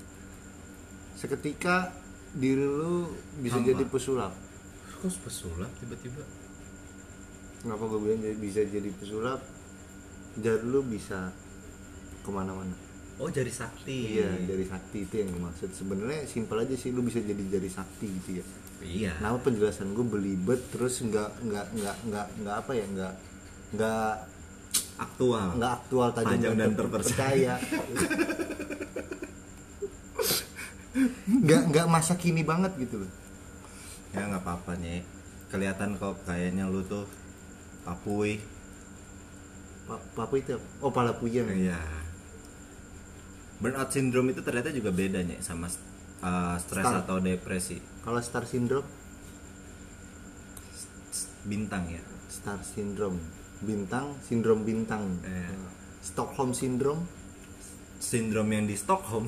Seketika 1.18 1.92
diri 2.36 2.62
lu 2.62 3.10
bisa 3.42 3.58
Hamba. 3.58 3.70
jadi 3.74 3.84
pesulap. 3.88 4.34
Kok 4.98 5.14
pesulap 5.24 5.72
tiba-tiba? 5.82 6.22
Kenapa 7.62 7.84
gue 7.90 8.00
bilang 8.02 8.22
jadi- 8.22 8.38
bisa 8.38 8.62
jadi 8.66 8.90
pesulap? 8.94 9.42
Jadi 10.38 10.62
lu 10.66 10.86
bisa 10.86 11.34
ke 12.22 12.30
mana-mana. 12.30 12.74
Oh 13.18 13.34
jari 13.34 13.50
sakti. 13.50 14.22
Iya 14.22 14.46
jari 14.46 14.66
sakti 14.70 15.10
itu 15.10 15.14
yang 15.18 15.34
gue 15.34 15.42
maksud 15.42 15.74
sebenarnya 15.74 16.30
simpel 16.30 16.62
aja 16.62 16.76
sih 16.78 16.94
lu 16.94 17.02
bisa 17.02 17.18
jadi 17.18 17.42
jari 17.50 17.70
sakti 17.70 18.06
gitu 18.22 18.30
ya. 18.42 18.46
Iya. 18.78 19.12
Nah, 19.26 19.42
penjelasan 19.42 19.98
gue 19.98 20.06
belibet 20.06 20.62
terus 20.70 21.02
nggak 21.02 21.42
nggak 21.50 21.66
nggak 21.82 21.98
nggak 22.14 22.28
nggak 22.46 22.56
apa 22.62 22.72
ya 22.78 22.86
nggak 22.86 23.14
nggak 23.74 24.14
aktual. 24.98 25.54
Nggak 25.56 25.74
aktual 25.84 26.10
tajam 26.12 26.32
Tajam 26.34 26.54
dan 26.58 26.72
terpercaya. 26.74 27.56
nggak 31.28 31.62
nggak 31.70 31.88
masa 31.88 32.18
kini 32.18 32.42
banget 32.42 32.74
gitu 32.82 33.06
loh. 33.06 33.12
Ya 34.12 34.26
nggak 34.26 34.42
apa-apa 34.42 34.74
nih 34.82 35.06
kelihatan 35.48 35.96
kok 35.96 36.18
kayaknya 36.26 36.66
lu 36.68 36.82
tuh 36.84 37.06
papui. 37.86 38.42
Pa- 39.88 40.04
apa 40.20 40.36
itu 40.36 40.60
oh 40.84 40.92
pala 40.92 41.16
puyeng 41.16 41.48
iya. 41.54 41.80
Burnout 43.58 43.90
syndrome 43.90 44.36
itu 44.36 44.44
ternyata 44.44 44.70
juga 44.70 44.92
beda 44.92 45.24
nih 45.24 45.40
sama 45.40 45.72
uh, 46.22 46.58
stres 46.60 46.84
Star. 46.84 47.02
atau 47.08 47.18
depresi. 47.24 47.80
Kalau 48.04 48.20
star 48.22 48.44
syndrome? 48.46 48.86
Bintang 51.48 51.88
ya. 51.90 52.04
Star 52.28 52.60
syndrome 52.62 53.18
bintang 53.60 54.14
sindrom 54.22 54.62
bintang. 54.62 55.18
Eh. 55.22 55.54
Stockholm 56.00 56.52
syndrome? 56.52 57.04
Sindrom 57.98 58.46
yang 58.48 58.70
di 58.70 58.78
Stockholm. 58.78 59.26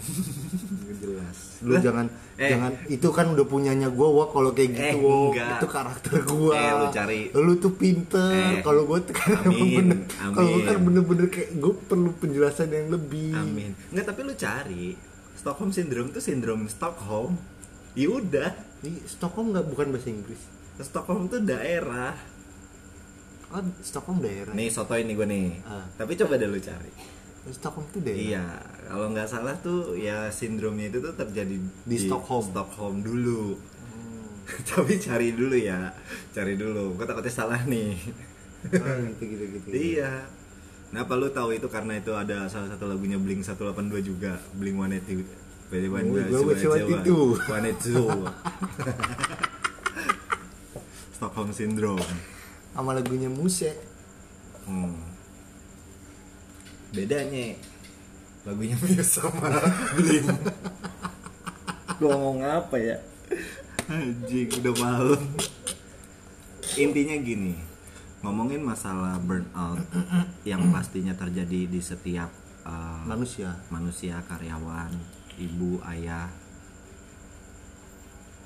Jelas. 1.02 1.38
Lu 1.66 1.74
Lah, 1.74 1.82
jangan 1.82 2.06
eh. 2.38 2.54
jangan 2.54 2.72
itu 2.86 3.10
kan 3.10 3.34
udah 3.34 3.42
punyanya 3.44 3.90
gua 3.90 4.14
wah 4.14 4.28
kalau 4.30 4.54
kayak 4.54 4.78
gitu 4.78 4.86
Eh, 4.86 5.26
enggak. 5.34 5.58
itu 5.58 5.68
karakter 5.68 6.14
gua. 6.24 6.54
Eh, 6.54 6.72
lu 6.78 6.86
cari. 6.94 7.20
lu 7.34 7.54
tuh 7.58 7.74
pinter. 7.74 8.30
Eh, 8.30 8.62
kalau 8.62 8.86
gua 8.86 9.02
tuh 9.02 9.12
kan 9.12 9.50
bener 9.50 9.98
kalau 10.14 10.48
gua 10.48 10.62
kan 10.64 10.78
bener-bener 10.80 11.28
kayak 11.28 11.50
gua 11.58 11.74
perlu 11.76 12.14
penjelasan 12.16 12.70
yang 12.70 12.94
lebih. 12.94 13.34
Amin. 13.34 13.74
Nggak 13.90 14.06
tapi 14.06 14.20
lu 14.22 14.34
cari. 14.34 14.86
Stockholm 15.34 15.72
syndrome 15.72 16.14
tuh 16.14 16.22
sindrom 16.22 16.70
Stockholm. 16.70 17.34
Yaudah 17.98 18.54
Ih, 18.80 19.02
Stockholm 19.04 19.52
nggak 19.52 19.66
bukan 19.66 19.92
bahasa 19.92 20.08
Inggris. 20.08 20.40
Stockholm 20.80 21.28
tuh 21.28 21.42
daerah 21.42 22.14
oh 23.50 23.62
Stockholm 23.80 24.20
daerah 24.20 24.52
nih 24.52 24.70
sotoy 24.70 25.04
nih 25.04 25.16
gue 25.16 25.28
nih 25.28 25.48
Ah. 25.64 25.86
tapi 25.94 26.14
coba 26.16 26.36
deh 26.36 26.46
lu 26.46 26.58
cari 26.58 26.92
Stockholm 27.50 27.88
tuh 27.90 28.00
daerah 28.00 28.20
Iya, 28.20 28.46
kalau 28.86 29.10
nggak 29.10 29.26
salah 29.26 29.56
tuh 29.58 29.96
ya 29.96 30.30
sindromnya 30.30 30.88
itu 30.88 31.00
tuh 31.00 31.16
terjadi 31.16 31.56
Di 31.82 31.98
Stockholm. 31.98 32.46
Stockholm 32.46 32.96
dulu. 33.00 33.56
Hmm. 33.56 34.28
Tapi 34.70 35.00
cari 35.00 35.34
dulu 35.34 35.56
ya, 35.56 35.90
cari 36.30 36.54
dulu. 36.54 36.94
Gue 36.94 37.06
takutnya 37.06 37.32
salah 37.32 37.64
nih. 37.64 37.96
Ah, 38.70 39.02
gitu 39.08 39.24
gitu 39.24 39.44
gitu 39.56 39.66
iya. 39.72 40.28
Kenapa 40.92 41.16
lu 41.16 41.32
tahu 41.32 41.54
itu 41.54 41.66
karena 41.66 41.96
itu 41.96 42.12
ada 42.12 42.46
salah 42.46 42.68
satu 42.68 42.86
lagunya 42.86 43.18
Blink 43.18 43.42
182 43.42 43.72
juga, 44.04 44.36
Blink 44.54 44.76
182. 44.76 45.26
Very 45.72 45.88
one 45.88 46.06
Oh, 46.06 46.14
day, 46.14 46.82
itu. 46.84 47.18
one 47.48 47.70
two. 47.74 48.10
Stockholm 51.12 51.50
syndrome. 51.52 52.04
Sama 52.74 52.96
lagunya 52.96 53.30
Muse 53.30 53.90
Hmm. 54.70 55.02
Bedanya 56.94 57.58
lagunya 58.46 58.78
Muse 58.78 59.02
sama 59.02 59.50
Blink. 59.98 60.30
Gua 61.98 62.14
ngomong 62.14 62.46
apa 62.46 62.78
ya? 62.78 62.98
Anjing 63.90 64.54
udah 64.62 64.76
malam. 64.78 65.24
Intinya 66.78 67.18
gini, 67.18 67.58
ngomongin 68.22 68.62
masalah 68.62 69.18
burnout 69.18 69.82
yang 70.46 70.70
pastinya 70.70 71.18
terjadi 71.18 71.66
di 71.66 71.82
setiap 71.82 72.30
uh, 72.62 73.02
manusia 73.10 73.58
manusia, 73.74 74.22
karyawan, 74.30 74.94
ibu, 75.42 75.82
ayah, 75.90 76.30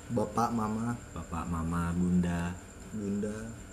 bapak 0.08 0.50
mama 0.56 0.96
bapak, 1.12 1.44
mama, 1.52 1.92
bunda, 1.92 2.56
bunda 2.96 3.63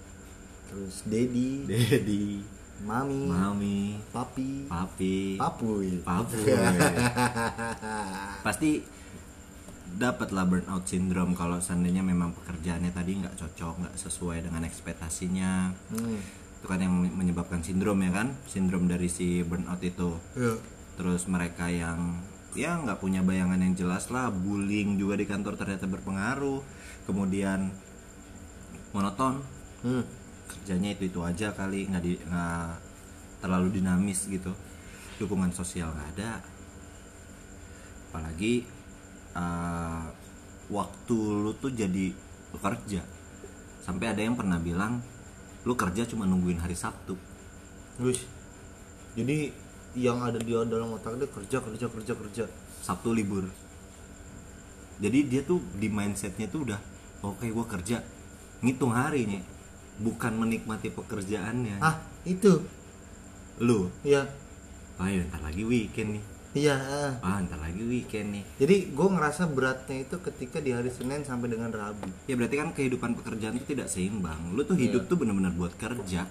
terus 0.72 1.03
dedi 1.03 1.67
dedi, 1.67 2.39
mami 2.88 3.28
mami, 3.28 3.80
papi 4.15 4.72
papi, 4.72 5.36
papuy 5.36 5.99
Papu. 5.99 6.39
Pasti 8.47 8.80
dapatlah 9.91 10.47
burnout 10.47 10.88
syndrome 10.88 11.36
kalau 11.36 11.59
seandainya 11.59 11.99
memang 11.99 12.32
pekerjaannya 12.32 12.95
tadi 12.95 13.19
nggak 13.19 13.36
cocok, 13.36 13.84
nggak 13.84 13.95
sesuai 13.99 14.47
dengan 14.47 14.63
ekspektasinya. 14.63 15.76
hmm. 15.91 16.39
Itu 16.61 16.69
kan 16.69 16.80
yang 16.80 16.93
menyebabkan 16.93 17.59
sindrom 17.59 17.99
ya 17.99 18.13
kan? 18.15 18.32
Sindrom 18.47 18.88
dari 18.88 19.11
si 19.11 19.43
burnout 19.43 19.84
itu. 19.84 20.15
ya. 20.39 20.55
Terus 20.95 21.28
mereka 21.28 21.67
yang 21.67 22.24
ya 22.55 22.80
nggak 22.80 23.03
punya 23.03 23.19
bayangan 23.19 23.59
yang 23.59 23.76
jelas 23.76 24.07
lah, 24.07 24.32
bullying 24.32 24.95
juga 24.95 25.19
di 25.19 25.28
kantor 25.28 25.59
ternyata 25.59 25.91
berpengaruh. 25.91 26.63
Kemudian 27.03 27.76
monoton, 28.95 29.43
Hmm. 29.82 30.05
Kerjanya 30.52 30.93
itu 30.93 31.08
itu 31.08 31.20
aja 31.24 31.56
kali 31.56 31.88
nggak 31.88 32.04
di 32.04 32.14
nggak 32.20 32.72
terlalu 33.41 33.82
dinamis 33.82 34.28
gitu. 34.28 34.52
Dukungan 35.18 35.56
sosial 35.56 35.91
nggak 35.95 36.10
ada. 36.18 36.32
Apalagi 38.12 38.68
uh, 39.36 40.06
waktu 40.68 41.18
lu 41.18 41.52
tuh 41.56 41.72
jadi 41.72 42.12
bekerja 42.52 43.02
sampai 43.82 44.12
ada 44.12 44.22
yang 44.22 44.36
pernah 44.36 44.60
bilang 44.62 45.02
lu 45.64 45.74
kerja 45.74 46.06
cuma 46.08 46.28
nungguin 46.28 46.60
hari 46.60 46.76
Sabtu. 46.76 47.16
Wis. 48.02 48.24
jadi 49.14 49.52
yang 49.91 50.24
ada 50.24 50.39
di 50.39 50.56
dalam 50.56 50.95
otak 50.95 51.20
dia 51.20 51.28
kerja 51.28 51.58
kerja 51.60 51.86
kerja 51.91 52.14
kerja. 52.16 52.43
Sabtu 52.82 53.12
libur. 53.14 53.45
Jadi 55.02 55.20
dia 55.28 55.41
tuh 55.43 55.60
di 55.76 55.91
mindsetnya 55.91 56.47
tuh 56.47 56.66
udah 56.66 56.80
oke 57.26 57.45
gua 57.52 57.66
kerja. 57.68 58.02
Ngitung 58.62 58.93
harinya 58.93 59.41
bukan 60.02 60.34
menikmati 60.36 60.89
pekerjaannya. 60.89 61.78
Ah 61.80 62.02
itu. 62.26 62.66
Lu? 63.62 63.93
Ya 64.02 64.26
ayo 65.02 65.26
ntar 65.30 65.41
lagi 65.41 65.64
weekend 65.66 66.20
nih. 66.20 66.24
Iya 66.52 66.76
ah. 66.76 67.14
ah 67.24 67.38
ntar 67.41 67.58
lagi 67.58 67.82
weekend 67.82 68.38
nih. 68.38 68.43
Jadi 68.62 68.76
gue 68.91 69.08
ngerasa 69.08 69.49
beratnya 69.49 70.04
itu 70.04 70.20
ketika 70.20 70.60
di 70.60 70.76
hari 70.76 70.91
Senin 70.91 71.26
sampai 71.26 71.49
dengan 71.49 71.72
Rabu. 71.74 72.06
Ya 72.28 72.38
berarti 72.38 72.56
kan 72.60 72.70
kehidupan 72.76 73.18
pekerjaan 73.18 73.58
itu 73.58 73.72
tidak 73.72 73.88
seimbang. 73.89 74.54
Lu 74.54 74.62
tuh 74.68 74.78
hidup 74.78 75.08
tuh 75.08 75.18
bener-bener 75.18 75.54
buat 75.56 75.74
kerja. 75.80 76.28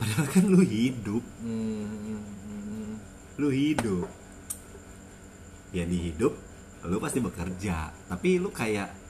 Padahal 0.00 0.26
kan 0.28 0.44
lu 0.50 0.60
hidup. 0.60 1.22
Hmm, 1.40 1.86
hmm, 1.88 2.22
hmm. 2.42 2.92
lu 3.38 3.48
hidup. 3.48 4.08
Ya 5.70 5.86
di 5.86 6.10
hidup 6.10 6.34
lu 6.84 7.00
pasti 7.00 7.22
bekerja. 7.22 7.94
Tapi 8.10 8.42
lu 8.42 8.52
kayak 8.52 9.03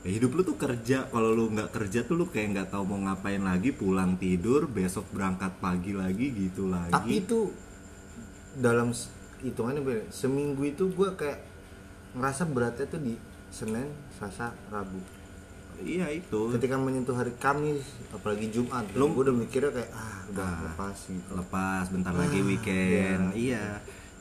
ya 0.00 0.10
hidup 0.10 0.30
lu 0.32 0.42
tuh 0.42 0.54
kerja. 0.54 1.06
Kalau 1.06 1.30
lu 1.30 1.50
nggak 1.50 1.70
kerja 1.70 2.02
tuh 2.02 2.14
lu 2.14 2.26
kayak 2.26 2.48
nggak 2.52 2.68
tahu 2.70 2.84
mau 2.84 3.00
ngapain 3.04 3.40
lagi 3.40 3.70
pulang 3.70 4.14
tidur 4.14 4.66
besok 4.66 5.08
berangkat 5.10 5.52
pagi 5.58 5.92
lagi 5.92 6.30
gitu 6.30 6.66
lagi. 6.66 6.90
Tapi 6.90 7.12
itu 7.18 7.50
dalam 8.54 8.90
hitungannya 9.38 10.10
seminggu 10.10 10.62
itu 10.64 10.88
gue 10.88 11.08
kayak 11.14 11.38
ngerasa 12.12 12.42
beratnya 12.46 12.86
tuh 12.86 13.00
di 13.00 13.14
Senin 13.48 13.86
Selasa 14.12 14.50
Rabu. 14.68 14.98
Iya 15.78 16.10
itu. 16.10 16.50
Ketika 16.50 16.74
menyentuh 16.74 17.14
hari 17.14 17.30
Kamis 17.38 17.86
apalagi 18.10 18.50
Jumat. 18.50 18.82
Lu- 18.98 19.14
gue 19.14 19.22
udah 19.24 19.36
mikirnya 19.36 19.70
kayak 19.70 19.90
ah 19.94 20.26
udah 20.28 20.42
Ah. 20.44 20.58
lepas 20.66 20.98
gitu. 21.06 21.30
lepas 21.32 21.84
bentar 21.88 22.12
lagi 22.12 22.38
Ah, 22.38 22.44
weekend. 22.44 23.22
iya 23.32 23.78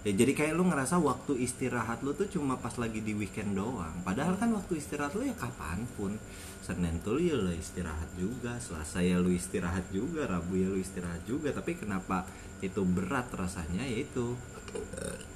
ya 0.07 0.15
jadi 0.15 0.31
kayak 0.31 0.53
lu 0.55 0.63
ngerasa 0.71 1.03
waktu 1.03 1.43
istirahat 1.43 1.99
lu 1.99 2.15
tuh 2.15 2.31
cuma 2.31 2.55
pas 2.55 2.71
lagi 2.79 3.03
di 3.03 3.11
weekend 3.11 3.59
doang. 3.59 3.91
Padahal 4.07 4.39
kan 4.39 4.55
waktu 4.55 4.79
istirahat 4.79 5.11
lu 5.19 5.27
ya 5.27 5.35
kapan 5.35 5.83
pun. 5.99 6.15
Senin 6.63 7.03
tuh 7.03 7.19
ya 7.19 7.35
lu 7.35 7.51
istirahat 7.51 8.07
juga 8.15 8.55
Selasa 8.59 9.03
ya 9.03 9.19
lu 9.19 9.31
istirahat 9.35 9.83
juga 9.91 10.23
Rabu 10.23 10.55
ya 10.55 10.71
lu 10.71 10.79
istirahat 10.79 11.27
juga. 11.27 11.51
Tapi 11.51 11.75
kenapa 11.75 12.23
itu 12.63 12.87
berat 12.87 13.27
rasanya? 13.35 13.83
Yaitu 13.83 14.39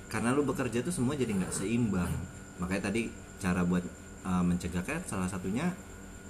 karena 0.08 0.32
lu 0.32 0.48
bekerja 0.48 0.80
tuh 0.80 0.96
semua 0.96 1.20
jadi 1.20 1.36
nggak 1.36 1.52
seimbang. 1.52 2.12
Makanya 2.64 2.88
tadi 2.88 3.12
cara 3.44 3.68
buat 3.68 3.84
uh, 4.24 4.44
mencegahnya 4.44 5.04
salah 5.04 5.28
satunya 5.28 5.68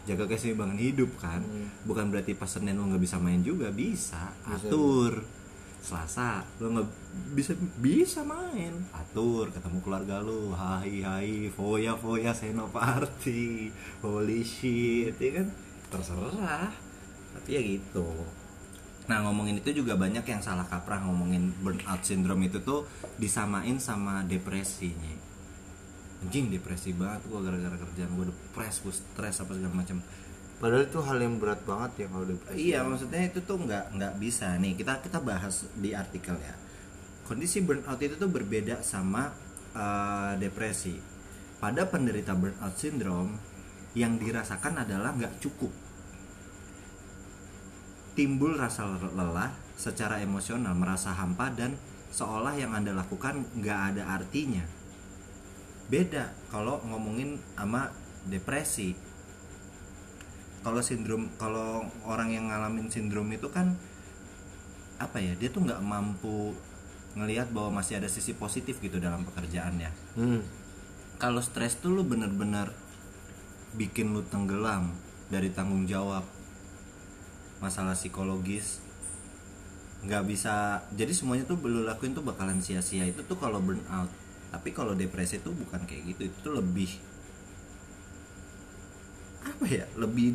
jaga 0.10 0.26
keseimbangan 0.26 0.82
hidup 0.82 1.14
kan. 1.22 1.46
Hmm. 1.46 1.70
bukan 1.86 2.10
berarti 2.10 2.34
pas 2.34 2.50
Senin 2.50 2.74
lu 2.74 2.90
nggak 2.90 3.06
bisa 3.06 3.22
main 3.22 3.46
juga 3.46 3.70
bisa. 3.70 4.34
Bisa. 4.50 4.66
atur 4.66 5.41
Selasa. 5.82 6.46
Lu 6.62 6.78
nggak 6.78 6.88
bisa 7.34 7.52
bisa 7.82 8.22
main. 8.22 8.86
Atur 8.94 9.50
ketemu 9.50 9.78
keluarga 9.82 10.22
lu. 10.22 10.54
Hai 10.54 11.02
hai 11.02 11.50
foya 11.50 11.98
foya 11.98 12.32
senoparty 12.32 13.74
holy 14.06 14.46
shit 14.46 15.18
ya 15.18 15.42
kan? 15.42 15.48
Terserah. 15.90 16.70
Tapi 17.36 17.50
ya 17.50 17.62
gitu. 17.66 18.08
Nah 19.10 19.26
ngomongin 19.26 19.60
itu 19.60 19.84
juga 19.84 19.98
banyak 19.98 20.24
yang 20.24 20.40
salah 20.40 20.70
kaprah. 20.70 21.02
Ngomongin 21.04 21.52
burnout 21.60 22.06
syndrome 22.06 22.48
itu 22.48 22.62
tuh 22.62 22.86
disamain 23.18 23.82
sama 23.82 24.24
depresinya 24.24 25.32
anjing 26.22 26.54
depresi 26.54 26.94
banget 26.94 27.26
gua 27.28 27.42
gara-gara 27.42 27.74
kerjaan 27.74 28.14
gua. 28.14 28.30
Depres 28.30 28.86
gua 28.86 28.94
stres 28.94 29.42
apa 29.42 29.52
segala 29.58 29.74
macam 29.74 29.98
padahal 30.62 30.86
itu 30.86 31.02
hal 31.02 31.18
yang 31.18 31.42
berat 31.42 31.66
banget 31.66 32.06
ya 32.06 32.08
kalau 32.14 32.26
depresi 32.30 32.58
Iya 32.70 32.80
maksudnya 32.86 33.22
itu 33.26 33.40
tuh 33.42 33.58
nggak 33.66 33.98
nggak 33.98 34.14
bisa. 34.22 34.54
Nih 34.62 34.78
kita 34.78 35.02
kita 35.02 35.18
bahas 35.18 35.66
di 35.74 35.98
artikel 35.98 36.38
ya. 36.38 36.54
Kondisi 37.26 37.66
burnout 37.66 37.98
itu 37.98 38.14
tuh 38.14 38.30
berbeda 38.30 38.86
sama 38.86 39.34
eh, 39.74 40.34
depresi. 40.38 41.02
Pada 41.58 41.90
penderita 41.90 42.38
burnout 42.38 42.78
syndrome 42.78 43.42
yang 43.98 44.22
dirasakan 44.22 44.86
adalah 44.86 45.18
nggak 45.18 45.42
cukup. 45.42 45.74
Timbul 48.14 48.54
rasa 48.54 48.86
lelah 49.02 49.50
secara 49.74 50.22
emosional 50.22 50.78
merasa 50.78 51.10
hampa 51.18 51.50
dan 51.50 51.74
seolah 52.14 52.54
yang 52.54 52.78
anda 52.78 52.94
lakukan 52.94 53.50
nggak 53.58 53.80
ada 53.96 54.04
artinya. 54.14 54.62
Beda 55.90 56.30
kalau 56.54 56.80
ngomongin 56.86 57.42
sama 57.58 57.90
depresi 58.30 58.94
kalau 60.62 60.82
sindrom 60.82 61.30
kalau 61.42 61.86
orang 62.06 62.30
yang 62.30 62.50
ngalamin 62.50 62.88
sindrom 62.90 63.28
itu 63.34 63.50
kan 63.50 63.74
apa 65.02 65.18
ya 65.18 65.34
dia 65.34 65.50
tuh 65.50 65.66
nggak 65.66 65.82
mampu 65.82 66.54
ngelihat 67.18 67.50
bahwa 67.50 67.82
masih 67.82 67.98
ada 67.98 68.08
sisi 68.08 68.38
positif 68.38 68.80
gitu 68.80 69.02
dalam 69.02 69.28
pekerjaannya. 69.28 69.92
Hmm. 70.16 70.42
kalau 71.22 71.38
stres 71.38 71.78
tuh 71.78 71.94
lu 71.94 72.02
bener-bener 72.02 72.74
bikin 73.78 74.10
lu 74.10 74.26
tenggelam 74.26 74.90
dari 75.30 75.54
tanggung 75.54 75.86
jawab 75.86 76.26
masalah 77.62 77.94
psikologis 77.94 78.82
nggak 80.02 80.24
bisa 80.26 80.82
jadi 80.98 81.14
semuanya 81.14 81.46
tuh 81.46 81.62
lu 81.62 81.86
lakuin 81.86 82.18
tuh 82.18 82.26
bakalan 82.26 82.58
sia-sia. 82.58 83.06
Itu 83.06 83.22
tuh 83.26 83.38
kalau 83.38 83.62
burnout. 83.62 84.10
Tapi 84.50 84.74
kalau 84.74 84.98
depresi 84.98 85.40
tuh 85.40 85.54
bukan 85.54 85.86
kayak 85.86 86.12
gitu 86.16 86.22
itu 86.28 86.38
tuh 86.42 86.54
lebih 86.58 86.90
apa 89.62 89.70
ya? 89.70 89.86
Lebih 89.94 90.34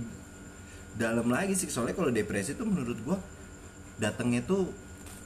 dalam 0.94 1.26
lagi 1.26 1.58
sih. 1.58 1.66
Soalnya 1.66 1.98
kalau 1.98 2.14
depresi 2.14 2.54
tuh 2.54 2.62
menurut 2.62 2.94
gua 3.02 3.18
datangnya 3.98 4.46
tuh 4.46 4.70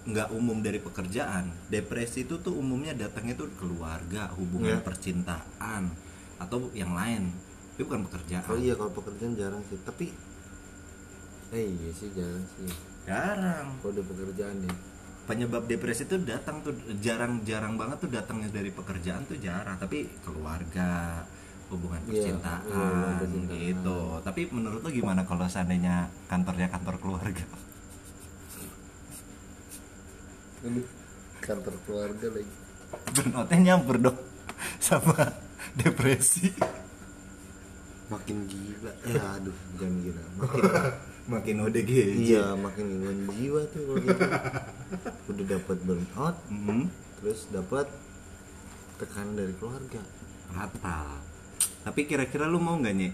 nggak 0.08 0.32
umum 0.32 0.64
dari 0.64 0.80
pekerjaan. 0.80 1.52
Depresi 1.68 2.24
itu 2.24 2.40
tuh 2.40 2.56
umumnya 2.56 2.96
datangnya 2.96 3.36
tuh 3.36 3.52
keluarga 3.60 4.32
hubungan 4.40 4.80
Iya. 4.80 4.84
percintaan 4.84 5.92
atau 6.40 6.72
yang 6.72 6.96
lain. 6.96 7.28
Itu 7.76 7.84
bukan 7.84 8.08
pekerjaan. 8.08 8.48
Oh 8.48 8.56
iya 8.56 8.72
kalau 8.72 8.88
pekerjaan 8.96 9.36
jarang 9.36 9.60
sih. 9.68 9.76
Tapi 9.84 10.08
eh 11.52 11.66
iya 11.68 11.90
sih 11.92 12.08
jarang 12.16 12.44
sih. 12.56 12.72
Jarang. 13.04 13.76
Kalau 13.84 13.92
udah 13.92 14.06
pekerjaan 14.08 14.56
ya. 14.64 14.72
Penyebab 15.28 15.68
depresi 15.68 16.08
itu 16.08 16.16
datang 16.24 16.64
tuh 16.64 16.72
jarang-jarang 16.98 17.76
banget 17.76 18.00
tuh 18.02 18.10
datangnya 18.10 18.48
dari 18.48 18.72
pekerjaan 18.72 19.28
tuh 19.28 19.36
jarang. 19.36 19.76
Tapi 19.76 20.08
keluarga 20.24 21.20
hubungan 21.70 22.02
Iya, 22.02 22.10
percintaan 22.34 22.60
iya, 22.60 22.74
hubungan 22.74 23.14
percintaan. 23.16 23.56
gitu. 23.56 23.98
Tapi 24.20 24.40
menurut 24.50 24.80
lo 24.80 24.90
gimana 24.90 25.22
kalau 25.22 25.46
seandainya 25.46 25.94
kantornya 26.26 26.66
kantor 26.66 26.94
keluarga? 26.98 27.44
Kantor 31.40 31.74
keluarga 31.82 32.26
lagi. 32.30 32.52
Burnoutnya 33.10 33.56
nyampur 33.64 33.96
dong 33.98 34.18
sama 34.78 35.14
depresi. 35.72 36.50
Makin 38.10 38.36
gila. 38.44 38.92
Ya 39.06 39.22
aduh 39.38 39.56
jangan 39.78 39.96
gila. 40.00 40.22
Makin 40.36 40.62
makin 41.30 41.56
ODG 41.62 41.90
iya 42.26 42.58
makin 42.58 42.86
gangguan 42.90 43.18
jiwa 43.30 43.62
tuh 43.70 43.82
kalau 43.86 44.02
gitu. 44.02 44.22
Udah 45.30 45.44
dapat 45.48 45.76
burnout 45.80 46.36
Mhm. 46.50 46.90
terus 47.16 47.46
dapat 47.48 47.86
tekanan 48.98 49.38
dari 49.38 49.54
keluarga. 49.54 50.02
Fatal 50.50 51.29
tapi 51.80 52.04
kira-kira 52.04 52.44
lu 52.44 52.60
mau 52.60 52.76
nggak 52.76 52.94
nih 52.96 53.12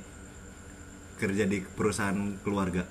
kerja 1.16 1.44
di 1.48 1.58
perusahaan 1.62 2.36
keluarga 2.42 2.84